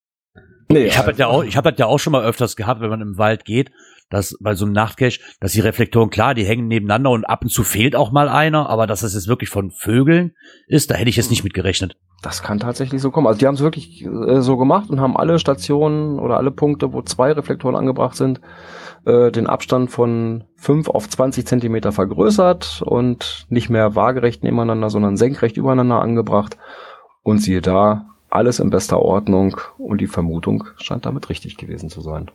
Nee, 0.68 0.86
ich 0.86 0.98
habe 0.98 1.10
das 1.10 1.18
ja 1.18 1.28
auch, 1.28 1.44
ich 1.44 1.56
habe 1.56 1.70
das 1.70 1.78
ja 1.78 1.86
auch 1.86 1.98
schon 1.98 2.12
mal 2.12 2.24
öfters 2.24 2.56
gehabt, 2.56 2.80
wenn 2.80 2.90
man 2.90 3.00
im 3.00 3.18
Wald 3.18 3.44
geht, 3.44 3.70
dass 4.08 4.36
bei 4.40 4.54
so 4.54 4.64
einem 4.64 4.74
Nachtcache, 4.74 5.20
dass 5.40 5.52
die 5.52 5.60
Reflektoren 5.60 6.10
klar, 6.10 6.34
die 6.34 6.44
hängen 6.44 6.68
nebeneinander 6.68 7.10
und 7.10 7.24
ab 7.24 7.42
und 7.42 7.48
zu 7.48 7.64
fehlt 7.64 7.96
auch 7.96 8.12
mal 8.12 8.28
einer, 8.28 8.68
aber 8.68 8.86
dass 8.86 9.00
das 9.00 9.14
jetzt 9.14 9.28
wirklich 9.28 9.50
von 9.50 9.70
Vögeln 9.70 10.32
ist, 10.66 10.90
da 10.90 10.94
hätte 10.94 11.10
ich 11.10 11.16
jetzt 11.16 11.30
nicht 11.30 11.44
mit 11.44 11.54
gerechnet. 11.54 11.96
Das 12.22 12.42
kann 12.42 12.58
tatsächlich 12.58 13.02
so 13.02 13.10
kommen. 13.10 13.26
Also 13.26 13.38
die 13.38 13.46
haben 13.46 13.54
es 13.54 13.60
wirklich 13.60 14.04
äh, 14.04 14.40
so 14.40 14.56
gemacht 14.56 14.90
und 14.90 15.00
haben 15.00 15.16
alle 15.16 15.38
Stationen 15.38 16.18
oder 16.18 16.38
alle 16.38 16.50
Punkte, 16.50 16.92
wo 16.92 17.02
zwei 17.02 17.32
Reflektoren 17.32 17.76
angebracht 17.76 18.16
sind, 18.16 18.40
äh, 19.04 19.30
den 19.30 19.46
Abstand 19.46 19.90
von 19.90 20.44
5 20.56 20.88
auf 20.88 21.08
20 21.08 21.46
Zentimeter 21.46 21.92
vergrößert 21.92 22.82
und 22.84 23.46
nicht 23.50 23.68
mehr 23.68 23.94
waagerecht 23.94 24.42
nebeneinander, 24.42 24.90
sondern 24.90 25.16
senkrecht 25.16 25.56
übereinander 25.56 26.00
angebracht. 26.00 26.56
Und 27.22 27.38
siehe 27.38 27.60
da, 27.60 28.06
alles 28.30 28.60
in 28.60 28.70
bester 28.70 29.00
Ordnung 29.00 29.60
und 29.78 30.00
die 30.00 30.06
Vermutung 30.06 30.64
scheint 30.76 31.06
damit 31.06 31.28
richtig 31.28 31.56
gewesen 31.56 31.90
zu 31.90 32.00
sein. 32.00 32.30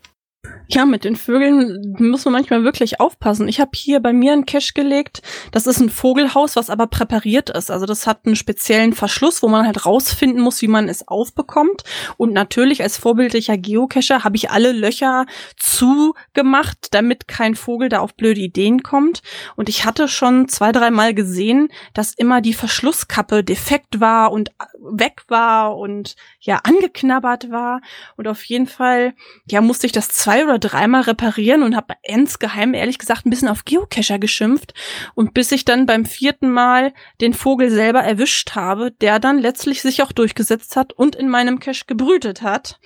Ja, 0.73 0.85
mit 0.85 1.03
den 1.03 1.17
Vögeln 1.17 1.95
muss 1.99 2.23
man 2.23 2.31
manchmal 2.31 2.63
wirklich 2.63 3.01
aufpassen. 3.01 3.49
Ich 3.49 3.59
habe 3.59 3.71
hier 3.75 3.99
bei 3.99 4.13
mir 4.13 4.31
einen 4.31 4.45
Cache 4.45 4.71
gelegt. 4.73 5.21
Das 5.51 5.67
ist 5.67 5.81
ein 5.81 5.89
Vogelhaus, 5.89 6.55
was 6.55 6.69
aber 6.69 6.87
präpariert 6.87 7.49
ist. 7.49 7.69
Also 7.69 7.85
das 7.85 8.07
hat 8.07 8.25
einen 8.25 8.37
speziellen 8.37 8.93
Verschluss, 8.93 9.43
wo 9.43 9.49
man 9.49 9.65
halt 9.65 9.85
rausfinden 9.85 10.41
muss, 10.41 10.61
wie 10.61 10.69
man 10.69 10.87
es 10.87 11.07
aufbekommt. 11.07 11.83
Und 12.15 12.31
natürlich 12.31 12.81
als 12.81 12.97
vorbildlicher 12.97 13.57
Geocacher 13.57 14.23
habe 14.23 14.37
ich 14.37 14.49
alle 14.49 14.71
Löcher 14.71 15.25
zugemacht, 15.57 16.87
damit 16.91 17.27
kein 17.27 17.55
Vogel 17.55 17.89
da 17.89 17.99
auf 17.99 18.15
blöde 18.15 18.39
Ideen 18.39 18.81
kommt. 18.81 19.21
Und 19.57 19.67
ich 19.67 19.83
hatte 19.85 20.07
schon 20.07 20.47
zwei, 20.47 20.71
dreimal 20.71 21.13
gesehen, 21.13 21.67
dass 21.93 22.13
immer 22.13 22.39
die 22.39 22.53
Verschlusskappe 22.53 23.43
defekt 23.43 23.99
war 23.99 24.31
und 24.31 24.51
weg 24.81 25.23
war 25.27 25.77
und 25.77 26.15
ja 26.39 26.59
angeknabbert 26.63 27.51
war. 27.51 27.81
Und 28.17 28.27
auf 28.27 28.43
jeden 28.45 28.67
Fall, 28.67 29.13
ja, 29.49 29.61
musste 29.61 29.85
ich 29.85 29.91
das 29.91 30.09
zwei 30.09 30.43
oder 30.43 30.59
dreimal 30.59 31.01
reparieren 31.01 31.63
und 31.63 31.75
habe 31.75 31.95
insgeheim 32.03 32.73
ehrlich 32.73 32.97
gesagt 32.97 33.25
ein 33.25 33.29
bisschen 33.29 33.47
auf 33.47 33.65
Geocacher 33.65 34.19
geschimpft. 34.19 34.73
Und 35.15 35.33
bis 35.33 35.51
ich 35.51 35.65
dann 35.65 35.85
beim 35.85 36.05
vierten 36.05 36.51
Mal 36.51 36.93
den 37.21 37.33
Vogel 37.33 37.69
selber 37.69 38.01
erwischt 38.01 38.55
habe, 38.55 38.91
der 38.91 39.19
dann 39.19 39.39
letztlich 39.39 39.81
sich 39.81 40.03
auch 40.03 40.11
durchgesetzt 40.11 40.75
hat 40.75 40.93
und 40.93 41.15
in 41.15 41.29
meinem 41.29 41.59
Cache 41.59 41.85
gebrütet 41.87 42.41
hat. 42.41 42.79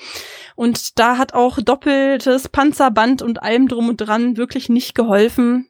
Und 0.56 1.00
da 1.00 1.18
hat 1.18 1.34
auch 1.34 1.60
doppeltes 1.62 2.50
Panzerband 2.50 3.22
und 3.22 3.42
allem 3.42 3.68
drum 3.68 3.90
und 3.90 3.98
dran 3.98 4.38
wirklich 4.38 4.70
nicht 4.70 4.96
geholfen 4.96 5.70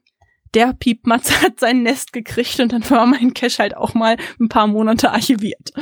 der 0.56 0.74
Piepmatz 0.74 1.32
hat 1.44 1.60
sein 1.60 1.84
Nest 1.84 2.14
gekriegt 2.14 2.60
und 2.60 2.74
dann 2.74 2.90
war 2.90 3.06
mein 3.06 3.34
Cache 3.34 3.60
halt 3.60 3.78
auch 3.78 3.94
mal 3.94 4.18
ein 4.40 4.50
paar 4.50 4.68
Monate 4.68 5.12
archiviert. 5.12 5.74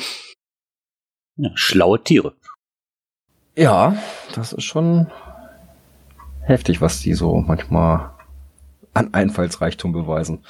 Ja, 1.36 1.52
schlaue 1.56 2.04
Tiere. 2.04 2.36
Ja, 3.56 3.96
das 4.36 4.52
ist 4.54 4.64
schon 4.64 5.12
heftig, 6.42 6.82
was 6.82 7.02
die 7.02 7.14
so 7.14 7.36
manchmal 7.36 8.12
an 8.94 9.14
Einfallsreichtum 9.14 9.94
beweisen. 9.94 10.44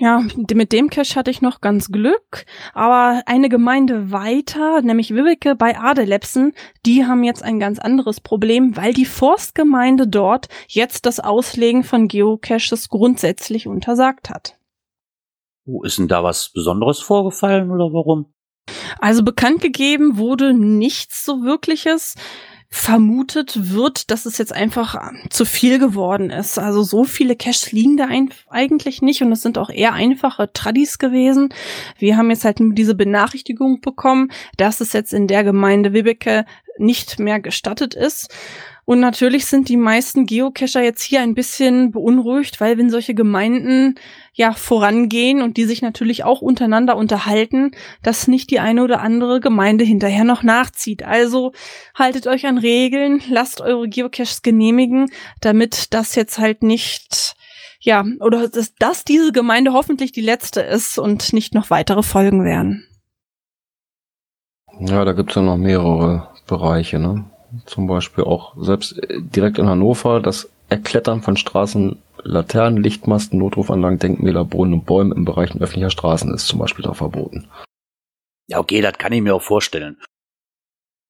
Ja, 0.00 0.22
mit 0.36 0.72
dem 0.72 0.90
Cache 0.90 1.16
hatte 1.16 1.32
ich 1.32 1.42
noch 1.42 1.60
ganz 1.60 1.88
Glück, 1.88 2.46
aber 2.72 3.22
eine 3.26 3.48
Gemeinde 3.48 4.12
weiter, 4.12 4.80
nämlich 4.80 5.12
Wibbeke 5.12 5.56
bei 5.56 5.76
Adelepsen, 5.76 6.52
die 6.86 7.04
haben 7.04 7.24
jetzt 7.24 7.42
ein 7.42 7.58
ganz 7.58 7.80
anderes 7.80 8.20
Problem, 8.20 8.76
weil 8.76 8.94
die 8.94 9.04
Forstgemeinde 9.04 10.06
dort 10.06 10.46
jetzt 10.68 11.04
das 11.04 11.18
Auslegen 11.18 11.82
von 11.82 12.06
Geocaches 12.06 12.88
grundsätzlich 12.90 13.66
untersagt 13.66 14.30
hat. 14.30 14.56
Wo 15.64 15.82
ist 15.82 15.98
denn 15.98 16.06
da 16.06 16.22
was 16.22 16.52
Besonderes 16.52 17.00
vorgefallen 17.00 17.72
oder 17.72 17.92
warum? 17.92 18.32
Also 19.00 19.24
bekannt 19.24 19.62
gegeben 19.62 20.16
wurde 20.16 20.54
nichts 20.54 21.24
so 21.24 21.42
wirkliches 21.42 22.14
vermutet 22.70 23.72
wird, 23.72 24.10
dass 24.10 24.26
es 24.26 24.36
jetzt 24.36 24.52
einfach 24.52 24.94
äh, 24.94 25.28
zu 25.30 25.44
viel 25.44 25.78
geworden 25.78 26.30
ist. 26.30 26.58
Also 26.58 26.82
so 26.82 27.04
viele 27.04 27.34
Caches 27.34 27.72
liegen 27.72 27.96
da 27.96 28.08
eigentlich 28.50 29.00
nicht 29.00 29.22
und 29.22 29.32
es 29.32 29.40
sind 29.40 29.56
auch 29.56 29.70
eher 29.70 29.94
einfache 29.94 30.52
Tradis 30.52 30.98
gewesen. 30.98 31.48
Wir 31.98 32.16
haben 32.16 32.30
jetzt 32.30 32.44
halt 32.44 32.60
nur 32.60 32.74
diese 32.74 32.94
Benachrichtigung 32.94 33.80
bekommen, 33.80 34.30
dass 34.58 34.80
es 34.80 34.92
jetzt 34.92 35.14
in 35.14 35.26
der 35.26 35.44
Gemeinde 35.44 35.92
Wibbeke 35.94 36.44
nicht 36.76 37.18
mehr 37.18 37.40
gestattet 37.40 37.94
ist. 37.94 38.28
Und 38.88 39.00
natürlich 39.00 39.44
sind 39.44 39.68
die 39.68 39.76
meisten 39.76 40.24
Geocacher 40.24 40.82
jetzt 40.82 41.02
hier 41.02 41.20
ein 41.20 41.34
bisschen 41.34 41.90
beunruhigt, 41.90 42.58
weil 42.58 42.78
wenn 42.78 42.88
solche 42.88 43.14
Gemeinden 43.14 43.96
ja 44.32 44.52
vorangehen 44.52 45.42
und 45.42 45.58
die 45.58 45.66
sich 45.66 45.82
natürlich 45.82 46.24
auch 46.24 46.40
untereinander 46.40 46.96
unterhalten, 46.96 47.72
dass 48.02 48.28
nicht 48.28 48.50
die 48.50 48.60
eine 48.60 48.82
oder 48.82 49.02
andere 49.02 49.40
Gemeinde 49.40 49.84
hinterher 49.84 50.24
noch 50.24 50.42
nachzieht. 50.42 51.02
Also 51.02 51.52
haltet 51.94 52.26
euch 52.26 52.46
an 52.46 52.56
Regeln, 52.56 53.20
lasst 53.28 53.60
eure 53.60 53.90
Geocaches 53.90 54.40
genehmigen, 54.40 55.10
damit 55.42 55.92
das 55.92 56.14
jetzt 56.14 56.38
halt 56.38 56.62
nicht 56.62 57.36
ja, 57.80 58.06
oder 58.20 58.48
dass, 58.48 58.74
dass 58.76 59.04
diese 59.04 59.32
Gemeinde 59.32 59.74
hoffentlich 59.74 60.12
die 60.12 60.22
letzte 60.22 60.62
ist 60.62 60.98
und 60.98 61.34
nicht 61.34 61.52
noch 61.52 61.68
weitere 61.68 62.02
Folgen 62.02 62.42
werden. 62.42 62.86
Ja, 64.80 65.04
da 65.04 65.12
gibt's 65.12 65.34
ja 65.34 65.42
noch 65.42 65.58
mehrere 65.58 66.28
Bereiche, 66.46 66.98
ne? 66.98 67.30
Zum 67.66 67.86
Beispiel 67.86 68.24
auch 68.24 68.54
selbst 68.58 68.98
äh, 68.98 69.20
direkt 69.20 69.58
in 69.58 69.68
Hannover 69.68 70.20
das 70.20 70.50
Erklettern 70.68 71.22
von 71.22 71.36
Straßen, 71.36 71.96
Laternen, 72.22 72.82
Lichtmasten, 72.82 73.38
Notrufanlagen, 73.38 73.98
Denkmäler, 73.98 74.44
Brunnen 74.44 74.74
und 74.74 74.86
Bäumen 74.86 75.12
im 75.12 75.24
Bereich 75.24 75.50
öffentlicher 75.52 75.90
Straßen 75.90 76.32
ist 76.34 76.46
zum 76.46 76.58
Beispiel 76.58 76.84
da 76.84 76.92
verboten. 76.92 77.48
Ja, 78.48 78.58
okay, 78.58 78.80
das 78.80 78.98
kann 78.98 79.12
ich 79.12 79.22
mir 79.22 79.34
auch 79.34 79.42
vorstellen. 79.42 79.98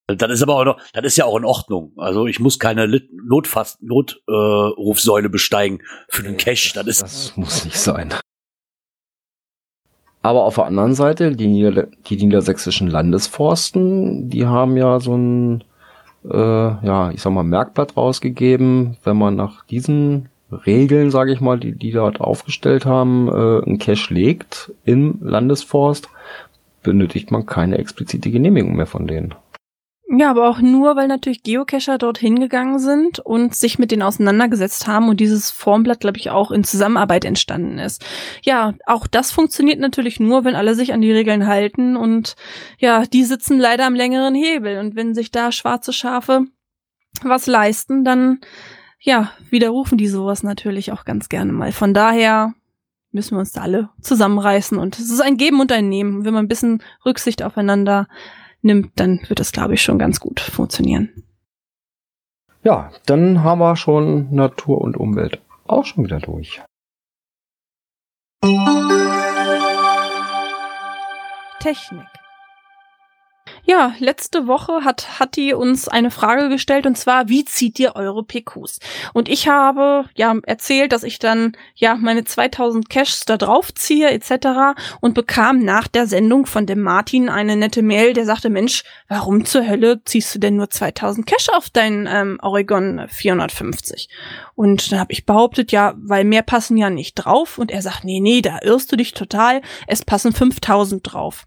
Das 0.09 0.31
ist 0.31 0.43
aber 0.43 0.55
auch 0.55 0.65
noch, 0.65 0.81
das 0.95 1.05
ist 1.05 1.17
ja 1.19 1.27
auch 1.27 1.37
in 1.37 1.45
Ordnung. 1.45 1.93
Also 1.97 2.27
ich 2.27 2.41
muss 2.41 2.59
keine 2.59 2.89
Notfast 3.13 3.83
Notrufsäule 3.83 5.27
äh, 5.27 5.31
besteigen 5.31 5.83
für 6.09 6.23
den 6.23 6.39
Cash. 6.39 6.73
Das 6.73 6.87
ist. 6.87 7.03
Das 7.03 7.37
muss 7.37 7.65
nicht 7.65 7.79
sein. 7.79 8.15
Aber 10.23 10.45
auf 10.45 10.57
der 10.57 10.65
anderen 10.65 10.95
Seite, 10.95 11.37
die, 11.37 11.47
Nieder 11.47 11.89
die 12.07 12.17
niedersächsischen 12.17 12.89
Landesforsten, 12.89 14.31
die 14.31 14.47
haben 14.47 14.77
ja 14.77 14.99
so 14.99 15.15
ein 15.15 15.65
äh, 16.25 16.37
ja, 16.37 17.11
ich 17.11 17.23
sag 17.23 17.33
mal, 17.33 17.45
Merkblatt 17.45 17.97
rausgegeben, 17.97 18.97
wenn 19.05 19.17
man 19.17 19.37
nach 19.37 19.65
diesen 19.65 20.29
Regeln, 20.51 21.11
sage 21.11 21.33
ich 21.33 21.41
mal, 21.41 21.59
die 21.59 21.73
die 21.73 21.93
dort 21.93 22.21
aufgestellt 22.21 22.87
haben, 22.87 23.29
äh, 23.29 23.71
ein 23.71 23.79
Cache 23.79 24.13
legt 24.13 24.73
im 24.85 25.19
Landesforst, 25.21 26.09
benötigt 26.83 27.31
man 27.31 27.47
keine 27.47 27.79
explizite 27.79 28.31
Genehmigung 28.31 28.77
mehr 28.77 28.87
von 28.87 29.07
denen. 29.07 29.35
Ja, 30.11 30.31
aber 30.31 30.49
auch 30.49 30.61
nur, 30.61 30.97
weil 30.97 31.07
natürlich 31.07 31.43
Geocacher 31.43 31.99
dort 31.99 32.17
hingegangen 32.17 32.79
sind 32.79 33.19
und 33.19 33.55
sich 33.55 33.79
mit 33.79 33.91
denen 33.91 34.03
auseinandergesetzt 34.03 34.87
haben 34.87 35.11
und 35.11 35.21
dieses 35.21 35.51
Formblatt, 35.51 36.01
glaube 36.01 36.17
ich, 36.17 36.31
auch 36.31 36.51
in 36.51 36.65
Zusammenarbeit 36.65 37.27
entstanden 37.27 37.79
ist. 37.79 38.03
Ja, 38.43 38.73
auch 38.87 39.07
das 39.07 39.33
funktioniert 39.33 39.81
natürlich 39.81 40.19
nur, 40.19 40.45
wenn 40.45 40.55
alle 40.55 40.75
sich 40.75 40.95
an 40.95 41.03
die 41.03 41.13
Regeln 41.13 41.47
halten 41.47 41.95
und 41.95 42.37
ja, 42.79 43.05
die 43.05 43.23
sitzen 43.25 43.59
leider 43.59 43.85
am 43.85 43.95
längeren 43.95 44.35
Hebel 44.35 44.79
und 44.79 44.97
wenn 44.97 45.15
sich 45.15 45.31
da 45.31 45.53
schwarze 45.53 45.93
Schafe 45.93 46.47
was 47.23 47.47
leisten, 47.47 48.03
dann 48.03 48.41
ja, 49.01 49.31
widerrufen 49.51 49.99
die 49.99 50.09
sowas 50.09 50.43
natürlich 50.43 50.91
auch 50.91 51.05
ganz 51.05 51.29
gerne 51.29 51.53
mal. 51.53 51.71
Von 51.73 51.93
daher 51.93 52.55
müssen 53.13 53.37
wir 53.37 53.41
uns 53.41 53.53
da 53.53 53.61
alle 53.61 53.91
zusammenreißen 54.01 54.79
und 54.79 54.99
es 54.99 55.11
ist 55.11 55.21
ein 55.21 55.37
Geben 55.37 55.61
und 55.61 55.71
ein 55.71 55.91
Nehmen, 55.91 56.25
wenn 56.25 56.33
man 56.33 56.47
ein 56.47 56.49
bisschen 56.49 56.83
Rücksicht 57.05 57.43
aufeinander 57.43 58.09
nimmt, 58.63 58.93
dann 58.97 59.21
wird 59.29 59.41
das, 59.41 59.53
glaube 59.53 59.75
ich, 59.75 59.83
schon 59.83 59.99
ganz 59.99 60.21
gut 60.21 60.41
funktionieren. 60.41 61.25
Ja, 62.65 62.91
dann 63.07 63.43
haben 63.43 63.61
wir 63.61 63.77
schon 63.77 64.35
Natur 64.35 64.81
und 64.81 64.97
Umwelt 64.97 65.41
auch 65.67 65.85
schon 65.85 66.05
wieder 66.05 66.19
durch. 66.19 66.61
Technik. 71.61 72.18
Ja, 73.71 73.93
letzte 73.99 74.47
Woche 74.47 74.83
hat 74.83 75.21
Hatti 75.21 75.53
uns 75.53 75.89
eine 75.89 76.11
Frage 76.11 76.49
gestellt 76.49 76.87
und 76.87 76.97
zwar, 76.97 77.29
wie 77.29 77.45
zieht 77.45 77.79
ihr 77.79 77.97
eure 77.97 78.25
PQs? 78.25 78.79
Und 79.13 79.29
ich 79.29 79.47
habe 79.47 80.07
ja 80.15 80.35
erzählt, 80.45 80.91
dass 80.91 81.03
ich 81.03 81.19
dann 81.19 81.55
ja 81.75 81.95
meine 81.95 82.25
2000 82.25 82.89
Caches 82.89 83.27
da 83.27 83.37
drauf 83.37 83.75
ziehe 83.75 84.09
etc. 84.09 84.79
und 85.03 85.13
bekam 85.13 85.59
nach 85.59 85.87
der 85.87 86.07
Sendung 86.07 86.47
von 86.47 86.65
dem 86.65 86.81
Martin 86.81 87.29
eine 87.29 87.57
nette 87.57 87.83
Mail, 87.83 88.15
der 88.15 88.25
sagte, 88.25 88.49
Mensch, 88.49 88.85
warum 89.07 89.45
zur 89.45 89.69
Hölle 89.69 90.03
ziehst 90.03 90.35
du 90.35 90.39
denn 90.39 90.57
nur 90.57 90.71
2000 90.71 91.27
Cache 91.27 91.55
auf 91.55 91.69
deinen 91.69 92.09
ähm, 92.11 92.39
Oregon 92.41 93.05
450? 93.07 94.09
Und 94.55 94.91
dann 94.91 95.01
habe 95.01 95.13
ich 95.13 95.27
behauptet, 95.27 95.73
ja, 95.73 95.93
weil 95.99 96.25
mehr 96.25 96.43
passen 96.43 96.79
ja 96.79 96.89
nicht 96.89 97.17
drauf 97.17 97.59
und 97.59 97.71
er 97.71 97.83
sagt, 97.83 98.05
nee, 98.05 98.21
nee, 98.21 98.41
da 98.41 98.61
irrst 98.63 98.91
du 98.91 98.97
dich 98.97 99.13
total, 99.13 99.61
es 99.87 100.07
passen 100.07 100.33
5000 100.33 101.03
drauf. 101.13 101.45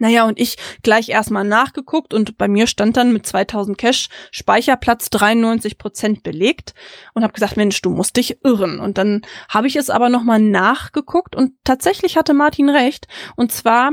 Naja, 0.00 0.24
und 0.24 0.40
ich 0.40 0.56
gleich 0.82 1.10
erstmal 1.10 1.44
nachgeguckt 1.44 2.14
und 2.14 2.38
bei 2.38 2.48
mir 2.48 2.66
stand 2.66 2.96
dann 2.96 3.12
mit 3.12 3.26
2000 3.26 3.76
Cash 3.76 4.08
Speicherplatz 4.30 5.10
93 5.10 5.76
Prozent 5.76 6.22
belegt 6.22 6.72
und 7.12 7.22
habe 7.22 7.34
gesagt, 7.34 7.58
Mensch, 7.58 7.80
du 7.82 7.90
musst 7.90 8.16
dich 8.16 8.42
irren. 8.42 8.80
Und 8.80 8.96
dann 8.96 9.20
habe 9.50 9.66
ich 9.66 9.76
es 9.76 9.90
aber 9.90 10.08
nochmal 10.08 10.40
nachgeguckt 10.40 11.36
und 11.36 11.52
tatsächlich 11.64 12.16
hatte 12.16 12.32
Martin 12.32 12.70
recht. 12.70 13.08
Und 13.36 13.52
zwar, 13.52 13.90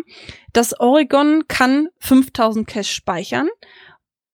das 0.53 0.79
Oregon 0.79 1.43
kann 1.49 1.89
5000 1.99 2.65
Cash 2.65 2.91
speichern 2.91 3.49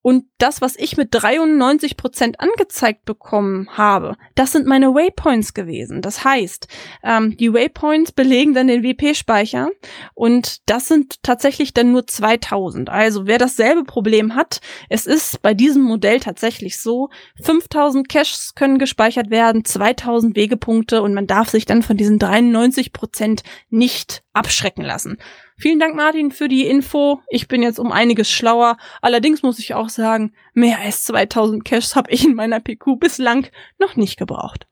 Und 0.04 0.26
das, 0.38 0.60
was 0.60 0.76
ich 0.76 0.98
mit 0.98 1.08
93 1.12 1.96
Prozent 1.96 2.42
angezeigt 2.42 3.06
bekommen 3.06 3.70
habe, 3.72 4.18
das 4.36 4.52
sind 4.52 4.68
meine 4.68 4.94
Waypoints 4.94 5.54
gewesen. 5.54 6.02
Das 6.02 6.26
heißt, 6.26 6.68
ähm, 7.04 7.38
die 7.38 7.54
Waypoints 7.54 8.12
belegen 8.12 8.54
dann 8.54 8.68
den 8.68 8.84
WP-Speicher 8.84 9.70
und 10.14 10.70
das 10.70 10.90
sind 10.90 11.24
tatsächlich 11.24 11.74
dann 11.74 11.94
nur 11.94 12.06
2000. 12.06 12.90
Also 12.90 13.28
wer 13.28 13.38
dasselbe 13.38 13.86
Problem 13.86 14.36
hat, 14.36 14.60
es 14.90 15.06
ist 15.06 15.42
bei 15.42 15.54
diesem 15.54 15.84
Modell 15.84 16.20
tatsächlich 16.20 16.80
so, 16.80 17.10
5000 17.42 18.10
Caches 18.10 18.56
können 18.56 18.80
gespeichert 18.80 19.30
werden, 19.30 19.64
2000 19.64 20.36
Wegepunkte 20.36 21.02
und 21.02 21.14
man 21.14 21.28
darf 21.28 21.48
sich 21.48 21.66
dann 21.66 21.82
von 21.82 21.96
diesen 21.96 22.20
93 22.20 22.92
Prozent 22.92 23.44
nicht 23.70 24.22
abschrecken 24.34 24.84
lassen. 24.84 25.18
Vielen 25.64 25.80
Dank, 25.80 25.96
Martin, 25.96 26.32
für 26.32 26.50
die 26.50 26.68
Info. 26.68 27.22
Ich 27.30 27.48
bin 27.48 27.64
jetzt 27.64 27.80
um 27.80 27.94
einiges 27.94 28.30
schlauer. 28.30 28.76
Allerdings 29.02 29.44
muss 29.44 29.60
ich 29.60 29.74
auch 29.74 29.88
sagen, 29.88 30.34
mehr 30.54 30.80
als 30.80 31.06
2000 31.06 31.64
Caches 31.64 31.96
habe 31.96 32.12
ich 32.12 32.26
in 32.26 32.36
meiner 32.36 32.60
PQ 32.60 33.00
bislang 33.00 33.48
noch 33.80 33.96
nicht 33.96 34.20
gebraucht. 34.20 34.68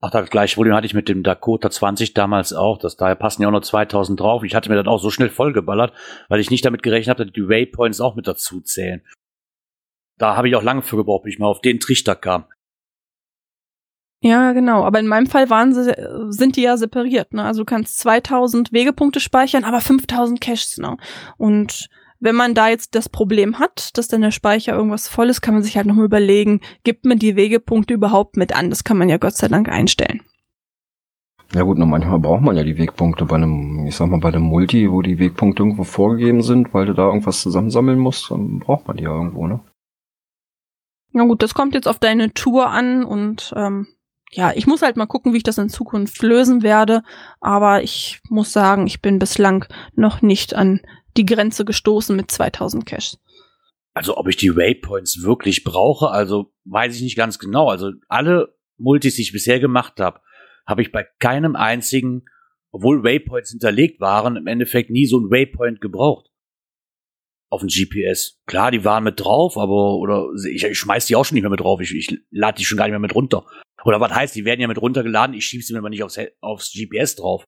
Ach, 0.00 0.10
das 0.10 0.30
gleiche 0.30 0.54
Problem 0.54 0.72
hatte 0.72 0.86
ich 0.86 0.94
mit 0.94 1.10
dem 1.10 1.22
Dakota 1.22 1.70
20 1.70 2.14
damals 2.14 2.54
auch. 2.54 2.78
Das, 2.78 2.96
daher 2.96 3.14
passen 3.14 3.42
ja 3.42 3.48
auch 3.48 3.52
noch 3.52 3.60
2000 3.60 4.18
drauf. 4.18 4.42
Ich 4.42 4.54
hatte 4.54 4.70
mir 4.70 4.76
dann 4.76 4.88
auch 4.88 5.02
so 5.02 5.10
schnell 5.10 5.28
vollgeballert, 5.28 5.92
weil 6.30 6.40
ich 6.40 6.50
nicht 6.50 6.64
damit 6.64 6.82
gerechnet 6.82 7.18
habe, 7.18 7.26
dass 7.26 7.34
die 7.34 7.46
Waypoints 7.46 8.00
auch 8.00 8.16
mit 8.16 8.26
dazu 8.26 8.62
zählen. 8.62 9.02
Da 10.16 10.34
habe 10.34 10.48
ich 10.48 10.56
auch 10.56 10.62
lange 10.62 10.80
für 10.80 10.96
gebraucht, 10.96 11.24
bis 11.24 11.34
ich 11.34 11.38
mal 11.38 11.48
auf 11.48 11.60
den 11.60 11.78
Trichter 11.78 12.16
kam. 12.16 12.46
Ja, 14.22 14.52
genau. 14.52 14.84
Aber 14.84 15.00
in 15.00 15.06
meinem 15.06 15.26
Fall 15.26 15.48
waren 15.48 15.72
sie, 15.72 15.94
sind 16.28 16.56
die 16.56 16.62
ja 16.62 16.76
separiert. 16.76 17.32
Ne? 17.32 17.42
Also 17.42 17.62
du 17.62 17.64
kannst 17.64 17.98
2000 18.00 18.72
Wegepunkte 18.72 19.18
speichern, 19.18 19.64
aber 19.64 19.80
5000 19.80 20.40
Caches. 20.40 20.76
Ne? 20.76 20.98
Und 21.38 21.88
wenn 22.18 22.34
man 22.34 22.54
da 22.54 22.68
jetzt 22.68 22.94
das 22.94 23.08
Problem 23.08 23.58
hat, 23.58 23.96
dass 23.96 24.08
dann 24.08 24.20
der 24.20 24.30
Speicher 24.30 24.74
irgendwas 24.74 25.08
voll 25.08 25.30
ist, 25.30 25.40
kann 25.40 25.54
man 25.54 25.62
sich 25.62 25.76
halt 25.76 25.86
nochmal 25.86 26.04
überlegen, 26.04 26.60
gibt 26.84 27.06
man 27.06 27.18
die 27.18 27.34
Wegepunkte 27.34 27.94
überhaupt 27.94 28.36
mit 28.36 28.54
an? 28.54 28.68
Das 28.68 28.84
kann 28.84 28.98
man 28.98 29.08
ja 29.08 29.16
Gott 29.16 29.36
sei 29.36 29.48
Dank 29.48 29.70
einstellen. 29.70 30.20
Ja 31.54 31.62
gut, 31.62 31.78
nur 31.78 31.86
manchmal 31.86 32.20
braucht 32.20 32.42
man 32.42 32.56
ja 32.56 32.62
die 32.62 32.78
Wegpunkte 32.78 33.24
bei 33.24 33.34
einem, 33.34 33.86
ich 33.86 33.96
sag 33.96 34.08
mal, 34.08 34.20
bei 34.20 34.28
einem 34.28 34.42
Multi, 34.42 34.90
wo 34.92 35.02
die 35.02 35.18
Wegpunkte 35.18 35.62
irgendwo 35.62 35.82
vorgegeben 35.82 36.42
sind, 36.42 36.72
weil 36.74 36.86
du 36.86 36.92
da 36.92 37.06
irgendwas 37.06 37.40
zusammensammeln 37.40 37.98
musst, 37.98 38.30
dann 38.30 38.60
braucht 38.60 38.86
man 38.86 38.98
die 38.98 39.04
ja 39.04 39.10
irgendwo, 39.10 39.48
ne? 39.48 39.60
Na 41.12 41.24
gut, 41.24 41.42
das 41.42 41.54
kommt 41.54 41.74
jetzt 41.74 41.88
auf 41.88 41.98
deine 41.98 42.32
Tour 42.34 42.70
an 42.70 43.02
und 43.04 43.52
ähm, 43.56 43.88
ja, 44.32 44.52
ich 44.54 44.66
muss 44.66 44.82
halt 44.82 44.96
mal 44.96 45.06
gucken, 45.06 45.32
wie 45.32 45.38
ich 45.38 45.42
das 45.42 45.58
in 45.58 45.68
Zukunft 45.68 46.22
lösen 46.22 46.62
werde. 46.62 47.02
Aber 47.40 47.82
ich 47.82 48.20
muss 48.28 48.52
sagen, 48.52 48.86
ich 48.86 49.02
bin 49.02 49.18
bislang 49.18 49.66
noch 49.94 50.22
nicht 50.22 50.54
an 50.54 50.80
die 51.16 51.26
Grenze 51.26 51.64
gestoßen 51.64 52.14
mit 52.14 52.30
2000 52.30 52.86
Cash. 52.86 53.16
Also 53.92 54.16
ob 54.16 54.28
ich 54.28 54.36
die 54.36 54.54
Waypoints 54.54 55.22
wirklich 55.22 55.64
brauche, 55.64 56.10
also 56.10 56.52
weiß 56.64 56.94
ich 56.94 57.02
nicht 57.02 57.16
ganz 57.16 57.40
genau. 57.40 57.68
Also 57.68 57.90
alle 58.08 58.56
Multis, 58.78 59.16
die 59.16 59.22
ich 59.22 59.32
bisher 59.32 59.58
gemacht 59.58 59.98
habe, 59.98 60.20
habe 60.64 60.82
ich 60.82 60.92
bei 60.92 61.04
keinem 61.18 61.56
einzigen, 61.56 62.24
obwohl 62.70 63.02
Waypoints 63.02 63.50
hinterlegt 63.50 64.00
waren, 64.00 64.36
im 64.36 64.46
Endeffekt 64.46 64.90
nie 64.90 65.06
so 65.06 65.18
ein 65.18 65.30
Waypoint 65.30 65.80
gebraucht 65.80 66.30
auf 67.50 67.60
dem 67.60 67.68
GPS. 67.68 68.40
Klar, 68.46 68.70
die 68.70 68.84
waren 68.84 69.04
mit 69.04 69.18
drauf, 69.18 69.58
aber 69.58 69.96
oder 69.96 70.28
ich, 70.48 70.64
ich 70.64 70.78
schmeiß 70.78 71.06
die 71.06 71.16
auch 71.16 71.24
schon 71.24 71.34
nicht 71.34 71.42
mehr 71.42 71.50
mit 71.50 71.60
drauf. 71.60 71.80
Ich, 71.80 71.94
ich 71.94 72.16
lade 72.30 72.56
die 72.58 72.64
schon 72.64 72.78
gar 72.78 72.84
nicht 72.84 72.92
mehr 72.92 73.00
mit 73.00 73.14
runter. 73.14 73.44
Oder 73.84 74.00
was 74.00 74.12
heißt, 74.12 74.34
die 74.34 74.44
werden 74.44 74.60
ja 74.60 74.68
mit 74.68 74.80
runtergeladen, 74.80 75.34
ich 75.34 75.46
schiebe 75.46 75.62
sie 75.62 75.72
mir 75.72 75.78
aber 75.78 75.90
nicht 75.90 76.02
aufs, 76.02 76.18
aufs 76.40 76.72
GPS 76.72 77.16
drauf. 77.16 77.44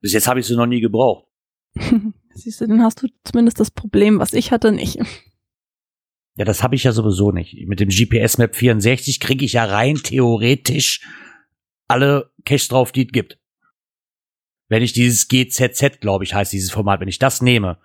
Bis 0.00 0.12
jetzt 0.12 0.28
habe 0.28 0.40
ich 0.40 0.46
sie 0.46 0.56
noch 0.56 0.66
nie 0.66 0.80
gebraucht. 0.80 1.26
Siehst 2.34 2.60
du, 2.60 2.66
dann 2.66 2.82
hast 2.82 3.02
du 3.02 3.08
zumindest 3.24 3.60
das 3.60 3.70
Problem, 3.70 4.18
was 4.18 4.32
ich 4.32 4.52
hatte, 4.52 4.72
nicht. 4.72 4.98
Ja, 6.34 6.44
das 6.44 6.62
habe 6.62 6.74
ich 6.74 6.84
ja 6.84 6.92
sowieso 6.92 7.30
nicht. 7.30 7.54
Mit 7.66 7.80
dem 7.80 7.90
GPS 7.90 8.38
Map 8.38 8.56
64 8.56 9.20
kriege 9.20 9.44
ich 9.44 9.54
ja 9.54 9.64
rein 9.64 9.96
theoretisch 9.96 11.06
alle 11.88 12.32
Caches 12.44 12.68
drauf, 12.68 12.92
die 12.92 13.06
es 13.06 13.12
gibt. 13.12 13.38
Wenn 14.68 14.82
ich 14.82 14.94
dieses 14.94 15.28
GZZ, 15.28 16.00
glaube 16.00 16.24
ich, 16.24 16.34
heißt 16.34 16.52
dieses 16.52 16.70
Format, 16.70 17.00
wenn 17.00 17.08
ich 17.08 17.18
das 17.18 17.42
nehme 17.42 17.78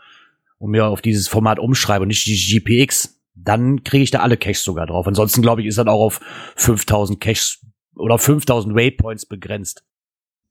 und 0.57 0.71
mir 0.71 0.85
auf 0.85 1.01
dieses 1.01 1.27
Format 1.27 1.59
umschreibe 1.59 2.03
und 2.03 2.07
nicht 2.07 2.25
die 2.25 2.59
GPX, 2.59 3.21
dann 3.35 3.83
kriege 3.83 4.03
ich 4.03 4.11
da 4.11 4.19
alle 4.19 4.37
Caches 4.37 4.63
sogar 4.63 4.87
drauf. 4.87 5.05
Ansonsten, 5.05 5.41
glaube 5.41 5.61
ich, 5.61 5.67
ist 5.67 5.77
dann 5.77 5.89
auch 5.89 5.99
auf 5.99 6.21
5000 6.55 7.19
Caches 7.19 7.66
oder 7.97 8.17
5000 8.17 8.75
Waypoints 8.75 9.25
begrenzt. 9.25 9.83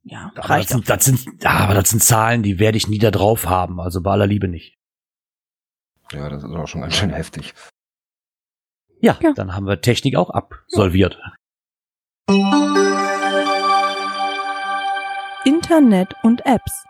Ja, 0.03 0.31
aber 0.37 0.49
reicht 0.49 0.71
das 0.71 0.75
sind, 0.75 0.89
das 0.89 1.05
sind, 1.05 1.43
ja, 1.43 1.51
aber 1.51 1.75
das 1.75 1.91
sind 1.91 2.03
Zahlen, 2.03 2.43
die 2.43 2.59
werde 2.59 2.79
ich 2.79 2.87
nie 2.87 2.99
da 2.99 3.11
drauf 3.11 3.47
haben. 3.47 3.81
Also 3.81 4.01
bei 4.03 4.13
aller 4.13 4.27
Liebe 4.27 4.47
nicht. 4.47 4.79
Ja, 6.13 6.29
das 6.29 6.45
ist 6.45 6.51
auch 6.51 6.69
schon 6.69 6.83
ganz 6.83 6.95
schön 6.95 7.11
heftig. 7.11 7.55
Ja, 9.01 9.19
ja. 9.21 9.33
dann 9.35 9.55
haben 9.55 9.67
wir 9.67 9.81
Technik 9.81 10.17
auch 10.17 10.31
absolviert. 10.31 11.19
Internet 15.45 16.15
und 16.23 16.47
Apps. 16.47 16.85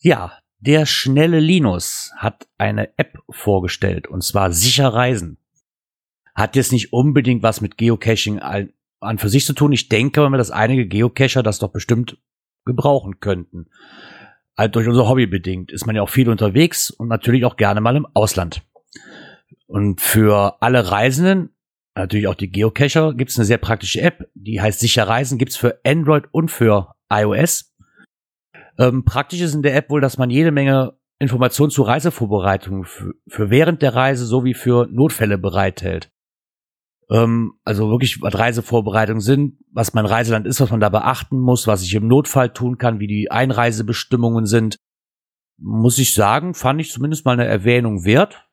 Ja, 0.00 0.38
der 0.58 0.86
schnelle 0.86 1.40
Linus 1.40 2.12
hat 2.16 2.48
eine 2.58 2.96
App 2.98 3.18
vorgestellt, 3.30 4.06
und 4.06 4.22
zwar 4.22 4.52
Sicher 4.52 4.88
Reisen. 4.88 5.38
Hat 6.34 6.56
jetzt 6.56 6.72
nicht 6.72 6.92
unbedingt 6.92 7.42
was 7.42 7.60
mit 7.60 7.76
Geocaching 7.76 8.38
an 9.02 9.18
für 9.18 9.28
sich 9.28 9.44
zu 9.44 9.52
tun. 9.52 9.72
Ich 9.72 9.88
denke 9.88 10.28
mal, 10.28 10.36
dass 10.38 10.50
einige 10.50 10.86
Geocacher 10.86 11.42
das 11.42 11.58
doch 11.58 11.72
bestimmt 11.72 12.18
gebrauchen 12.64 13.20
könnten. 13.20 13.66
Halt 14.56 14.76
durch 14.76 14.86
unser 14.86 15.08
Hobby 15.08 15.26
bedingt 15.26 15.72
ist 15.72 15.86
man 15.86 15.96
ja 15.96 16.02
auch 16.02 16.10
viel 16.10 16.28
unterwegs 16.28 16.90
und 16.90 17.08
natürlich 17.08 17.44
auch 17.44 17.56
gerne 17.56 17.80
mal 17.80 17.96
im 17.96 18.06
Ausland. 18.14 18.62
Und 19.66 20.00
für 20.00 20.62
alle 20.62 20.90
Reisenden, 20.90 21.56
natürlich 21.94 22.28
auch 22.28 22.34
die 22.34 22.50
Geocacher, 22.50 23.14
gibt 23.14 23.30
es 23.30 23.38
eine 23.38 23.46
sehr 23.46 23.58
praktische 23.58 24.02
App, 24.02 24.28
die 24.34 24.60
heißt 24.60 24.80
Sicher 24.80 25.08
Reisen, 25.08 25.38
gibt's 25.38 25.56
für 25.56 25.80
Android 25.84 26.24
und 26.30 26.50
für 26.50 26.94
iOS. 27.10 27.74
Ähm, 28.78 29.04
praktisch 29.04 29.40
ist 29.40 29.54
in 29.54 29.62
der 29.62 29.74
App 29.74 29.90
wohl, 29.90 30.00
dass 30.00 30.18
man 30.18 30.30
jede 30.30 30.50
Menge 30.50 30.94
Informationen 31.18 31.70
zur 31.70 31.88
Reisevorbereitung 31.88 32.84
für, 32.84 33.14
für 33.28 33.48
während 33.48 33.80
der 33.80 33.94
Reise 33.94 34.26
sowie 34.26 34.54
für 34.54 34.86
Notfälle 34.90 35.38
bereithält. 35.38 36.11
Ähm, 37.10 37.54
also 37.64 37.90
wirklich, 37.90 38.22
was 38.22 38.38
Reisevorbereitungen 38.38 39.20
sind, 39.20 39.58
was 39.72 39.94
mein 39.94 40.06
Reiseland 40.06 40.46
ist, 40.46 40.60
was 40.60 40.70
man 40.70 40.80
da 40.80 40.88
beachten 40.88 41.38
muss, 41.38 41.66
was 41.66 41.82
ich 41.82 41.94
im 41.94 42.08
Notfall 42.08 42.52
tun 42.52 42.78
kann, 42.78 43.00
wie 43.00 43.06
die 43.06 43.30
Einreisebestimmungen 43.30 44.46
sind. 44.46 44.78
Muss 45.58 45.98
ich 45.98 46.14
sagen, 46.14 46.54
fand 46.54 46.80
ich 46.80 46.90
zumindest 46.90 47.24
mal 47.24 47.32
eine 47.32 47.44
Erwähnung 47.44 48.04
wert. 48.04 48.46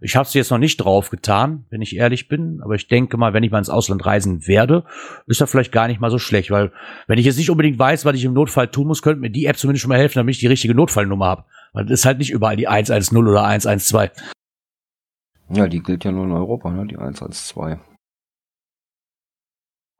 Ich 0.00 0.14
habe 0.14 0.28
sie 0.28 0.38
jetzt 0.38 0.50
noch 0.50 0.58
nicht 0.58 0.76
drauf 0.76 1.08
getan, 1.08 1.64
wenn 1.70 1.80
ich 1.80 1.96
ehrlich 1.96 2.28
bin, 2.28 2.60
aber 2.62 2.74
ich 2.74 2.86
denke 2.86 3.16
mal, 3.16 3.32
wenn 3.32 3.42
ich 3.42 3.50
mal 3.50 3.58
ins 3.58 3.70
Ausland 3.70 4.04
reisen 4.04 4.46
werde, 4.46 4.84
ist 5.26 5.40
das 5.40 5.50
vielleicht 5.50 5.72
gar 5.72 5.88
nicht 5.88 6.00
mal 6.00 6.10
so 6.10 6.18
schlecht, 6.18 6.50
weil 6.50 6.70
wenn 7.06 7.18
ich 7.18 7.24
jetzt 7.24 7.38
nicht 7.38 7.50
unbedingt 7.50 7.78
weiß, 7.78 8.04
was 8.04 8.14
ich 8.14 8.24
im 8.24 8.34
Notfall 8.34 8.68
tun 8.68 8.88
muss, 8.88 9.00
könnte 9.00 9.22
mir 9.22 9.30
die 9.30 9.46
App 9.46 9.56
zumindest 9.56 9.82
schon 9.82 9.88
mal 9.88 9.98
helfen, 9.98 10.18
damit 10.18 10.34
ich 10.34 10.40
die 10.40 10.48
richtige 10.48 10.74
Notfallnummer 10.74 11.24
habe. 11.24 11.44
Weil 11.72 11.86
das 11.86 12.00
ist 12.00 12.06
halt 12.06 12.18
nicht 12.18 12.30
überall 12.30 12.56
die 12.56 12.68
110 12.68 13.16
oder 13.16 13.44
112. 13.44 14.10
Ja, 15.48 15.68
die 15.68 15.82
gilt 15.82 16.04
ja 16.04 16.12
nur 16.12 16.24
in 16.24 16.32
Europa, 16.32 16.70
ne? 16.70 16.86
Die 16.86 16.96
112. 16.96 17.78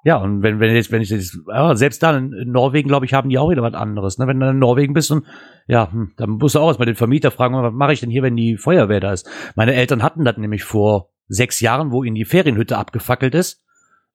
Ja, 0.07 0.19
und 0.19 0.41
wenn, 0.43 0.61
wenn 0.61 0.73
jetzt, 0.73 0.93
wenn 0.93 1.03
ich 1.03 1.11
jetzt, 1.11 1.37
ja, 1.49 1.75
selbst 1.75 2.01
dann 2.01 2.33
in 2.33 2.53
Norwegen, 2.53 2.87
glaube 2.87 3.07
ich, 3.07 3.13
haben 3.13 3.29
die 3.29 3.39
auch 3.39 3.51
wieder 3.51 3.63
was 3.63 3.75
anderes. 3.75 4.19
Ne? 4.19 4.29
Wenn 4.29 4.39
du 4.39 4.51
in 4.51 4.59
Norwegen 4.61 4.95
bist 4.95 5.11
und 5.11 5.27
ja, 5.67 5.91
hm, 5.91 6.13
dann 6.17 6.31
musst 6.31 6.55
du 6.55 6.61
auch 6.61 6.69
erstmal 6.69 6.87
den 6.87 6.95
Vermieter 6.95 7.33
fragen, 7.33 7.61
was 7.61 7.73
mache 7.73 7.93
ich 7.93 7.99
denn 7.99 8.11
hier, 8.11 8.23
wenn 8.23 8.37
die 8.37 8.57
Feuerwehr 8.57 9.01
da 9.01 9.13
ist? 9.13 9.29
Meine 9.57 9.75
Eltern 9.75 10.05
hatten 10.05 10.25
das 10.25 10.37
nämlich 10.37 10.63
vor 10.63 11.11
sechs 11.27 11.61
Jahren, 11.61 11.91
wo 11.91 12.05
ihnen 12.05 12.15
die 12.15 12.25
Ferienhütte 12.25 12.79
abgefackelt 12.79 13.35
ist. 13.35 13.65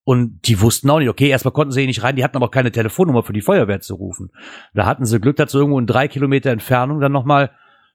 Und 0.04 0.48
die 0.48 0.62
wussten 0.62 0.90
auch 0.90 1.00
nicht, 1.00 1.10
okay, 1.10 1.28
erstmal 1.28 1.52
konnten 1.52 1.74
sie 1.74 1.86
nicht 1.86 2.04
rein, 2.04 2.16
die 2.16 2.24
hatten 2.24 2.38
aber 2.38 2.46
auch 2.46 2.52
keine 2.52 2.72
Telefonnummer 2.72 3.24
für 3.24 3.34
die 3.34 3.42
Feuerwehr 3.42 3.82
zu 3.82 3.96
rufen. 3.96 4.32
Da 4.74 4.86
hatten 4.86 5.06
sie 5.06 5.20
Glück, 5.20 5.36
dass 5.36 5.52
sie 5.52 5.58
irgendwo 5.58 5.78
in 5.78 5.88
drei 5.88 6.08
Kilometer 6.08 6.52
Entfernung 6.52 7.02
dann 7.02 7.12
nochmal 7.12 7.52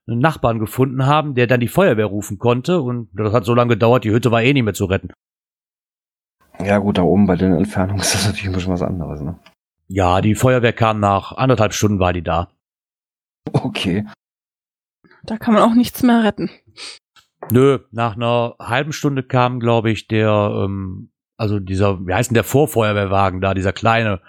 einen 0.07 0.19
Nachbarn 0.19 0.59
gefunden 0.59 1.05
haben, 1.05 1.35
der 1.35 1.47
dann 1.47 1.59
die 1.59 1.67
Feuerwehr 1.67 2.05
rufen 2.05 2.37
konnte. 2.37 2.81
Und 2.81 3.09
das 3.13 3.33
hat 3.33 3.45
so 3.45 3.53
lange 3.53 3.73
gedauert, 3.73 4.03
die 4.03 4.11
Hütte 4.11 4.31
war 4.31 4.41
eh 4.41 4.53
nicht 4.53 4.63
mehr 4.63 4.73
zu 4.73 4.85
retten. 4.85 5.09
Ja, 6.59 6.79
gut, 6.79 6.97
da 6.97 7.03
oben 7.03 7.27
bei 7.27 7.35
den 7.35 7.53
Entfernungen 7.53 8.01
ist 8.01 8.13
das 8.13 8.25
natürlich 8.25 8.47
ein 8.47 8.53
bisschen 8.53 8.73
was 8.73 8.81
anderes, 8.81 9.21
ne? 9.21 9.37
Ja, 9.89 10.19
die 10.19 10.35
Feuerwehr 10.35 10.73
kam 10.73 10.99
nach 10.99 11.31
anderthalb 11.31 11.73
Stunden, 11.73 11.99
war 11.99 12.11
die 12.11 12.23
da. 12.23 12.49
Okay. 13.53 14.05
Da 15.23 15.37
kann 15.37 15.53
man 15.53 15.63
auch 15.63 15.75
nichts 15.75 16.03
mehr 16.03 16.23
retten. 16.23 16.49
Nö, 17.51 17.79
nach 17.91 18.15
einer 18.15 18.55
halben 18.59 18.91
Stunde 18.91 19.23
kam, 19.23 19.59
glaube 19.59 19.91
ich, 19.91 20.07
der, 20.07 20.63
ähm, 20.65 21.11
also 21.37 21.59
dieser, 21.59 22.05
wie 22.05 22.13
heißt 22.13 22.31
denn 22.31 22.35
der 22.35 22.43
Vorfeuerwehrwagen 22.43 23.39
da, 23.39 23.53
dieser 23.53 23.71
kleine, 23.71 24.21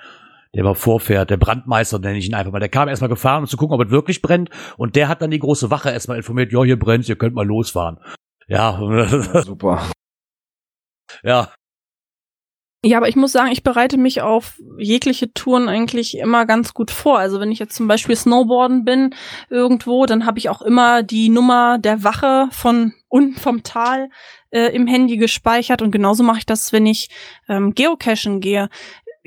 der 0.59 0.65
mal 0.65 0.75
vorfährt, 0.75 1.31
der 1.31 1.37
Brandmeister 1.37 2.01
nenne 2.01 2.19
ich 2.19 2.27
ihn 2.27 2.35
einfach 2.35 2.51
mal. 2.51 2.59
Der 2.59 2.69
kam 2.69 2.89
erstmal 2.89 3.09
gefahren, 3.09 3.45
um 3.45 3.47
zu 3.47 3.57
gucken, 3.57 3.77
ob 3.77 3.87
es 3.87 3.93
wirklich 3.93 4.23
brennt. 4.23 4.51
Und 4.77 4.97
der 4.97 5.07
hat 5.07 5.23
dann 5.23 5.31
die 5.31 5.39
große 5.39 5.71
Wache 5.71 5.91
erstmal 5.91 6.17
informiert, 6.17 6.53
ja, 6.53 6.65
hier 6.65 6.77
brennt, 6.77 7.09
ihr 7.09 7.15
könnt 7.15 7.37
mal 7.37 7.47
losfahren. 7.47 8.01
Ja, 8.49 8.77
ja 8.81 9.43
super. 9.43 9.89
Ja, 11.23 11.53
Ja, 12.85 12.97
aber 12.97 13.09
ich 13.09 13.15
muss 13.15 13.31
sagen, 13.31 13.53
ich 13.53 13.63
bereite 13.63 13.99
mich 13.99 14.21
auf 14.21 14.61
jegliche 14.79 15.33
Touren 15.33 15.69
eigentlich 15.69 16.17
immer 16.19 16.45
ganz 16.45 16.75
gut 16.75 16.91
vor. 16.91 17.21
Also 17.21 17.39
wenn 17.39 17.53
ich 17.53 17.61
jetzt 17.61 17.77
zum 17.77 17.87
Beispiel 17.87 18.17
Snowboarden 18.17 18.85
bin 18.85 19.15
irgendwo, 19.51 20.07
dann 20.07 20.27
habe 20.27 20.39
ich 20.39 20.49
auch 20.49 20.63
immer 20.63 21.05
die 21.05 21.29
Nummer 21.29 21.79
der 21.79 22.03
Wache 22.03 22.49
von 22.51 22.95
unten 23.07 23.39
vom 23.39 23.63
Tal 23.63 24.11
äh, 24.51 24.75
im 24.75 24.89
Handy 24.89 25.19
gespeichert 25.19 25.83
und 25.83 25.93
genauso 25.93 26.25
mache 26.25 26.39
ich 26.39 26.47
das, 26.47 26.73
wenn 26.73 26.87
ich 26.87 27.11
ähm, 27.49 27.75
geocachen 27.75 28.41
gehe. 28.41 28.69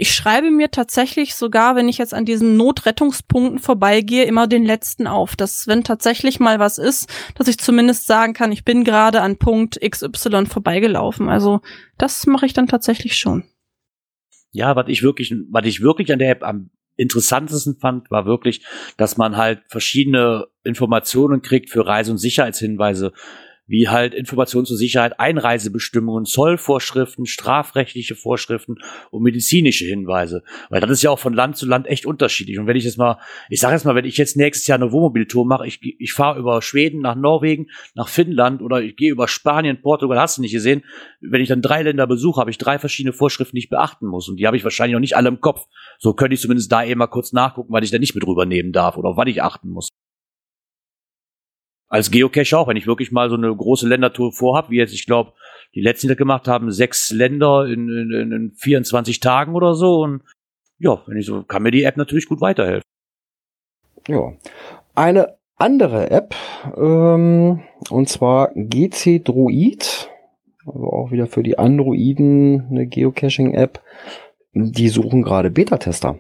Ich 0.02 0.16
schreibe 0.16 0.50
mir 0.50 0.72
tatsächlich 0.72 1.36
sogar, 1.36 1.76
wenn 1.76 1.88
ich 1.88 2.00
jetzt 2.00 2.16
an 2.16 2.26
diesen 2.26 2.58
Notrettungspunkten 2.58 3.60
vorbeigehe, 3.60 4.24
immer 4.24 4.48
den 4.48 4.66
letzten 4.66 5.06
auf. 5.06 5.36
Dass, 5.36 5.68
wenn 5.68 5.84
tatsächlich 5.84 6.40
mal 6.40 6.58
was 6.58 6.80
ist, 6.80 7.08
dass 7.36 7.48
ich 7.48 7.60
zumindest 7.60 8.08
sagen 8.08 8.34
kann, 8.34 8.52
ich 8.52 8.66
bin 8.66 8.84
gerade 8.84 9.22
an 9.22 9.38
Punkt 9.38 9.80
XY 9.80 10.48
vorbeigelaufen. 10.48 11.30
Also 11.30 11.62
das 12.00 12.26
mache 12.26 12.48
ich 12.48 12.54
dann 12.54 12.66
tatsächlich 12.66 13.16
schon. 13.16 13.44
Ja, 14.50 14.76
was 14.76 14.88
ich 14.88 15.04
wirklich, 15.04 15.36
was 15.52 15.68
ich 15.68 15.82
wirklich 15.82 16.12
an 16.12 16.18
der 16.18 16.32
App 16.32 16.42
am 16.42 16.72
interessantesten 16.96 17.78
fand, 17.78 18.10
war 18.10 18.26
wirklich, 18.26 18.66
dass 18.98 19.18
man 19.18 19.38
halt 19.38 19.62
verschiedene 19.68 20.48
Informationen 20.64 21.44
kriegt 21.44 21.70
für 21.70 21.86
Reise- 21.86 22.10
und 22.10 22.18
Sicherheitshinweise 22.18 23.14
wie 23.72 23.88
halt 23.88 24.14
Informationen 24.14 24.66
zur 24.66 24.76
Sicherheit, 24.76 25.18
Einreisebestimmungen, 25.18 26.26
Zollvorschriften, 26.26 27.26
strafrechtliche 27.26 28.16
Vorschriften 28.16 28.76
und 29.12 29.24
medizinische 29.24 29.86
Hinweise. 29.86 30.44
Weil 30.70 30.82
das 30.82 30.92
ist 30.92 31.04
ja 31.04 31.10
auch 31.10 31.20
von 31.20 31.34
Land 31.34 31.56
zu 31.56 31.66
Land 31.66 31.88
echt 31.88 32.06
unterschiedlich. 32.06 32.60
Und 32.60 32.68
wenn 32.68 32.76
ich 32.76 32.84
jetzt 32.84 32.98
mal, 32.98 33.18
ich 33.50 33.62
sage 33.62 33.74
jetzt 33.76 33.86
mal, 33.86 33.96
wenn 33.96 34.04
ich 34.04 34.18
jetzt 34.18 34.36
nächstes 34.36 34.68
Jahr 34.68 34.78
eine 34.78 34.92
Wohnmobiltour 34.92 35.46
mache, 35.46 35.66
ich, 35.66 35.80
ich 35.82 36.12
fahre 36.12 36.38
über 36.38 36.62
Schweden 36.62 37.00
nach 37.00 37.16
Norwegen, 37.16 37.68
nach 37.96 38.10
Finnland 38.10 38.62
oder 38.62 38.82
ich 38.82 38.98
gehe 38.98 39.10
über 39.10 39.30
Spanien, 39.30 39.82
Portugal, 39.82 40.20
hast 40.20 40.38
du 40.38 40.42
nicht 40.42 40.52
gesehen. 40.52 40.84
Wenn 41.22 41.40
ich 41.40 41.48
dann 41.48 41.62
drei 41.62 41.82
Länder 41.82 42.08
besuche, 42.08 42.42
habe 42.42 42.52
ich 42.52 42.58
drei 42.58 42.78
verschiedene 42.78 43.14
Vorschriften, 43.14 43.56
die 43.56 43.62
ich 43.64 43.70
beachten 43.70 44.06
muss. 44.06 44.28
Und 44.28 44.36
die 44.36 44.48
habe 44.48 44.58
ich 44.58 44.66
wahrscheinlich 44.66 44.96
noch 44.96 45.00
nicht 45.00 45.16
alle 45.16 45.30
im 45.30 45.40
Kopf. 45.40 45.68
So 45.98 46.14
könnte 46.14 46.34
ich 46.34 46.42
zumindest 46.42 46.70
da 46.74 46.84
eben 46.84 47.00
mal 47.00 47.08
kurz 47.08 47.32
nachgucken, 47.32 47.72
weil 47.72 47.86
ich 47.86 47.92
da 47.92 48.00
nicht 48.00 48.16
mit 48.16 48.28
rübernehmen 48.28 48.74
darf 48.74 48.98
oder 48.98 49.12
auf 49.12 49.18
was 49.18 49.30
ich 49.30 49.42
achten 49.42 49.70
muss 49.70 49.92
als 51.92 52.10
Geocache 52.10 52.58
auch, 52.58 52.70
wenn 52.70 52.78
ich 52.78 52.88
wirklich 52.88 53.12
mal 53.12 53.30
so 53.30 53.36
eine 53.36 53.54
große 53.54 53.86
Ländertour 53.86 54.32
vorhab, 54.32 54.70
wie 54.70 54.78
jetzt, 54.78 54.94
ich 54.94 55.06
glaube, 55.06 55.34
die 55.76 55.82
letzten, 55.82 56.08
die 56.08 56.14
das 56.14 56.18
gemacht 56.18 56.48
haben, 56.48 56.72
sechs 56.72 57.12
Länder 57.12 57.66
in, 57.66 57.90
in, 57.90 58.32
in 58.32 58.52
24 58.56 59.20
Tagen 59.20 59.56
oder 59.56 59.76
so. 59.76 60.00
Und 60.00 60.24
ja, 60.80 61.04
wenn 61.06 61.18
ich 61.18 61.26
so, 61.26 61.44
kann 61.44 61.64
mir 61.64 61.72
die 61.72 61.84
App 61.84 61.98
natürlich 61.98 62.30
gut 62.30 62.40
weiterhelfen. 62.40 62.88
Ja. 64.08 64.32
Eine 64.96 65.38
andere 65.58 66.10
App, 66.12 66.34
ähm, 66.78 67.62
und 67.90 68.08
zwar 68.08 68.52
GC 68.56 69.26
Druid, 69.26 70.10
also 70.66 70.86
auch 70.86 71.12
wieder 71.12 71.28
für 71.28 71.44
die 71.44 71.60
Androiden 71.60 72.68
eine 72.70 72.88
Geocaching-App. 72.88 73.82
Die 74.54 74.88
suchen 74.88 75.24
gerade 75.24 75.52
Beta-Tester. 75.52 76.20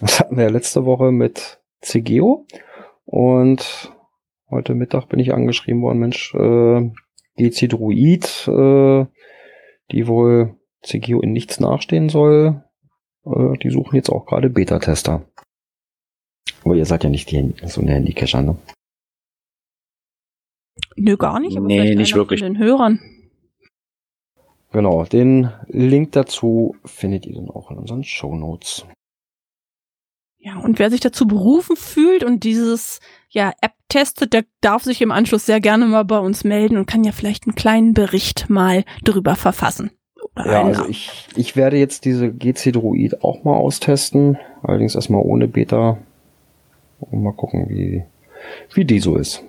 Das 0.00 0.18
hatten 0.18 0.36
wir 0.36 0.44
ja 0.44 0.50
letzte 0.50 0.84
Woche 0.84 1.12
mit 1.12 1.60
CGO 1.80 2.44
und 3.04 3.92
Heute 4.52 4.74
Mittag 4.74 5.08
bin 5.08 5.18
ich 5.18 5.32
angeschrieben 5.32 5.80
worden, 5.80 5.98
Mensch, 5.98 6.34
äh, 6.34 6.90
GC 7.38 7.68
Druid, 7.68 8.46
äh, 8.48 9.06
die 9.90 10.06
wohl 10.06 10.56
CGO 10.82 11.22
in 11.22 11.32
nichts 11.32 11.58
nachstehen 11.58 12.10
soll, 12.10 12.62
äh, 13.24 13.56
die 13.62 13.70
suchen 13.70 13.96
jetzt 13.96 14.10
auch 14.10 14.26
gerade 14.26 14.50
Beta-Tester. 14.50 15.24
Aber 16.64 16.74
ihr 16.74 16.84
seid 16.84 17.02
ja 17.02 17.08
nicht 17.08 17.30
die, 17.30 17.54
so 17.64 17.80
eine 17.80 17.92
Handycacher, 17.92 18.42
ne? 18.42 18.58
Nö, 20.96 21.16
gar 21.16 21.40
nicht, 21.40 21.56
aber 21.56 21.66
nee, 21.66 21.80
vielleicht 21.80 21.96
nicht 21.96 22.14
wirklich. 22.14 22.40
von 22.40 22.52
den 22.52 22.62
Hörern. 22.62 23.00
Genau, 24.70 25.04
den 25.04 25.50
Link 25.68 26.12
dazu 26.12 26.76
findet 26.84 27.24
ihr 27.24 27.36
dann 27.36 27.48
auch 27.48 27.70
in 27.70 27.78
unseren 27.78 28.04
Show 28.04 28.34
Notes. 28.34 28.84
Ja, 30.44 30.58
und 30.58 30.80
wer 30.80 30.90
sich 30.90 30.98
dazu 30.98 31.28
berufen 31.28 31.76
fühlt 31.76 32.24
und 32.24 32.42
dieses 32.42 32.98
ja, 33.30 33.52
App 33.60 33.74
testet, 33.88 34.32
der 34.32 34.44
darf 34.60 34.82
sich 34.82 35.00
im 35.00 35.12
Anschluss 35.12 35.46
sehr 35.46 35.60
gerne 35.60 35.86
mal 35.86 36.04
bei 36.04 36.18
uns 36.18 36.42
melden 36.42 36.76
und 36.76 36.86
kann 36.86 37.04
ja 37.04 37.12
vielleicht 37.12 37.46
einen 37.46 37.54
kleinen 37.54 37.94
Bericht 37.94 38.50
mal 38.50 38.84
drüber 39.04 39.36
verfassen. 39.36 39.92
Oder 40.34 40.52
ja, 40.52 40.62
also 40.64 40.88
ich, 40.88 41.28
ich 41.36 41.54
werde 41.54 41.76
jetzt 41.76 42.04
diese 42.04 42.32
GC 42.32 42.72
Druid 42.72 43.22
auch 43.22 43.44
mal 43.44 43.54
austesten, 43.54 44.36
allerdings 44.64 44.96
erstmal 44.96 45.22
ohne 45.22 45.46
Beta 45.46 45.98
und 46.98 47.22
mal 47.22 47.34
gucken, 47.34 47.68
wie, 47.68 48.02
wie 48.74 48.84
die 48.84 48.98
so 48.98 49.16
ist. 49.16 49.44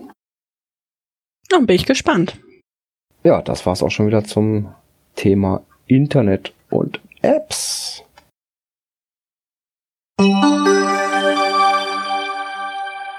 Dann 1.49 1.65
bin 1.65 1.75
ich 1.75 1.87
gespannt. 1.87 2.39
Ja, 3.23 3.41
das 3.41 3.65
war's 3.65 3.81
auch 3.81 3.89
schon 3.89 4.05
wieder 4.05 4.25
zum 4.25 4.75
Thema 5.15 5.63
Internet 5.87 6.53
und 6.69 7.01
Apps. 7.23 8.03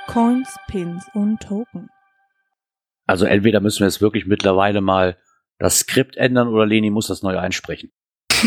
Coins, 0.07 0.55
Pins 0.69 1.05
und 1.15 1.41
Token. 1.41 1.89
Also 3.07 3.25
entweder 3.27 3.61
müssen 3.61 3.81
wir 3.81 3.87
jetzt 3.87 4.01
wirklich 4.01 4.27
mittlerweile 4.27 4.81
mal 4.81 5.19
das 5.59 5.81
Skript 5.81 6.17
ändern 6.17 6.49
oder 6.49 6.67
Leni 6.67 6.91
muss 6.91 7.09
das 7.09 7.23
neu 7.23 7.37
einsprechen. 7.37 7.91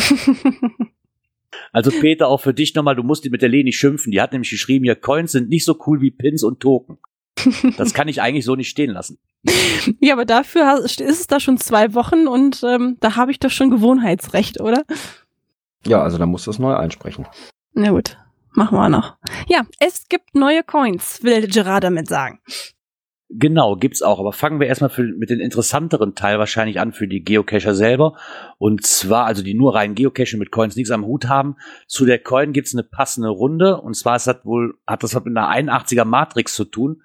also 1.74 1.92
Peter, 1.92 2.28
auch 2.28 2.42
für 2.42 2.54
dich 2.54 2.74
nochmal, 2.74 2.96
du 2.96 3.04
musst 3.04 3.30
mit 3.30 3.42
der 3.42 3.50
Leni 3.50 3.74
schimpfen. 3.74 4.12
Die 4.12 4.22
hat 4.22 4.32
nämlich 4.32 4.50
geschrieben, 4.50 4.86
ja, 4.86 4.96
Coins 4.96 5.34
sind 5.34 5.50
nicht 5.50 5.66
so 5.66 5.78
cool 5.86 6.00
wie 6.02 6.12
Pins 6.12 6.44
und 6.44 6.62
Token. 6.62 7.00
Das 7.78 7.94
kann 7.94 8.08
ich 8.08 8.22
eigentlich 8.22 8.46
so 8.46 8.56
nicht 8.56 8.70
stehen 8.70 8.92
lassen. 8.92 9.20
Ja, 10.00 10.14
aber 10.14 10.26
dafür 10.26 10.80
ist 10.84 11.00
es 11.00 11.28
da 11.28 11.40
schon 11.40 11.58
zwei 11.58 11.94
Wochen 11.94 12.28
und 12.28 12.62
ähm, 12.64 12.98
da 13.00 13.16
habe 13.16 13.32
ich 13.32 13.40
doch 13.40 13.52
schon 13.52 13.70
Gewohnheitsrecht, 13.70 14.60
oder? 14.60 14.84
Ja, 15.86 16.02
also 16.02 16.18
da 16.18 16.26
musst 16.26 16.48
du 16.48 16.52
es 16.52 16.60
neu 16.60 16.76
einsprechen. 16.76 17.26
Na 17.74 17.92
gut. 17.92 18.18
Machen 18.58 18.76
wir 18.76 18.90
noch. 18.90 19.16
Ja, 19.48 19.66
es 19.80 20.10
gibt 20.10 20.34
neue 20.34 20.64
Coins, 20.64 21.22
will 21.22 21.48
Gerard 21.48 21.84
damit 21.84 22.08
sagen. 22.08 22.40
Genau, 23.30 23.76
gibt's 23.76 24.02
auch. 24.02 24.20
Aber 24.20 24.34
fangen 24.34 24.60
wir 24.60 24.66
erstmal 24.66 24.90
für, 24.90 25.04
mit 25.04 25.30
den 25.30 25.40
interessanteren 25.40 26.16
Teil 26.16 26.40
wahrscheinlich 26.40 26.80
an 26.80 26.92
für 26.92 27.08
die 27.08 27.24
Geocacher 27.24 27.76
selber. 27.76 28.18
Und 28.58 28.84
zwar, 28.84 29.26
also 29.26 29.44
die 29.44 29.54
nur 29.54 29.76
rein 29.76 29.94
Geocachen 29.94 30.40
mit 30.40 30.50
Coins 30.50 30.76
nichts 30.76 30.90
am 30.90 31.06
Hut 31.06 31.28
haben. 31.28 31.58
Zu 31.86 32.06
der 32.06 32.18
Coin 32.18 32.52
gibt's 32.52 32.74
eine 32.74 32.82
passende 32.82 33.30
Runde. 33.30 33.80
Und 33.80 33.94
zwar 33.94 34.16
ist 34.16 34.26
das 34.26 34.44
wohl, 34.44 34.80
hat 34.88 35.04
das 35.04 35.14
mit 35.14 35.38
einer 35.38 35.52
81er 35.52 36.06
Matrix 36.06 36.56
zu 36.56 36.66
tun. 36.66 37.04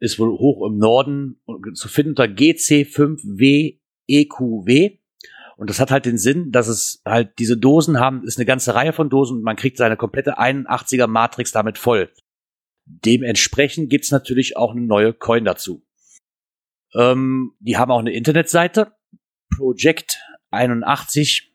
Ist 0.00 0.18
wohl 0.18 0.30
hoch 0.30 0.68
im 0.68 0.78
Norden 0.78 1.40
zu 1.74 1.86
finden 1.86 2.10
unter 2.10 2.24
GC5WEQW. 2.24 4.98
Und 5.58 5.68
das 5.70 5.80
hat 5.80 5.90
halt 5.90 6.06
den 6.06 6.18
Sinn, 6.18 6.52
dass 6.52 6.68
es 6.68 7.02
halt 7.04 7.36
diese 7.40 7.56
Dosen 7.56 7.98
haben, 7.98 8.22
ist 8.22 8.38
eine 8.38 8.46
ganze 8.46 8.76
Reihe 8.76 8.92
von 8.92 9.10
Dosen 9.10 9.38
und 9.38 9.42
man 9.42 9.56
kriegt 9.56 9.76
seine 9.76 9.96
komplette 9.96 10.38
81er 10.38 11.08
Matrix 11.08 11.50
damit 11.50 11.78
voll. 11.78 12.12
Dementsprechend 12.86 13.90
gibt's 13.90 14.12
natürlich 14.12 14.56
auch 14.56 14.70
eine 14.70 14.82
neue 14.82 15.12
Coin 15.12 15.44
dazu. 15.44 15.84
Ähm, 16.94 17.56
die 17.58 17.76
haben 17.76 17.90
auch 17.90 17.98
eine 17.98 18.12
Internetseite, 18.12 18.92
Project 19.56 20.20
81. 20.50 21.52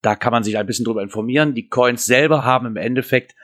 Da 0.00 0.16
kann 0.16 0.32
man 0.32 0.42
sich 0.42 0.56
ein 0.56 0.66
bisschen 0.66 0.86
drüber 0.86 1.02
informieren. 1.02 1.54
Die 1.54 1.68
Coins 1.68 2.06
selber 2.06 2.42
haben 2.42 2.66
im 2.66 2.76
Endeffekt 2.76 3.34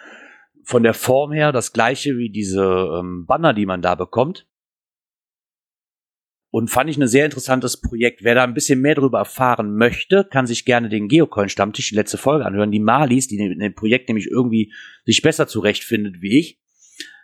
von 0.65 0.83
der 0.83 0.95
Form 0.95 1.33
her 1.33 1.53
das 1.53 1.75
gleiche 1.75 2.17
wie 2.17 2.31
diese 2.31 2.65
ähm, 2.99 3.27
Banner, 3.27 3.53
die 3.53 3.67
man 3.67 3.83
da 3.83 3.95
bekommt. 3.95 4.49
Und 6.55 6.69
fand 6.69 6.91
ich 6.91 6.99
ein 6.99 7.09
sehr 7.09 7.25
interessantes 7.25 7.81
Projekt. 7.81 8.23
Wer 8.25 8.35
da 8.35 8.45
ein 8.45 8.53
bisschen 8.53 8.83
mehr 8.83 8.95
darüber 8.95 9.19
erfahren 9.19 9.75
möchte, 9.75 10.29
kann 10.31 10.47
sich 10.47 10.67
gerne 10.67 10.91
den 10.91 11.09
Geocoin-Stammtisch, 11.09 11.89
die 11.89 11.95
letzte 11.95 12.19
Folge 12.19 12.45
anhören. 12.45 12.71
Die 12.71 12.79
Malis, 12.79 13.27
die 13.27 13.39
in 13.39 13.59
dem 13.59 13.75
Projekt 13.75 14.09
nämlich 14.09 14.27
irgendwie 14.27 14.71
sich 15.07 15.23
besser 15.23 15.49
zurechtfindet 15.49 16.21
wie 16.21 16.39
ich, 16.39 16.61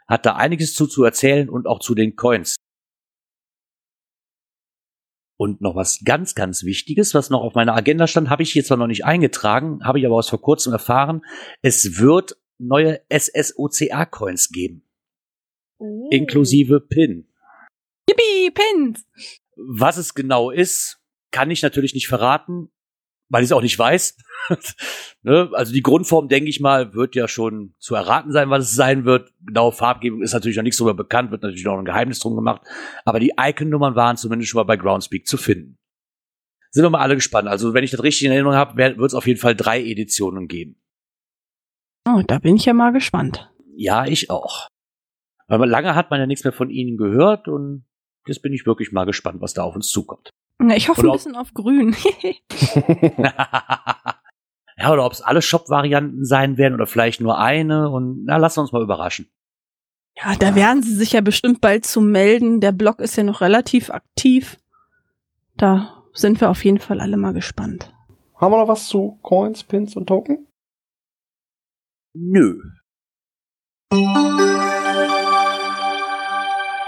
hat 0.07 0.25
da 0.25 0.37
einiges 0.37 0.75
zu, 0.75 0.87
zu 0.87 1.05
erzählen 1.05 1.51
und 1.51 1.67
auch 1.67 1.81
zu 1.81 1.95
den 1.95 2.17
Coins. 2.17 2.57
Und 5.37 5.61
noch 5.61 5.77
was 5.77 6.01
ganz, 6.05 6.35
ganz 6.35 6.65
Wichtiges, 6.65 7.13
was 7.13 7.29
noch 7.29 7.43
auf 7.43 7.55
meiner 7.55 7.77
Agenda 7.77 8.07
stand, 8.07 8.31
habe 8.31 8.43
ich 8.43 8.51
hier 8.51 8.65
zwar 8.65 8.79
noch 8.79 8.87
nicht 8.87 9.05
eingetragen, 9.05 9.85
habe 9.85 9.99
ich 9.99 10.07
aber 10.07 10.17
aus 10.17 10.31
vor 10.31 10.41
kurzem 10.41 10.73
erfahren. 10.73 11.21
Es 11.61 12.01
wird 12.01 12.39
neue 12.57 13.03
SSOCA-Coins 13.13 14.49
geben. 14.49 14.89
Oh. 15.77 16.09
Inklusive 16.11 16.81
PIN. 16.81 17.28
Yippie, 18.09 18.51
Pins! 18.51 19.07
Was 19.57 19.97
es 19.97 20.15
genau 20.15 20.51
ist, 20.51 21.01
kann 21.31 21.51
ich 21.51 21.63
natürlich 21.63 21.95
nicht 21.95 22.09
verraten, 22.09 22.71
weil 23.29 23.43
ich 23.43 23.49
es 23.49 23.53
auch 23.53 23.63
nicht 23.63 23.79
weiß. 23.79 24.17
ne? 25.23 25.51
Also 25.53 25.73
die 25.73 25.83
Grundform, 25.83 26.29
denke 26.29 26.49
ich 26.49 26.61
mal, 26.61 26.95
wird 26.95 27.15
ja 27.15 27.29
schon 27.29 27.75
zu 27.79 27.95
erraten 27.95 28.33
sein, 28.33 28.51
was 28.51 28.65
es 28.65 28.75
sein 28.75 29.05
wird. 29.05 29.33
Genaue 29.45 29.73
Farbgebung 29.73 30.23
ist 30.23 30.33
natürlich 30.33 30.57
noch 30.57 30.63
nicht 30.63 30.77
so 30.77 30.93
bekannt, 30.95 31.31
wird 31.31 31.43
natürlich 31.43 31.65
noch 31.65 31.79
ein 31.79 31.85
Geheimnis 31.85 32.21
drum 32.21 32.37
gemacht. 32.37 32.63
Aber 33.05 33.21
die 33.21 33.35
Icon-Nummern 33.39 33.95
waren 33.95 34.17
zumindest 34.17 34.51
schon 34.51 34.59
mal 34.59 34.65
bei 34.65 34.77
Groundspeak 34.77 35.27
zu 35.27 35.37
finden. 35.37 35.79
Sind 36.71 36.85
wir 36.85 36.91
mal 36.91 37.01
alle 37.01 37.15
gespannt. 37.15 37.49
Also 37.49 37.75
wenn 37.75 37.85
ich 37.85 37.91
das 37.91 38.03
richtig 38.03 38.27
in 38.27 38.33
Erinnerung 38.33 38.57
habe, 38.57 38.77
wird 38.77 39.01
es 39.01 39.15
auf 39.15 39.27
jeden 39.27 39.41
Fall 39.41 39.57
drei 39.57 39.83
Editionen 39.83 40.49
geben. 40.49 40.77
Oh, 42.07 42.23
da 42.27 42.39
bin 42.39 42.57
ich 42.57 42.65
ja 42.65 42.73
mal 42.73 42.93
gespannt. 42.93 43.51
Ja, 43.75 44.07
ich 44.07 44.31
auch. 44.31 44.69
Weil 45.47 45.69
lange 45.69 45.95
hat 45.95 46.11
man 46.11 46.21
ja 46.21 46.27
nichts 46.27 46.45
mehr 46.45 46.53
von 46.53 46.71
ihnen 46.71 46.97
gehört 46.97 47.49
und 47.49 47.88
Jetzt 48.27 48.43
bin 48.43 48.53
ich 48.53 48.67
wirklich 48.67 48.93
mal 48.93 49.05
gespannt, 49.05 49.41
was 49.41 49.55
da 49.55 49.63
auf 49.63 49.75
uns 49.75 49.89
zukommt. 49.89 50.31
Na, 50.59 50.77
ich 50.77 50.89
hoffe 50.89 51.01
Oder 51.01 51.11
ein 51.11 51.17
bisschen 51.17 51.37
auf 51.37 51.55
grün. 51.55 51.95
ja, 54.77 54.93
oder 54.93 55.05
ob 55.05 55.13
es 55.13 55.23
alle 55.23 55.41
Shop-Varianten 55.41 56.25
sein 56.25 56.59
werden 56.59 56.75
oder 56.75 56.87
vielleicht 56.87 57.21
nur 57.21 57.39
eine 57.39 57.89
und 57.91 58.25
na, 58.25 58.37
lassen 58.37 58.59
wir 58.59 58.63
uns 58.63 58.73
mal 58.73 58.83
überraschen. 58.83 59.31
ja, 60.17 60.35
da 60.37 60.55
werden 60.55 60.83
sie 60.83 60.95
sich 60.95 61.13
ja 61.13 61.21
bestimmt 61.21 61.61
bald 61.61 61.87
zu 61.87 62.01
melden. 62.01 62.61
Der 62.61 62.73
Blog 62.73 62.99
ist 63.01 63.17
ja 63.17 63.23
noch 63.23 63.41
relativ 63.41 63.91
aktiv. 63.91 64.59
Da 65.57 66.03
sind 66.13 66.41
wir 66.41 66.51
auf 66.51 66.65
jeden 66.65 66.81
Fall 66.81 67.01
alle 67.01 67.17
mal 67.17 67.33
gespannt. 67.33 67.93
Haben 68.37 68.53
wir 68.53 68.59
noch 68.59 68.69
was 68.69 68.87
zu 68.89 69.19
Coins, 69.23 69.63
Pins 69.65 69.97
und 69.97 70.07
Token? 70.07 70.47
Nö. 72.15 72.61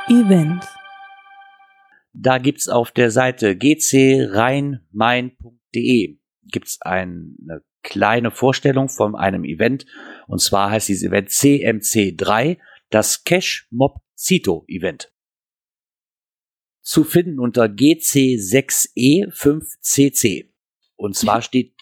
Events. 0.08 0.66
Da 2.12 2.38
gibt's 2.38 2.68
auf 2.68 2.90
der 2.90 3.10
Seite 3.10 3.56
gcrheinmain.de 3.56 6.20
gibt's 6.50 6.80
eine 6.82 7.62
kleine 7.82 8.30
Vorstellung 8.30 8.88
von 8.88 9.16
einem 9.16 9.44
Event. 9.44 9.84
Und 10.26 10.40
zwar 10.40 10.70
heißt 10.70 10.88
dieses 10.88 11.04
Event 11.04 11.28
CMC3, 11.30 12.58
das 12.90 13.24
Cash 13.24 13.66
Mob 13.70 14.02
Cito 14.16 14.64
Event. 14.68 15.12
Zu 16.82 17.04
finden 17.04 17.38
unter 17.38 17.64
GC6E5CC. 17.64 20.50
Und 20.96 21.16
zwar 21.16 21.40
steht 21.42 21.74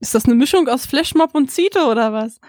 Ist 0.00 0.14
das 0.14 0.24
eine 0.24 0.34
Mischung 0.34 0.66
aus 0.68 0.86
Flashmob 0.86 1.34
und 1.34 1.50
Zito 1.50 1.90
oder 1.90 2.12
was? 2.12 2.40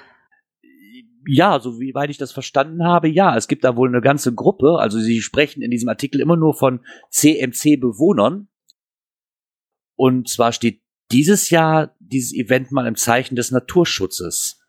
Ja, 1.27 1.59
so 1.59 1.79
wie 1.79 1.93
weit 1.93 2.09
ich 2.09 2.17
das 2.17 2.31
verstanden 2.31 2.85
habe, 2.85 3.09
ja, 3.09 3.35
es 3.35 3.49
gibt 3.49 3.65
da 3.65 3.75
wohl 3.75 3.89
eine 3.89 4.01
ganze 4.01 4.33
Gruppe. 4.33 4.79
Also 4.79 4.99
sie 4.99 5.21
sprechen 5.21 5.61
in 5.61 5.71
diesem 5.71 5.89
Artikel 5.89 6.21
immer 6.21 6.37
nur 6.37 6.53
von 6.53 6.79
CMC-Bewohnern. 7.09 8.47
Und 9.95 10.29
zwar 10.29 10.53
steht 10.53 10.81
dieses 11.11 11.49
Jahr 11.49 11.95
dieses 11.99 12.33
Event 12.33 12.71
mal 12.71 12.87
im 12.87 12.95
Zeichen 12.95 13.35
des 13.35 13.51
Naturschutzes. 13.51 14.61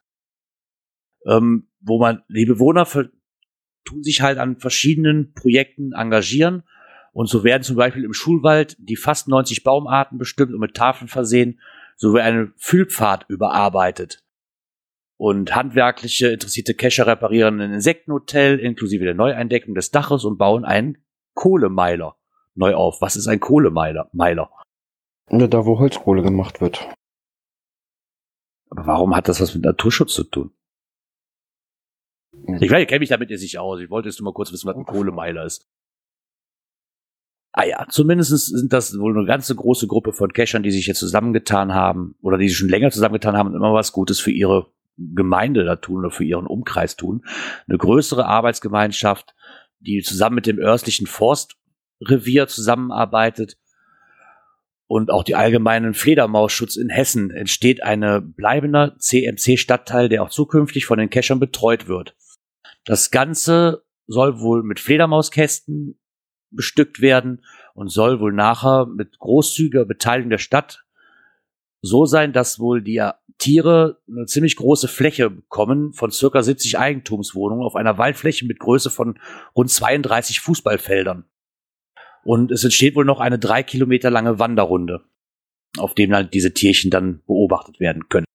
Ähm, 1.26 1.68
wo 1.80 2.00
man, 2.00 2.22
die 2.28 2.46
Bewohner 2.46 2.86
tun 2.86 4.02
sich 4.02 4.20
halt 4.20 4.38
an 4.38 4.58
verschiedenen 4.58 5.34
Projekten 5.34 5.92
engagieren. 5.92 6.64
Und 7.12 7.28
so 7.28 7.44
werden 7.44 7.62
zum 7.62 7.76
Beispiel 7.76 8.04
im 8.04 8.12
Schulwald 8.12 8.76
die 8.80 8.96
fast 8.96 9.28
90 9.28 9.62
Baumarten 9.62 10.18
bestimmt 10.18 10.52
und 10.52 10.60
mit 10.60 10.74
Tafeln 10.74 11.08
versehen, 11.08 11.60
sowie 11.96 12.20
eine 12.20 12.52
Fühlpfad 12.56 13.26
überarbeitet. 13.28 14.24
Und 15.18 15.54
handwerkliche 15.54 16.28
interessierte 16.28 16.74
Kescher 16.74 17.08
reparieren 17.08 17.60
ein 17.60 17.72
Insektenhotel 17.72 18.60
inklusive 18.60 19.04
der 19.04 19.14
Neueindeckung 19.14 19.74
des 19.74 19.90
Daches 19.90 20.24
und 20.24 20.38
bauen 20.38 20.64
einen 20.64 20.98
Kohlemeiler 21.34 22.16
neu 22.54 22.74
auf. 22.74 23.00
Was 23.00 23.16
ist 23.16 23.26
ein 23.26 23.40
Kohlemeiler? 23.40 24.08
Meiler. 24.12 24.50
Ne, 25.28 25.48
da, 25.48 25.66
wo 25.66 25.78
Holzkohle 25.80 26.22
gemacht 26.22 26.60
wird. 26.60 26.88
Aber 28.70 28.86
warum 28.86 29.16
hat 29.16 29.28
das 29.28 29.40
was 29.40 29.54
mit 29.54 29.64
Naturschutz 29.64 30.14
zu 30.14 30.22
tun? 30.22 30.52
Ich, 32.60 32.70
weiß, 32.70 32.82
ich 32.82 32.88
kenne 32.88 33.00
mich 33.00 33.08
damit 33.08 33.30
jetzt 33.30 33.42
nicht 33.42 33.58
aus. 33.58 33.80
Ich 33.80 33.90
wollte 33.90 34.08
jetzt 34.08 34.20
nur 34.20 34.30
mal 34.30 34.34
kurz 34.34 34.52
wissen, 34.52 34.68
was 34.68 34.76
ein 34.76 34.86
Kohlemeiler 34.86 35.44
ist. 35.44 35.68
Ah 37.52 37.64
ja, 37.64 37.86
zumindest 37.88 38.30
sind 38.30 38.72
das 38.72 38.96
wohl 38.98 39.16
eine 39.16 39.26
ganze 39.26 39.56
große 39.56 39.88
Gruppe 39.88 40.12
von 40.12 40.32
Cachern, 40.32 40.62
die 40.62 40.70
sich 40.70 40.86
jetzt 40.86 41.00
zusammengetan 41.00 41.74
haben 41.74 42.14
oder 42.22 42.38
die 42.38 42.48
sich 42.48 42.56
schon 42.56 42.68
länger 42.68 42.92
zusammengetan 42.92 43.36
haben 43.36 43.48
und 43.48 43.56
immer 43.56 43.74
was 43.74 43.90
Gutes 43.90 44.20
für 44.20 44.30
ihre 44.30 44.70
Gemeinde 44.98 45.64
da 45.64 45.76
tun 45.76 46.00
oder 46.00 46.10
für 46.10 46.24
ihren 46.24 46.46
Umkreis 46.46 46.96
tun. 46.96 47.24
Eine 47.68 47.78
größere 47.78 48.26
Arbeitsgemeinschaft, 48.26 49.34
die 49.80 50.02
zusammen 50.02 50.36
mit 50.36 50.46
dem 50.46 50.58
örtlichen 50.58 51.06
Forstrevier 51.06 52.48
zusammenarbeitet 52.48 53.56
und 54.88 55.10
auch 55.10 55.22
die 55.22 55.36
allgemeinen 55.36 55.92
Fledermausschutz 55.92 56.76
in 56.76 56.88
Hessen 56.88 57.30
entsteht 57.30 57.82
eine 57.82 58.22
bleibender 58.22 58.96
CMC-Stadtteil, 58.98 60.08
der 60.08 60.22
auch 60.22 60.30
zukünftig 60.30 60.86
von 60.86 60.98
den 60.98 61.10
Cachern 61.10 61.38
betreut 61.38 61.88
wird. 61.88 62.16
Das 62.86 63.10
Ganze 63.10 63.84
soll 64.06 64.40
wohl 64.40 64.62
mit 64.62 64.80
Fledermauskästen 64.80 66.00
bestückt 66.50 67.02
werden 67.02 67.44
und 67.74 67.92
soll 67.92 68.18
wohl 68.18 68.32
nachher 68.32 68.86
mit 68.86 69.18
großzügiger 69.18 69.84
Beteiligung 69.84 70.30
der 70.30 70.38
Stadt 70.38 70.86
so 71.82 72.06
sein, 72.06 72.32
dass 72.32 72.58
wohl 72.58 72.82
die 72.82 73.02
Tiere 73.38 74.00
eine 74.08 74.26
ziemlich 74.26 74.56
große 74.56 74.88
Fläche 74.88 75.30
bekommen 75.30 75.92
von 75.92 76.10
circa 76.10 76.42
70 76.42 76.78
Eigentumswohnungen 76.78 77.64
auf 77.64 77.76
einer 77.76 77.96
Waldfläche 77.96 78.44
mit 78.46 78.58
Größe 78.58 78.90
von 78.90 79.18
rund 79.54 79.70
32 79.70 80.40
Fußballfeldern. 80.40 81.24
Und 82.24 82.50
es 82.50 82.64
entsteht 82.64 82.96
wohl 82.96 83.04
noch 83.04 83.20
eine 83.20 83.38
drei 83.38 83.62
Kilometer 83.62 84.10
lange 84.10 84.38
Wanderrunde, 84.38 85.04
auf 85.78 85.94
dem 85.94 86.10
dann 86.10 86.30
diese 86.30 86.52
Tierchen 86.52 86.90
dann 86.90 87.22
beobachtet 87.26 87.80
werden 87.80 88.08
können. 88.08 88.26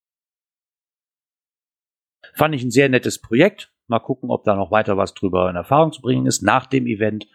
Fand 2.33 2.55
ich 2.55 2.63
ein 2.63 2.71
sehr 2.71 2.89
nettes 2.89 3.19
Projekt. 3.19 3.71
Mal 3.87 3.99
gucken, 3.99 4.31
ob 4.31 4.45
da 4.45 4.55
noch 4.55 4.71
weiter 4.71 4.97
was 4.97 5.13
drüber 5.13 5.49
in 5.49 5.55
Erfahrung 5.55 5.91
zu 5.91 6.01
bringen 6.01 6.25
ist 6.25 6.41
nach 6.41 6.65
dem 6.65 6.87
Event, 6.87 7.27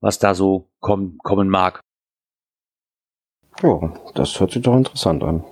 was 0.00 0.18
da 0.18 0.34
so 0.34 0.70
kommen, 0.80 1.18
kommen 1.18 1.48
mag. 1.48 1.80
Ja, 3.62 3.94
das 4.14 4.40
hört 4.40 4.52
sich 4.52 4.62
doch 4.62 4.76
interessant 4.76 5.22
an. 5.22 5.44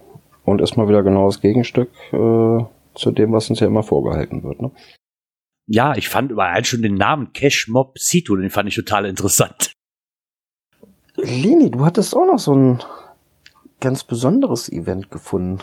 Und 0.49 0.63
ist 0.63 0.77
mal 0.79 0.89
wieder 0.89 1.03
genau 1.03 1.27
das 1.27 1.43
Gegenstück 1.43 1.91
äh, 2.11 2.65
zu 2.95 3.11
dem, 3.13 3.33
was 3.33 3.51
uns 3.51 3.61
ja 3.61 3.67
immer 3.67 3.83
vorgehalten 3.83 4.43
wird. 4.43 4.63
Ne? 4.63 4.71
Ja, 5.67 5.95
ich 5.95 6.09
fand 6.09 6.31
überall 6.31 6.65
schon 6.65 6.81
den 6.81 6.95
Namen 6.95 7.35
Cash 7.35 7.69
Mob 7.69 7.99
Situ, 7.99 8.35
den 8.35 8.49
fand 8.49 8.69
ich 8.69 8.75
total 8.75 9.05
interessant. 9.05 9.73
Lini, 11.17 11.71
du 11.71 11.85
hattest 11.85 12.17
auch 12.17 12.25
noch 12.25 12.39
so 12.39 12.55
ein 12.55 12.83
ganz 13.81 14.05
besonderes 14.05 14.71
Event 14.71 15.11
gefunden. 15.11 15.63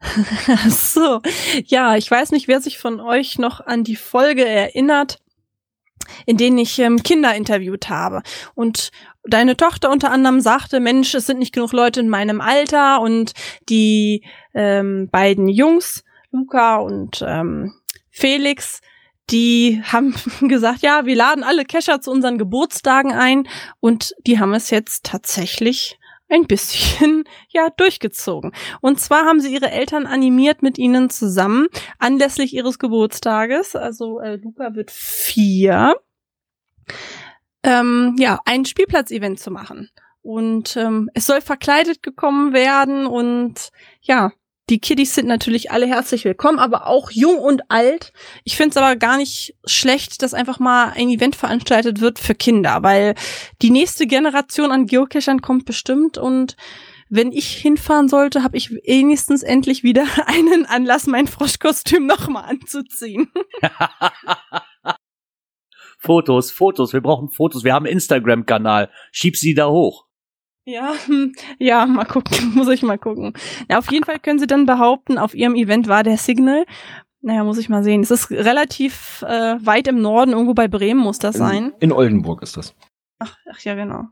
So, 0.68 1.20
ja, 1.64 1.96
ich 1.96 2.08
weiß 2.08 2.30
nicht, 2.30 2.46
wer 2.46 2.60
sich 2.60 2.78
von 2.78 3.00
euch 3.00 3.40
noch 3.40 3.60
an 3.60 3.82
die 3.82 3.96
Folge 3.96 4.46
erinnert, 4.46 5.18
in 6.26 6.36
denen 6.36 6.58
ich 6.58 6.78
ähm, 6.78 7.02
Kinder 7.02 7.34
interviewt 7.34 7.88
habe. 7.88 8.22
Und 8.54 8.90
deine 9.24 9.56
Tochter 9.56 9.90
unter 9.90 10.10
anderem 10.10 10.40
sagte, 10.40 10.80
Mensch, 10.80 11.14
es 11.14 11.26
sind 11.26 11.38
nicht 11.38 11.54
genug 11.54 11.72
Leute 11.72 12.00
in 12.00 12.08
meinem 12.08 12.40
Alter 12.40 13.00
und 13.00 13.32
die 13.68 14.24
ähm, 14.54 15.08
beiden 15.10 15.48
Jungs, 15.48 16.04
Luca 16.30 16.76
und 16.76 17.24
ähm, 17.26 17.74
Felix, 18.10 18.80
die 19.30 19.82
haben 19.84 20.14
gesagt, 20.48 20.82
ja, 20.82 21.06
wir 21.06 21.16
laden 21.16 21.44
alle 21.44 21.64
Kescher 21.64 22.00
zu 22.00 22.10
unseren 22.10 22.38
Geburtstagen 22.38 23.12
ein 23.12 23.48
und 23.80 24.14
die 24.26 24.38
haben 24.38 24.54
es 24.54 24.70
jetzt 24.70 25.04
tatsächlich 25.04 25.97
ein 26.28 26.46
bisschen, 26.46 27.24
ja, 27.48 27.70
durchgezogen. 27.70 28.52
Und 28.80 29.00
zwar 29.00 29.24
haben 29.24 29.40
sie 29.40 29.52
ihre 29.52 29.70
Eltern 29.70 30.06
animiert, 30.06 30.62
mit 30.62 30.78
ihnen 30.78 31.10
zusammen 31.10 31.68
anlässlich 31.98 32.54
ihres 32.54 32.78
Geburtstages, 32.78 33.76
also 33.76 34.20
äh, 34.20 34.36
Luca 34.36 34.74
wird 34.74 34.90
vier, 34.90 35.96
ähm, 37.62 38.16
ja, 38.18 38.38
ein 38.44 38.64
Spielplatzevent 38.64 39.40
zu 39.40 39.50
machen. 39.50 39.90
Und 40.22 40.76
ähm, 40.76 41.08
es 41.14 41.26
soll 41.26 41.40
verkleidet 41.40 42.02
gekommen 42.02 42.52
werden 42.52 43.06
und 43.06 43.70
ja, 44.02 44.32
die 44.68 44.80
Kiddies 44.80 45.14
sind 45.14 45.26
natürlich 45.26 45.70
alle 45.70 45.86
herzlich 45.86 46.24
willkommen, 46.24 46.58
aber 46.58 46.86
auch 46.86 47.10
jung 47.10 47.38
und 47.38 47.70
alt. 47.70 48.12
Ich 48.44 48.56
finde 48.56 48.70
es 48.70 48.76
aber 48.76 48.96
gar 48.96 49.16
nicht 49.16 49.54
schlecht, 49.64 50.22
dass 50.22 50.34
einfach 50.34 50.58
mal 50.58 50.92
ein 50.94 51.08
Event 51.08 51.36
veranstaltet 51.36 52.00
wird 52.00 52.18
für 52.18 52.34
Kinder, 52.34 52.82
weil 52.82 53.14
die 53.62 53.70
nächste 53.70 54.06
Generation 54.06 54.70
an 54.70 54.86
Geocachern 54.86 55.40
kommt 55.40 55.64
bestimmt 55.64 56.18
und 56.18 56.56
wenn 57.10 57.32
ich 57.32 57.56
hinfahren 57.56 58.08
sollte, 58.08 58.42
habe 58.42 58.58
ich 58.58 58.70
wenigstens 58.70 59.42
endlich 59.42 59.82
wieder 59.82 60.04
einen 60.26 60.66
Anlass, 60.66 61.06
mein 61.06 61.26
Froschkostüm 61.26 62.06
nochmal 62.06 62.44
anzuziehen. 62.44 63.30
Fotos, 66.00 66.52
Fotos, 66.52 66.92
wir 66.92 67.00
brauchen 67.00 67.28
Fotos. 67.30 67.64
Wir 67.64 67.72
haben 67.72 67.86
Instagram-Kanal. 67.86 68.88
Schieb 69.10 69.36
sie 69.36 69.54
da 69.54 69.68
hoch. 69.68 70.07
Ja, 70.68 70.92
hm, 71.06 71.32
ja, 71.58 71.86
mal 71.86 72.04
gucken, 72.04 72.52
muss 72.54 72.68
ich 72.68 72.82
mal 72.82 72.98
gucken. 72.98 73.32
Ja, 73.70 73.78
auf 73.78 73.90
jeden 73.90 74.04
Fall 74.04 74.18
können 74.18 74.38
sie 74.38 74.46
dann 74.46 74.66
behaupten, 74.66 75.16
auf 75.16 75.34
ihrem 75.34 75.54
Event 75.54 75.88
war 75.88 76.02
der 76.02 76.18
Signal. 76.18 76.66
Naja, 77.22 77.42
muss 77.42 77.58
ich 77.58 77.70
mal 77.70 77.82
sehen. 77.82 78.02
Es 78.02 78.10
ist 78.10 78.30
relativ 78.30 79.22
äh, 79.26 79.56
weit 79.64 79.88
im 79.88 80.02
Norden, 80.02 80.32
irgendwo 80.32 80.52
bei 80.52 80.68
Bremen 80.68 81.00
muss 81.00 81.18
das 81.18 81.36
sein. 81.36 81.72
In, 81.80 81.90
in 81.90 81.92
Oldenburg 81.92 82.42
ist 82.42 82.56
das. 82.58 82.74
Ach, 83.18 83.34
ach 83.50 83.58
ja, 83.60 83.74
genau. 83.74 84.04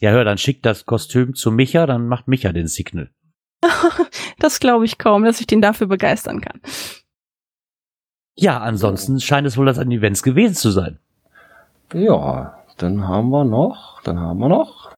Ja, 0.00 0.10
hör, 0.10 0.24
dann 0.24 0.38
schickt 0.38 0.64
das 0.64 0.86
Kostüm 0.86 1.34
zu 1.34 1.52
Micha, 1.52 1.86
dann 1.86 2.08
macht 2.08 2.28
Micha 2.28 2.52
den 2.52 2.66
Signal. 2.66 3.10
Das 4.38 4.58
glaube 4.58 4.86
ich 4.86 4.96
kaum, 4.96 5.24
dass 5.24 5.38
ich 5.38 5.46
den 5.46 5.60
dafür 5.60 5.86
begeistern 5.86 6.40
kann. 6.40 6.62
Ja, 8.36 8.58
ansonsten 8.58 9.20
scheint 9.20 9.46
es 9.46 9.58
wohl 9.58 9.66
das 9.66 9.78
an 9.78 9.90
Events 9.90 10.22
gewesen 10.22 10.54
zu 10.54 10.70
sein. 10.70 10.98
Ja, 11.92 12.58
dann 12.78 13.06
haben 13.06 13.28
wir 13.28 13.44
noch, 13.44 14.00
dann 14.02 14.18
haben 14.18 14.38
wir 14.38 14.48
noch. 14.48 14.89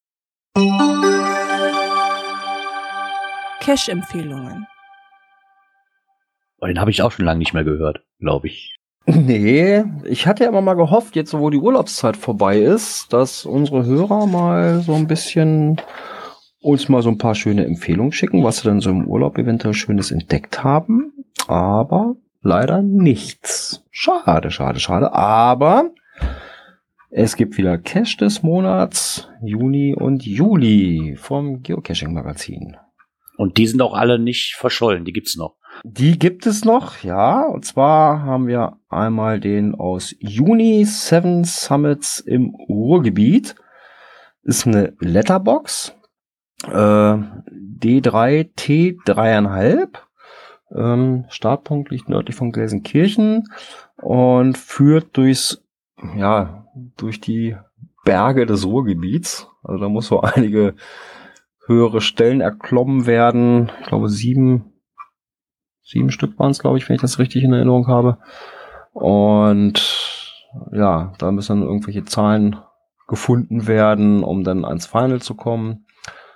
Cash-Empfehlungen. 3.61 4.67
Oh, 6.61 6.67
den 6.67 6.81
habe 6.81 6.91
ich 6.91 7.03
auch 7.03 7.13
schon 7.13 7.25
lange 7.25 7.39
nicht 7.39 7.55
mehr 7.55 7.65
gehört, 7.65 8.03
glaube 8.19 8.49
ich. 8.49 8.77
Nee, 9.07 9.85
ich 10.05 10.27
hatte 10.27 10.45
ja 10.45 10.51
immer 10.51 10.61
mal 10.61 10.75
gehofft, 10.75 11.17
jetzt 11.17 11.35
wo 11.35 11.51
die 11.51 11.59
Urlaubszeit 11.59 12.17
vorbei 12.17 12.59
ist, 12.59 13.13
dass 13.13 13.45
unsere 13.45 13.85
Hörer 13.85 14.27
mal 14.27 14.81
so 14.81 14.95
ein 14.95 15.09
bisschen 15.09 15.81
uns 16.61 16.89
mal 16.89 17.03
so 17.03 17.09
ein 17.11 17.19
paar 17.19 17.35
schöne 17.35 17.65
Empfehlungen 17.65 18.13
schicken, 18.13 18.45
was 18.45 18.59
sie 18.59 18.69
dann 18.69 18.81
so 18.81 18.91
im 18.91 19.09
Urlaub 19.09 19.39
eventuell 19.39 19.75
Schönes 19.75 20.13
entdeckt 20.13 20.63
haben. 20.63 21.13
Aber 21.49 22.15
leider 22.43 22.83
nichts. 22.83 23.85
Schade, 23.91 24.51
schade, 24.51 24.79
schade. 24.79 25.13
Aber 25.13 25.91
es 27.15 27.37
gibt 27.37 27.59
wieder 27.59 27.77
Cash 27.77 28.17
des 28.17 28.43
Monats, 28.43 29.29
Juni 29.43 29.95
und 29.95 30.25
Juli 30.25 31.15
vom 31.19 31.63
Geocaching 31.63 32.15
Magazin. 32.15 32.79
Und 33.37 33.59
die 33.59 33.67
sind 33.67 33.83
auch 33.83 33.93
alle 33.93 34.19
nicht 34.19 34.55
verschollen, 34.55 35.05
die 35.05 35.13
gibt's 35.13 35.37
noch. 35.37 35.57
Die 35.85 36.19
gibt 36.19 36.47
es 36.47 36.65
noch, 36.65 37.03
ja. 37.03 37.43
Und 37.43 37.67
zwar 37.67 38.23
haben 38.23 38.47
wir 38.47 38.79
einmal 38.89 39.41
den 39.41 39.75
aus 39.75 40.15
Juni 40.21 40.87
Seven 40.87 41.45
Summits 41.45 42.19
im 42.21 42.55
Ruhrgebiet. 42.55 43.57
Ist 44.43 44.67
eine 44.67 44.95
Letterbox. 44.99 45.95
Äh, 46.65 46.71
D3 46.71 48.55
T3,5. 48.57 49.99
Ähm, 50.75 51.27
Startpunkt 51.29 51.91
liegt 51.91 52.09
nördlich 52.09 52.37
von 52.37 52.53
Gelsenkirchen 52.53 53.45
und 53.97 54.57
führt 54.57 55.15
durchs, 55.19 55.63
ja, 56.17 56.62
durch 56.97 57.21
die 57.21 57.57
Berge 58.05 58.47
des 58.47 58.67
Ruhrgebiets. 58.67 59.49
Also 59.63 59.79
da 59.79 59.89
muss 59.89 60.07
so 60.07 60.21
einige 60.21 60.75
höhere 61.67 62.01
Stellen 62.01 62.41
erklommen 62.41 63.07
werden. 63.07 63.71
Ich 63.81 63.87
glaube 63.87 64.09
sieben 64.09 64.73
Sieben 65.93 66.11
Stück 66.11 66.39
waren 66.39 66.53
es, 66.53 66.61
glaube 66.61 66.79
ich, 66.79 66.89
wenn 66.89 66.97
ich 66.97 67.03
das 67.03 67.19
richtig 67.19 67.45
in 67.45 67.53
Erinnerung 67.53 67.87
habe. 67.87 68.19
Und 68.93 70.33
ja, 70.73 71.13
da 71.19 71.33
müssen 71.33 71.61
dann 71.61 71.69
irgendwelche 71.69 72.05
Zahlen 72.05 72.57
gefunden 73.09 73.67
werden, 73.67 74.25
um 74.25 74.43
dann 74.43 74.65
ans 74.65 74.87
Final 74.87 75.21
zu 75.21 75.35
kommen. 75.35 75.87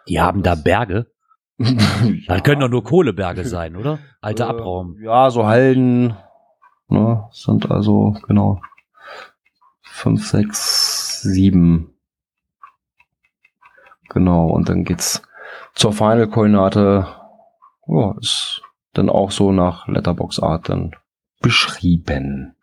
Die 0.09 0.21
haben 0.21 0.43
da 0.43 0.55
Berge. 0.55 1.07
Das 2.29 2.43
können 2.43 2.61
doch 2.61 2.69
nur 2.69 2.85
Kohleberge 2.85 3.45
sein, 3.45 3.77
oder? 3.77 3.99
Alter 4.21 4.45
äh, 4.45 4.49
Abraum. 4.49 4.99
Ja, 5.01 5.31
so 5.31 5.47
Halden. 5.47 6.15
Ne, 6.89 7.25
sind 7.31 7.71
also, 7.71 8.15
genau. 8.27 8.61
Fünf, 9.97 10.27
sechs, 10.27 11.23
sieben. 11.23 11.95
Genau, 14.11 14.51
und 14.51 14.69
dann 14.69 14.85
geht's 14.85 15.23
zur 15.75 15.95
Final-Koordinate. 15.95 17.07
Ja, 17.87 18.15
ist 18.21 18.61
dann 18.93 19.09
auch 19.09 19.31
so 19.31 19.53
nach 19.53 19.89
Letterbox 19.89 20.39
Art 20.39 20.69
dann 20.69 20.95
beschrieben. 21.41 22.55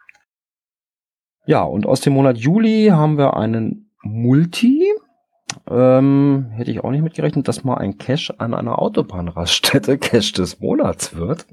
Ja, 1.47 1.63
und 1.63 1.87
aus 1.87 2.01
dem 2.01 2.13
Monat 2.13 2.37
Juli 2.37 2.89
haben 2.91 3.17
wir 3.17 3.35
einen 3.35 3.89
Multi. 4.03 4.93
Ähm, 5.67 6.51
hätte 6.51 6.69
ich 6.69 6.83
auch 6.83 6.91
nicht 6.91 7.01
mitgerechnet, 7.01 7.47
dass 7.47 7.63
mal 7.63 7.79
ein 7.79 7.97
Cache 7.97 8.39
an 8.39 8.53
einer 8.53 8.77
Autobahnraststätte 8.77 9.97
Cache 9.97 10.33
des 10.33 10.59
Monats 10.59 11.15
wird. 11.15 11.47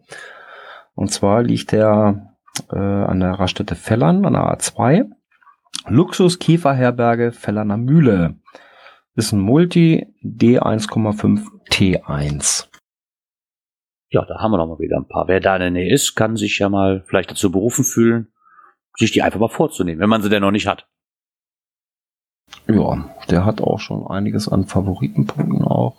Und 0.94 1.10
zwar 1.10 1.42
liegt 1.42 1.72
der 1.72 2.36
äh, 2.70 2.76
an 2.76 3.20
der 3.20 3.32
Raststätte 3.32 3.76
Fellern 3.76 4.26
an 4.26 4.34
der 4.34 4.42
A2. 4.42 5.10
Luxus 5.88 6.38
Kieferherberge 6.38 7.32
Fellerner 7.32 7.76
Mühle. 7.76 8.36
Ist 9.14 9.32
ein 9.32 9.40
Multi 9.40 10.06
D1,5 10.22 11.46
T1 11.70 12.70
ja, 14.10 14.24
da 14.24 14.40
haben 14.40 14.50
wir 14.50 14.58
noch 14.58 14.66
mal 14.66 14.78
wieder 14.78 14.96
ein 14.96 15.06
paar. 15.06 15.28
Wer 15.28 15.40
da 15.40 15.56
in 15.56 15.60
der 15.60 15.70
Nähe 15.70 15.92
ist, 15.92 16.16
kann 16.16 16.36
sich 16.36 16.58
ja 16.58 16.68
mal 16.68 17.04
vielleicht 17.06 17.30
dazu 17.30 17.50
berufen 17.50 17.84
fühlen, 17.84 18.28
sich 18.96 19.12
die 19.12 19.22
einfach 19.22 19.38
mal 19.38 19.48
vorzunehmen, 19.48 20.00
wenn 20.00 20.10
man 20.10 20.22
sie 20.22 20.28
denn 20.28 20.42
noch 20.42 20.50
nicht 20.50 20.66
hat. 20.66 20.88
Ja, 22.66 23.04
der 23.28 23.44
hat 23.44 23.60
auch 23.60 23.78
schon 23.78 24.06
einiges 24.06 24.48
an 24.48 24.66
Favoritenpunkten 24.66 25.62
auch 25.62 25.96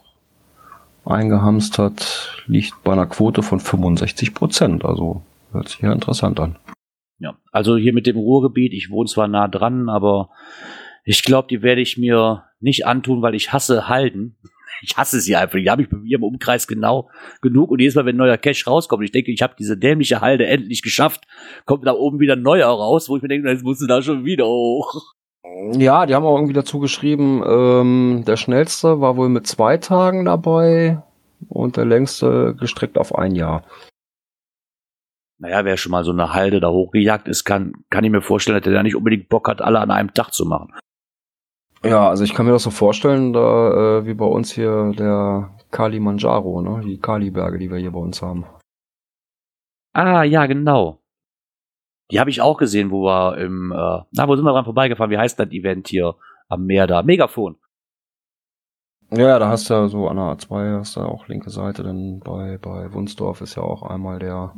eingehamstert, 1.06 2.44
liegt 2.46 2.84
bei 2.84 2.92
einer 2.92 3.08
Quote 3.08 3.44
von 3.44 3.60
65 3.60 4.34
Prozent. 4.34 4.84
Also 4.84 5.24
hört 5.54 5.70
sich 5.70 5.80
ja 5.80 5.94
interessant 5.94 6.40
an. 6.40 6.58
Ja, 7.22 7.38
also 7.52 7.78
hier 7.78 7.94
mit 7.94 8.08
dem 8.08 8.18
Ruhrgebiet, 8.18 8.74
ich 8.74 8.90
wohne 8.90 9.08
zwar 9.08 9.28
nah 9.28 9.48
dran, 9.48 9.90
aber 9.90 10.30
ich 11.04 11.24
glaube, 11.24 11.48
die 11.50 11.62
werde 11.62 11.82
ich 11.82 11.98
mir 11.98 12.46
nicht 12.60 12.86
antun, 12.86 13.22
weil 13.22 13.36
ich 13.36 13.54
hasse 13.54 13.88
Halden 13.88 14.38
ich 14.82 14.98
hasse 14.98 15.20
sie 15.20 15.36
einfach. 15.36 15.58
Die 15.58 15.70
habe 15.70 15.84
ich 15.84 15.90
bei 15.90 15.98
mir 15.98 16.18
im 16.18 16.24
Umkreis 16.24 16.68
genau 16.68 17.10
genug. 17.42 17.72
Und 17.72 17.80
jedes 17.80 17.96
Mal, 17.96 18.06
wenn 18.06 18.18
neuer 18.18 18.38
Cache 18.38 18.66
rauskommt, 18.66 19.04
ich 19.04 19.12
denke, 19.12 19.32
ich 19.32 19.42
habe 19.42 19.56
diese 19.58 19.78
dämliche 19.78 20.22
Halde 20.22 20.48
endlich 20.48 20.82
geschafft, 20.82 21.26
kommt 21.66 21.86
da 21.86 21.94
oben 21.94 22.20
wieder 22.20 22.36
neuer 22.36 22.70
raus, 22.70 23.10
wo 23.10 23.18
ich 23.18 23.22
mir 23.22 23.30
denke, 23.30 23.50
jetzt 23.50 23.64
musst 23.64 23.82
du 23.82 23.88
da 23.88 24.02
schon 24.02 24.26
wieder 24.26 24.46
hoch. 24.46 25.14
Ja, 25.74 26.06
die 26.06 26.16
haben 26.16 26.26
auch 26.26 26.36
irgendwie 26.36 26.54
dazu 26.54 26.80
geschrieben, 26.80 27.44
ähm, 27.46 28.24
der 28.26 28.38
schnellste 28.38 29.02
war 29.02 29.18
wohl 29.18 29.30
mit 29.30 29.48
zwei 29.48 29.78
Tagen 29.78 30.26
dabei 30.26 31.02
und 31.50 31.78
der 31.78 31.86
längste 31.86 32.56
gestreckt 32.58 32.98
auf 32.98 33.16
ein 33.16 33.36
Jahr. 33.36 33.64
Naja, 35.42 35.66
wer 35.66 35.76
schon 35.76 35.92
mal 35.92 36.04
so 36.04 36.12
eine 36.12 36.36
Halde 36.36 36.60
da 36.60 36.70
hochgejagt 36.70 37.28
ist, 37.28 37.46
kann, 37.46 37.74
kann 37.90 38.04
ich 38.04 38.12
mir 38.12 38.22
vorstellen, 38.22 38.58
dass 38.58 38.64
der 38.64 38.74
da 38.74 38.84
nicht 38.84 38.96
unbedingt 38.96 39.28
Bock 39.28 39.48
hat, 39.48 39.60
alle 39.60 39.80
an 39.80 39.90
einem 39.90 40.14
Tag 40.14 40.32
zu 40.34 40.46
machen. 40.46 40.72
Ja, 41.84 42.10
also 42.10 42.24
ich 42.24 42.36
kann 42.36 42.46
mir 42.46 42.52
das 42.52 42.62
so 42.62 42.70
vorstellen, 42.70 43.34
da 43.34 44.00
äh, 44.00 44.06
wie 44.06 44.14
bei 44.14 44.26
uns 44.26 44.52
hier 44.52 44.94
der 44.96 45.50
Kalimanjaro, 45.72 46.62
ne? 46.62 46.84
Die 46.86 47.00
Kaliberge, 47.00 47.58
die 47.58 47.72
wir 47.72 47.80
hier 47.80 47.90
bei 47.90 48.00
uns 48.00 48.22
haben. 48.22 48.46
Ah, 49.94 50.22
ja, 50.22 50.46
genau. 50.46 51.00
Die 52.12 52.20
habe 52.20 52.30
ich 52.30 52.40
auch 52.40 52.58
gesehen, 52.58 52.92
wo 52.92 53.06
wir 53.06 53.40
im, 53.40 53.72
äh, 53.72 54.04
na, 54.12 54.28
wo 54.28 54.36
sind 54.36 54.46
wir 54.46 54.52
dran 54.52 54.66
vorbeigefahren? 54.66 55.10
Wie 55.10 55.18
heißt 55.18 55.40
das 55.40 55.50
Event 55.50 55.88
hier 55.88 56.14
am 56.50 56.68
Meer 56.68 56.86
da? 56.86 57.02
Megafon. 57.02 57.56
Ja, 59.10 59.40
da 59.40 59.50
hast 59.50 59.70
du 59.70 59.74
ja 59.74 59.88
so 59.88 60.08
an 60.08 60.18
der 60.18 60.38
A2 60.38 60.78
hast 60.78 60.98
du 60.98 61.02
auch 61.02 61.28
linke 61.28 61.50
Seite, 61.50 61.82
denn 61.82 62.20
bei, 62.20 62.60
bei 62.62 62.94
Wunsdorf 62.94 63.42
ist 63.42 63.56
ja 63.56 63.64
auch 63.64 63.82
einmal 63.82 64.20
der 64.20 64.54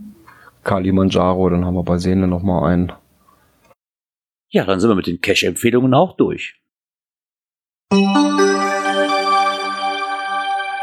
Kalimanjaro, 0.64 1.49
dann 1.49 1.66
haben 1.66 1.76
wir 1.76 1.84
bei 1.84 1.97
Seele 1.97 2.28
nochmal 2.28 2.72
einen. 2.72 2.91
Ja, 4.49 4.66
dann 4.66 4.80
sind 4.80 4.89
wir 4.89 4.95
mit 4.95 5.07
den 5.07 5.20
Cash-Empfehlungen 5.20 5.93
auch 5.93 6.16
durch. 6.16 6.61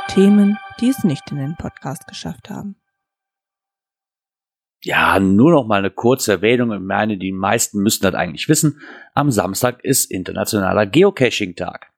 Themen, 0.09 0.59
die 0.81 0.89
es 0.89 1.05
nicht 1.05 1.31
in 1.31 1.39
den 1.39 1.57
Podcast 1.57 2.07
geschafft 2.07 2.51
haben. 2.51 2.77
Ja, 4.83 5.21
nur 5.21 5.53
noch 5.53 5.67
mal 5.67 5.79
eine 5.79 5.91
kurze 5.91 6.33
Erwähnung. 6.33 6.73
Ich 6.73 6.81
meine, 6.81 7.19
die 7.19 7.33
meisten 7.33 7.83
müssten 7.83 8.05
das 8.05 8.15
eigentlich 8.15 8.49
wissen. 8.49 8.81
Am 9.15 9.31
Samstag 9.31 9.85
ist 9.85 10.11
internationaler 10.11 10.87
Geocaching-Tag. 10.87 11.93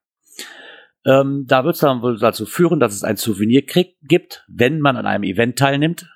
Ähm, 1.04 1.44
da 1.46 1.64
wird 1.64 1.74
es 1.74 1.80
dann 1.80 2.02
wohl 2.02 2.18
dazu 2.18 2.44
führen, 2.44 2.80
dass 2.80 2.94
es 2.94 3.04
ein 3.04 3.16
Souvenir 3.16 3.62
gibt, 3.62 4.44
wenn 4.48 4.80
man 4.80 4.96
an 4.96 5.06
einem 5.06 5.24
Event 5.24 5.58
teilnimmt, 5.58 6.06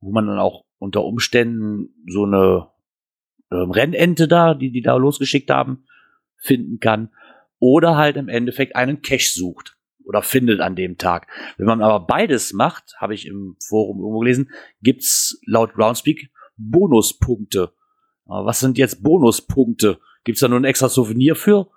wo 0.00 0.12
man 0.12 0.26
dann 0.26 0.38
auch 0.38 0.63
unter 0.78 1.04
Umständen 1.04 1.94
so 2.06 2.24
eine 2.24 2.68
ähm, 3.50 3.70
Rennente 3.70 4.28
da, 4.28 4.54
die 4.54 4.70
die 4.70 4.82
da 4.82 4.96
losgeschickt 4.96 5.50
haben, 5.50 5.86
finden 6.36 6.80
kann 6.80 7.10
oder 7.58 7.96
halt 7.96 8.16
im 8.16 8.28
Endeffekt 8.28 8.76
einen 8.76 9.02
Cache 9.02 9.32
sucht 9.32 9.76
oder 10.04 10.22
findet 10.22 10.60
an 10.60 10.76
dem 10.76 10.98
Tag. 10.98 11.26
Wenn 11.56 11.66
man 11.66 11.82
aber 11.82 12.06
beides 12.06 12.52
macht, 12.52 12.94
habe 12.98 13.14
ich 13.14 13.26
im 13.26 13.56
Forum 13.66 13.98
irgendwo 13.98 14.18
gelesen, 14.20 14.50
gibt's 14.82 15.40
laut 15.46 15.74
Groundspeak 15.74 16.30
Bonuspunkte. 16.56 17.72
Aber 18.26 18.46
was 18.46 18.60
sind 18.60 18.78
jetzt 18.78 19.02
Bonuspunkte? 19.02 19.98
Gibt's 20.24 20.40
da 20.40 20.48
nur 20.48 20.60
ein 20.60 20.64
extra 20.64 20.88
Souvenir 20.88 21.36
für? 21.36 21.70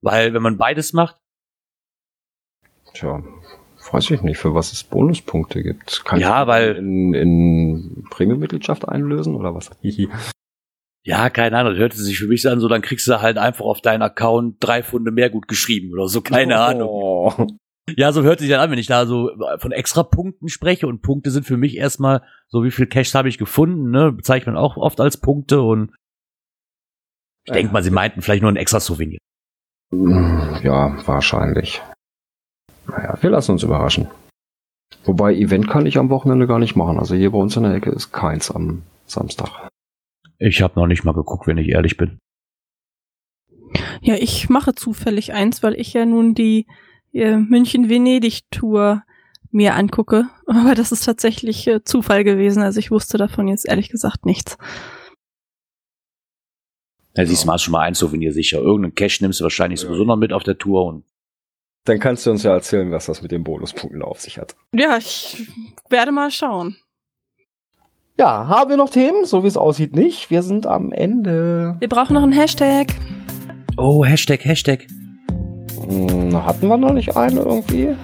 Weil 0.00 0.34
wenn 0.34 0.42
man 0.42 0.58
beides 0.58 0.92
macht. 0.92 1.16
Tja, 2.94 3.22
weiß 3.92 4.10
ich 4.10 4.22
nicht, 4.22 4.38
für 4.38 4.54
was 4.54 4.72
es 4.72 4.84
Bonuspunkte 4.84 5.62
gibt. 5.62 6.04
Kann 6.04 6.20
ja, 6.20 6.46
weil 6.46 6.76
in, 6.76 7.14
in 7.14 8.04
Premium-Mitgliedschaft 8.10 8.88
einlösen 8.88 9.34
oder 9.34 9.54
was? 9.54 9.70
Ja, 11.04 11.30
keine 11.30 11.58
Ahnung, 11.58 11.72
das 11.72 11.80
hörte 11.80 11.96
sich 11.96 12.18
für 12.18 12.28
mich 12.28 12.48
an, 12.48 12.60
so 12.60 12.68
dann 12.68 12.82
kriegst 12.82 13.08
du 13.08 13.20
halt 13.20 13.36
einfach 13.36 13.64
auf 13.64 13.80
deinen 13.80 14.02
Account 14.02 14.56
drei 14.60 14.82
Funde 14.82 15.10
mehr 15.10 15.30
gut 15.30 15.48
geschrieben 15.48 15.92
oder 15.92 16.08
so, 16.08 16.20
keine 16.20 16.54
oh. 16.54 17.28
Ahnung. 17.28 17.58
Ja, 17.96 18.12
so 18.12 18.22
hört 18.22 18.38
sich 18.38 18.48
dann 18.48 18.60
an, 18.60 18.70
wenn 18.70 18.78
ich 18.78 18.86
da 18.86 19.06
so 19.06 19.32
von 19.58 19.72
extra 19.72 20.04
Punkten 20.04 20.48
spreche 20.48 20.86
und 20.86 21.02
Punkte 21.02 21.32
sind 21.32 21.44
für 21.44 21.56
mich 21.56 21.76
erstmal 21.76 22.22
so, 22.46 22.62
wie 22.62 22.70
viel 22.70 22.86
Cash 22.86 23.12
habe 23.14 23.28
ich 23.28 23.38
gefunden, 23.38 23.90
ne, 23.90 24.12
bezeichnet 24.12 24.54
man 24.54 24.62
auch 24.62 24.76
oft 24.76 25.00
als 25.00 25.16
Punkte 25.16 25.60
und 25.62 25.92
ich 27.44 27.52
denke 27.52 27.72
mal, 27.72 27.82
sie 27.82 27.90
meinten 27.90 28.22
vielleicht 28.22 28.42
nur 28.42 28.52
ein 28.52 28.56
extra 28.56 28.78
Souvenir. 28.78 29.18
Ja, 29.90 30.96
wahrscheinlich. 31.06 31.82
Naja, 32.86 33.16
wir 33.20 33.30
lassen 33.30 33.52
uns 33.52 33.62
überraschen. 33.62 34.08
Wobei 35.04 35.34
Event 35.34 35.68
kann 35.68 35.86
ich 35.86 35.98
am 35.98 36.10
Wochenende 36.10 36.46
gar 36.46 36.58
nicht 36.58 36.76
machen. 36.76 36.98
Also 36.98 37.14
hier 37.14 37.30
bei 37.30 37.38
uns 37.38 37.56
in 37.56 37.64
der 37.64 37.74
Ecke 37.74 37.90
ist 37.90 38.12
keins 38.12 38.50
am 38.50 38.82
Samstag. 39.06 39.68
Ich 40.38 40.62
habe 40.62 40.78
noch 40.78 40.86
nicht 40.86 41.04
mal 41.04 41.14
geguckt, 41.14 41.46
wenn 41.46 41.58
ich 41.58 41.68
ehrlich 41.68 41.96
bin. 41.96 42.18
Ja, 44.00 44.14
ich 44.14 44.48
mache 44.48 44.74
zufällig 44.74 45.32
eins, 45.32 45.62
weil 45.62 45.74
ich 45.74 45.92
ja 45.92 46.04
nun 46.04 46.34
die 46.34 46.66
äh, 47.12 47.36
München-Venedig-Tour 47.36 49.02
mir 49.50 49.74
angucke. 49.74 50.28
Aber 50.46 50.74
das 50.74 50.92
ist 50.92 51.04
tatsächlich 51.04 51.66
äh, 51.66 51.84
Zufall 51.84 52.24
gewesen. 52.24 52.62
Also 52.62 52.78
ich 52.78 52.90
wusste 52.90 53.18
davon 53.18 53.48
jetzt 53.48 53.66
ehrlich 53.66 53.90
gesagt 53.90 54.26
nichts. 54.26 54.58
Ja, 57.14 57.26
siehst 57.26 57.42
du 57.42 57.46
mal, 57.46 57.54
hast 57.54 57.62
schon 57.62 57.72
mal 57.72 57.80
ein 57.80 57.94
Souvenir 57.94 58.32
sicher. 58.32 58.58
Irgendeinen 58.58 58.94
Cash 58.94 59.20
nimmst 59.20 59.40
du 59.40 59.44
wahrscheinlich 59.44 59.80
sowieso 59.80 60.04
noch 60.04 60.16
mit 60.16 60.32
auf 60.32 60.44
der 60.44 60.56
Tour 60.56 60.86
und 60.86 61.04
Dann 61.84 61.98
kannst 61.98 62.26
du 62.26 62.30
uns 62.30 62.44
ja 62.44 62.52
erzählen, 62.52 62.92
was 62.92 63.06
das 63.06 63.22
mit 63.22 63.32
den 63.32 63.42
Bonuspunkten 63.42 64.02
auf 64.02 64.20
sich 64.20 64.38
hat. 64.38 64.54
Ja, 64.72 64.96
ich 64.96 65.48
werde 65.88 66.12
mal 66.12 66.30
schauen. 66.30 66.76
Ja, 68.18 68.46
haben 68.46 68.70
wir 68.70 68.76
noch 68.76 68.90
Themen? 68.90 69.24
So 69.24 69.42
wie 69.42 69.48
es 69.48 69.56
aussieht, 69.56 69.96
nicht. 69.96 70.30
Wir 70.30 70.42
sind 70.42 70.66
am 70.66 70.92
Ende. 70.92 71.76
Wir 71.80 71.88
brauchen 71.88 72.14
noch 72.14 72.22
einen 72.22 72.32
Hashtag. 72.32 72.88
Oh, 73.76 74.04
Hashtag, 74.04 74.44
Hashtag. 74.44 74.86
Hm, 75.88 76.44
hatten 76.44 76.68
wir 76.68 76.76
noch 76.76 76.92
nicht 76.92 77.16
eine 77.16 77.40
irgendwie? 77.40 77.96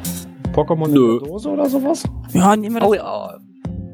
Pokémon 0.52 0.88
Nö. 0.88 1.20
Dose 1.20 1.48
oder 1.48 1.66
sowas? 1.66 2.02
Ja, 2.32 2.56
nehmen 2.56 2.74
wir 2.74 2.80
das. 2.80 2.88
Oh 2.88 2.94
ja, 2.94 3.38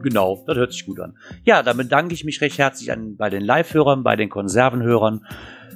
genau, 0.03 0.43
das 0.47 0.57
hört 0.57 0.72
sich 0.72 0.87
gut 0.87 1.01
an. 1.01 1.14
Ja, 1.43 1.62
damit 1.62 1.93
danke 1.93 2.14
ich 2.14 2.24
mich 2.24 2.41
recht 2.41 2.57
herzlich 2.57 2.91
an 2.91 3.16
bei 3.16 3.28
den 3.28 3.43
Live-Hörern, 3.43 4.03
bei 4.03 4.16
den 4.16 4.30
Konservenhörern. 4.30 5.26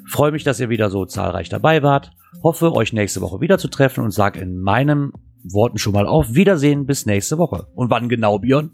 Freue 0.07 0.33
mich, 0.33 0.45
dass 0.45 0.61
ihr 0.61 0.71
wieder 0.71 0.89
so 0.89 1.05
zahlreich 1.05 1.51
dabei 1.51 1.83
wart. 1.83 2.13
Hoffe, 2.43 2.73
euch 2.73 2.93
nächste 2.93 3.21
Woche 3.21 3.41
wieder 3.41 3.59
zu 3.59 3.69
treffen 3.69 4.05
und 4.05 4.13
sag 4.13 4.37
in 4.37 4.61
meinen 4.61 5.13
Worten 5.45 5.79
schon 5.79 5.93
mal 5.93 6.07
auf 6.07 6.35
Wiedersehen 6.35 6.87
bis 6.87 7.07
nächste 7.07 7.39
Woche. 7.39 7.67
Und 7.75 7.91
wann 7.91 8.09
genau, 8.09 8.39
Björn? 8.39 8.71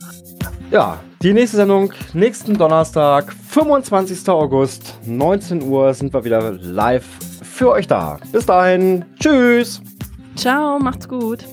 Ja, 0.70 1.00
die 1.22 1.32
nächste 1.32 1.59
Sendung 1.59 1.92
nächsten 2.14 2.59
Donnerstag, 2.59 3.32
25. 3.32 4.28
August, 4.28 4.98
19 5.07 5.62
Uhr 5.62 5.94
sind 5.94 6.12
wir 6.12 6.24
wieder 6.24 6.52
live 6.52 7.07
für 7.42 7.70
euch 7.70 7.86
da. 7.86 8.18
Bis 8.32 8.46
dahin, 8.46 9.05
tschüss. 9.20 9.80
Ciao, 10.34 10.78
macht's 10.78 11.09
gut. 11.09 11.44